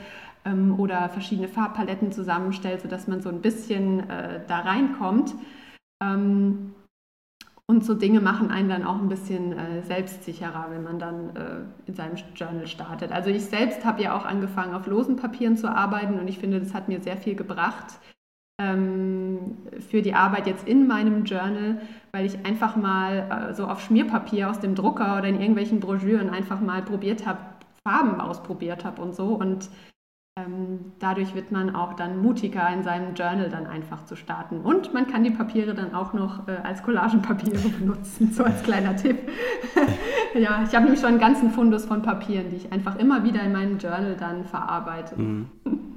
ähm, 0.46 0.80
oder 0.80 1.10
verschiedene 1.10 1.48
Farbpaletten 1.48 2.12
zusammenstellt, 2.12 2.82
sodass 2.82 3.08
man 3.08 3.22
so 3.22 3.30
ein 3.30 3.42
bisschen 3.42 4.08
äh, 4.08 4.42
da 4.48 4.60
reinkommt. 4.60 5.34
Ähm, 6.04 6.76
und 7.68 7.84
so 7.84 7.96
Dinge 7.96 8.22
machen 8.22 8.52
einen 8.52 8.70
dann 8.70 8.84
auch 8.84 9.02
ein 9.02 9.10
bisschen 9.10 9.54
äh, 9.54 9.82
selbstsicherer, 9.82 10.68
wenn 10.70 10.84
man 10.84 11.00
dann 11.00 11.36
äh, 11.36 11.62
in 11.88 11.96
seinem 11.96 12.18
Journal 12.36 12.68
startet. 12.68 13.12
Also 13.12 13.32
ich 13.32 13.46
selbst 13.46 13.84
habe 13.84 14.04
ja 14.04 14.16
auch 14.16 14.26
angefangen, 14.26 14.76
auf 14.76 14.86
losen 14.86 15.16
Papieren 15.16 15.58
zu 15.58 15.68
arbeiten 15.68 16.20
und 16.20 16.28
ich 16.28 16.38
finde, 16.38 16.60
das 16.60 16.76
hat 16.76 16.90
mir 16.90 17.02
sehr 17.02 17.18
viel 17.18 17.34
gebracht 17.34 17.98
für 18.58 20.02
die 20.02 20.14
Arbeit 20.14 20.48
jetzt 20.48 20.68
in 20.68 20.88
meinem 20.88 21.26
Journal, 21.26 21.82
weil 22.14 22.26
ich 22.26 22.46
einfach 22.46 22.78
mal 22.78 23.50
äh, 23.50 23.54
so 23.54 23.66
auf 23.68 23.82
Schmierpapier 23.82 24.50
aus 24.50 24.60
dem 24.60 24.76
Drucker 24.76 25.18
oder 25.18 25.28
in 25.28 25.40
irgendwelchen 25.40 25.82
Broschüren 25.82 26.30
einfach 26.30 26.62
mal 26.62 26.82
probiert 26.82 27.26
habe, 27.26 27.40
Farben 27.84 28.22
ausprobiert 28.22 28.86
habe 28.86 29.02
und 29.02 29.14
so. 29.14 29.28
Und 29.28 29.70
ähm, 30.38 30.94
dadurch 31.00 31.36
wird 31.36 31.52
man 31.52 31.76
auch 31.76 31.94
dann 31.94 32.22
mutiger 32.22 32.70
in 32.74 32.84
seinem 32.84 33.14
Journal 33.14 33.50
dann 33.50 33.68
einfach 33.68 34.06
zu 34.06 34.16
starten. 34.16 34.62
Und 34.62 34.94
man 34.94 35.08
kann 35.08 35.24
die 35.24 35.32
Papiere 35.32 35.74
dann 35.74 35.94
auch 35.94 36.14
noch 36.14 36.48
äh, 36.48 36.58
als 36.64 36.82
Collagenpapiere 36.82 37.70
benutzen, 37.80 38.32
so 38.32 38.46
als 38.46 38.64
kleiner 38.64 38.96
Tipp. 38.96 39.18
ja, 40.34 40.64
ich 40.64 40.74
habe 40.74 40.84
nämlich 40.86 41.02
schon 41.02 41.10
einen 41.10 41.20
ganzen 41.20 41.52
Fundus 41.52 41.86
von 41.86 42.02
Papieren, 42.02 42.50
die 42.50 42.58
ich 42.58 42.72
einfach 42.72 42.98
immer 42.98 43.24
wieder 43.26 43.42
in 43.42 43.52
meinem 43.52 43.78
Journal 43.78 44.16
dann 44.18 44.46
verarbeite. 44.46 45.16
Mhm. 45.20 45.50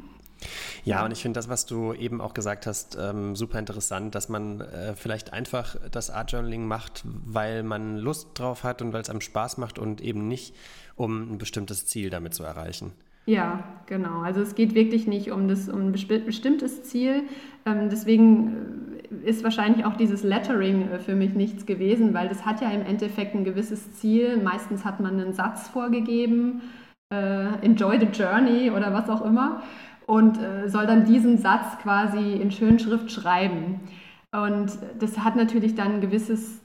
Ja, 0.88 1.04
und 1.04 1.12
ich 1.12 1.22
finde 1.22 1.38
das, 1.38 1.48
was 1.48 1.66
du 1.66 1.92
eben 1.92 2.20
auch 2.20 2.34
gesagt 2.34 2.66
hast, 2.66 2.96
ähm, 3.00 3.36
super 3.36 3.58
interessant, 3.58 4.14
dass 4.14 4.28
man 4.28 4.60
äh, 4.60 4.94
vielleicht 4.94 5.32
einfach 5.32 5.76
das 5.90 6.10
Art 6.10 6.32
Journaling 6.32 6.66
macht, 6.66 7.04
weil 7.04 7.62
man 7.62 7.98
Lust 7.98 8.28
drauf 8.34 8.64
hat 8.64 8.82
und 8.82 8.92
weil 8.92 9.02
es 9.02 9.10
einem 9.10 9.20
Spaß 9.20 9.58
macht 9.58 9.78
und 9.78 10.00
eben 10.00 10.28
nicht, 10.28 10.54
um 10.96 11.34
ein 11.34 11.38
bestimmtes 11.38 11.86
Ziel 11.86 12.10
damit 12.10 12.34
zu 12.34 12.42
erreichen. 12.42 12.92
Ja, 13.28 13.62
genau. 13.84 14.22
Also 14.22 14.40
es 14.40 14.54
geht 14.54 14.74
wirklich 14.74 15.06
nicht 15.06 15.30
um, 15.30 15.48
das, 15.48 15.68
um 15.68 15.88
ein 15.88 15.92
bestimmtes 15.92 16.84
Ziel. 16.84 17.24
Ähm, 17.66 17.90
deswegen 17.90 18.98
äh, 19.24 19.28
ist 19.28 19.44
wahrscheinlich 19.44 19.84
auch 19.84 19.96
dieses 19.96 20.22
Lettering 20.22 20.90
äh, 20.90 20.98
für 20.98 21.14
mich 21.14 21.34
nichts 21.34 21.66
gewesen, 21.66 22.14
weil 22.14 22.28
das 22.30 22.46
hat 22.46 22.62
ja 22.62 22.70
im 22.70 22.80
Endeffekt 22.80 23.34
ein 23.34 23.44
gewisses 23.44 23.92
Ziel. 23.96 24.38
Meistens 24.42 24.86
hat 24.86 25.00
man 25.00 25.20
einen 25.20 25.34
Satz 25.34 25.68
vorgegeben, 25.68 26.62
äh, 27.12 27.62
enjoy 27.62 28.00
the 28.00 28.06
journey 28.06 28.70
oder 28.70 28.94
was 28.94 29.10
auch 29.10 29.22
immer, 29.22 29.62
und 30.08 30.38
äh, 30.38 30.68
soll 30.68 30.86
dann 30.86 31.04
diesen 31.04 31.36
Satz 31.36 31.78
quasi 31.82 32.32
in 32.32 32.50
Schönschrift 32.50 33.12
schreiben. 33.12 33.80
Und 34.32 34.72
das 34.98 35.18
hat 35.18 35.36
natürlich 35.36 35.74
dann 35.74 35.96
ein 35.96 36.00
gewisses 36.00 36.62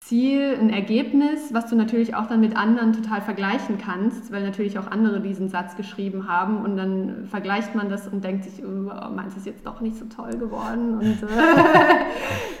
Ziel, 0.00 0.56
ein 0.60 0.70
Ergebnis, 0.70 1.52
was 1.52 1.66
du 1.66 1.74
natürlich 1.74 2.14
auch 2.14 2.26
dann 2.26 2.38
mit 2.38 2.56
anderen 2.56 2.92
total 2.92 3.20
vergleichen 3.20 3.78
kannst, 3.78 4.30
weil 4.30 4.44
natürlich 4.44 4.78
auch 4.78 4.86
andere 4.86 5.20
diesen 5.20 5.48
Satz 5.48 5.76
geschrieben 5.76 6.28
haben 6.28 6.58
und 6.58 6.76
dann 6.76 7.26
vergleicht 7.26 7.74
man 7.74 7.88
das 7.88 8.06
und 8.06 8.22
denkt 8.22 8.44
sich, 8.44 8.62
oh, 8.64 9.10
meins 9.12 9.36
ist 9.36 9.46
jetzt 9.46 9.66
doch 9.66 9.80
nicht 9.80 9.96
so 9.96 10.04
toll 10.04 10.36
geworden. 10.38 10.98
Und 10.98 11.22
äh, 11.22 12.06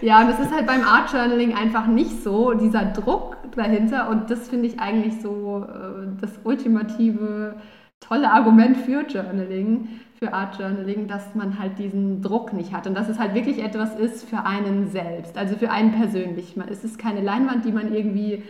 ja, 0.06 0.20
und 0.22 0.30
das 0.30 0.40
ist 0.40 0.52
halt 0.52 0.66
beim 0.66 0.82
Art 0.82 1.12
Journaling 1.12 1.54
einfach 1.54 1.86
nicht 1.86 2.24
so, 2.24 2.54
dieser 2.54 2.86
Druck 2.86 3.36
dahinter 3.54 4.08
und 4.08 4.30
das 4.30 4.48
finde 4.48 4.66
ich 4.66 4.80
eigentlich 4.80 5.20
so 5.20 5.64
äh, 5.68 6.08
das 6.20 6.40
ultimative 6.42 7.54
tolle 8.00 8.30
Argument 8.30 8.76
für 8.76 9.02
Journaling, 9.02 9.88
für 10.24 10.32
Art 10.32 10.58
Journaling, 10.58 11.06
dass 11.06 11.34
man 11.34 11.58
halt 11.58 11.78
diesen 11.78 12.22
Druck 12.22 12.54
nicht 12.54 12.72
hat 12.72 12.86
und 12.86 12.94
dass 12.94 13.08
es 13.10 13.18
halt 13.18 13.34
wirklich 13.34 13.62
etwas 13.62 13.94
ist 13.98 14.26
für 14.28 14.44
einen 14.44 14.88
selbst, 14.88 15.36
also 15.36 15.54
für 15.56 15.70
einen 15.70 15.92
persönlich. 15.92 16.56
Es 16.70 16.82
ist 16.82 16.98
keine 16.98 17.20
Leinwand, 17.20 17.64
die 17.64 17.72
man 17.72 17.94
irgendwie 17.94 18.42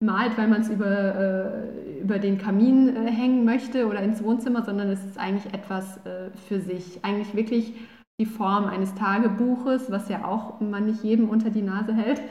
malt, 0.00 0.38
weil 0.38 0.48
man 0.48 0.62
es 0.62 0.70
über, 0.70 0.86
äh, 0.86 2.00
über 2.00 2.18
den 2.18 2.38
Kamin 2.38 2.96
äh, 2.96 3.10
hängen 3.10 3.44
möchte 3.44 3.86
oder 3.86 4.00
ins 4.00 4.22
Wohnzimmer, 4.22 4.62
sondern 4.62 4.88
es 4.88 5.04
ist 5.04 5.18
eigentlich 5.18 5.52
etwas 5.52 5.98
äh, 6.06 6.30
für 6.48 6.60
sich. 6.60 7.04
Eigentlich 7.04 7.34
wirklich 7.34 7.74
die 8.18 8.26
Form 8.26 8.64
eines 8.64 8.94
Tagebuches, 8.94 9.90
was 9.90 10.08
ja 10.08 10.24
auch 10.24 10.60
man 10.60 10.86
nicht 10.86 11.04
jedem 11.04 11.28
unter 11.28 11.50
die 11.50 11.62
Nase 11.62 11.94
hält, 11.94 12.22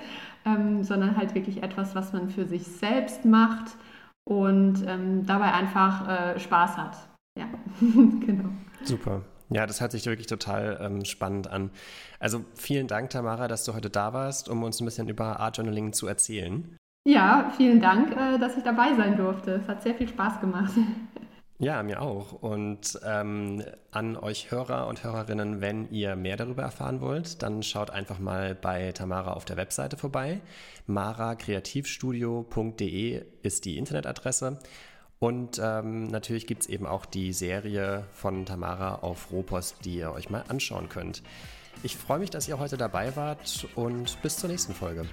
ähm, 0.45 0.83
sondern 0.83 1.17
halt 1.17 1.35
wirklich 1.35 1.61
etwas, 1.61 1.93
was 1.93 2.13
man 2.13 2.29
für 2.29 2.45
sich 2.45 2.63
selbst 2.65 3.25
macht 3.25 3.75
und 4.27 4.83
ähm, 4.87 5.25
dabei 5.27 5.53
einfach 5.53 6.07
äh, 6.07 6.39
Spaß 6.39 6.77
hat. 6.77 6.97
Ja, 7.37 7.47
genau. 7.79 8.49
Super. 8.83 9.21
Ja, 9.49 9.65
das 9.65 9.79
hört 9.79 9.93
sich 9.93 10.05
wirklich 10.05 10.27
total 10.27 10.77
ähm, 10.81 11.05
spannend 11.05 11.49
an. 11.49 11.71
Also 12.19 12.43
vielen 12.55 12.87
Dank, 12.87 13.11
Tamara, 13.11 13.47
dass 13.47 13.63
du 13.63 13.73
heute 13.73 13.89
da 13.89 14.13
warst, 14.13 14.49
um 14.49 14.63
uns 14.63 14.81
ein 14.81 14.85
bisschen 14.85 15.07
über 15.07 15.39
Art 15.39 15.57
Journaling 15.57 15.93
zu 15.93 16.07
erzählen. 16.07 16.75
Ja, 17.07 17.53
vielen 17.55 17.79
Dank, 17.79 18.11
äh, 18.11 18.37
dass 18.37 18.57
ich 18.57 18.63
dabei 18.63 18.93
sein 18.97 19.15
durfte. 19.15 19.61
Es 19.63 19.67
hat 19.69 19.81
sehr 19.81 19.95
viel 19.95 20.09
Spaß 20.09 20.41
gemacht. 20.41 20.73
Ja, 21.59 21.81
mir 21.81 22.03
auch. 22.03 22.33
Und 22.33 22.99
ähm, 23.03 23.63
an 23.89 24.15
euch 24.15 24.51
Hörer 24.51 24.85
und 24.85 25.03
Hörerinnen, 25.03 25.59
wenn 25.59 25.89
ihr 25.89 26.15
mehr 26.15 26.37
darüber 26.37 26.61
erfahren 26.61 27.01
wollt, 27.01 27.41
dann 27.41 27.63
schaut 27.63 27.89
einfach 27.89 28.19
mal 28.19 28.53
bei 28.53 28.91
Tamara 28.91 29.33
auf 29.33 29.43
der 29.43 29.57
Webseite 29.57 29.97
vorbei. 29.97 30.41
marakreativstudio.de 30.85 33.25
ist 33.41 33.65
die 33.65 33.79
Internetadresse. 33.79 34.59
Und 35.19 35.59
ähm, 35.63 36.07
natürlich 36.07 36.45
gibt 36.45 36.63
es 36.63 36.69
eben 36.69 36.85
auch 36.85 37.05
die 37.05 37.33
Serie 37.33 38.05
von 38.13 38.45
Tamara 38.45 38.95
auf 38.95 39.31
Rohpost, 39.31 39.83
die 39.83 39.97
ihr 39.97 40.11
euch 40.11 40.29
mal 40.29 40.43
anschauen 40.47 40.89
könnt. 40.89 41.23
Ich 41.83 41.95
freue 41.95 42.19
mich, 42.19 42.29
dass 42.29 42.47
ihr 42.47 42.59
heute 42.59 42.77
dabei 42.77 43.15
wart 43.15 43.67
und 43.75 44.21
bis 44.21 44.37
zur 44.37 44.49
nächsten 44.49 44.73
Folge. 44.73 45.05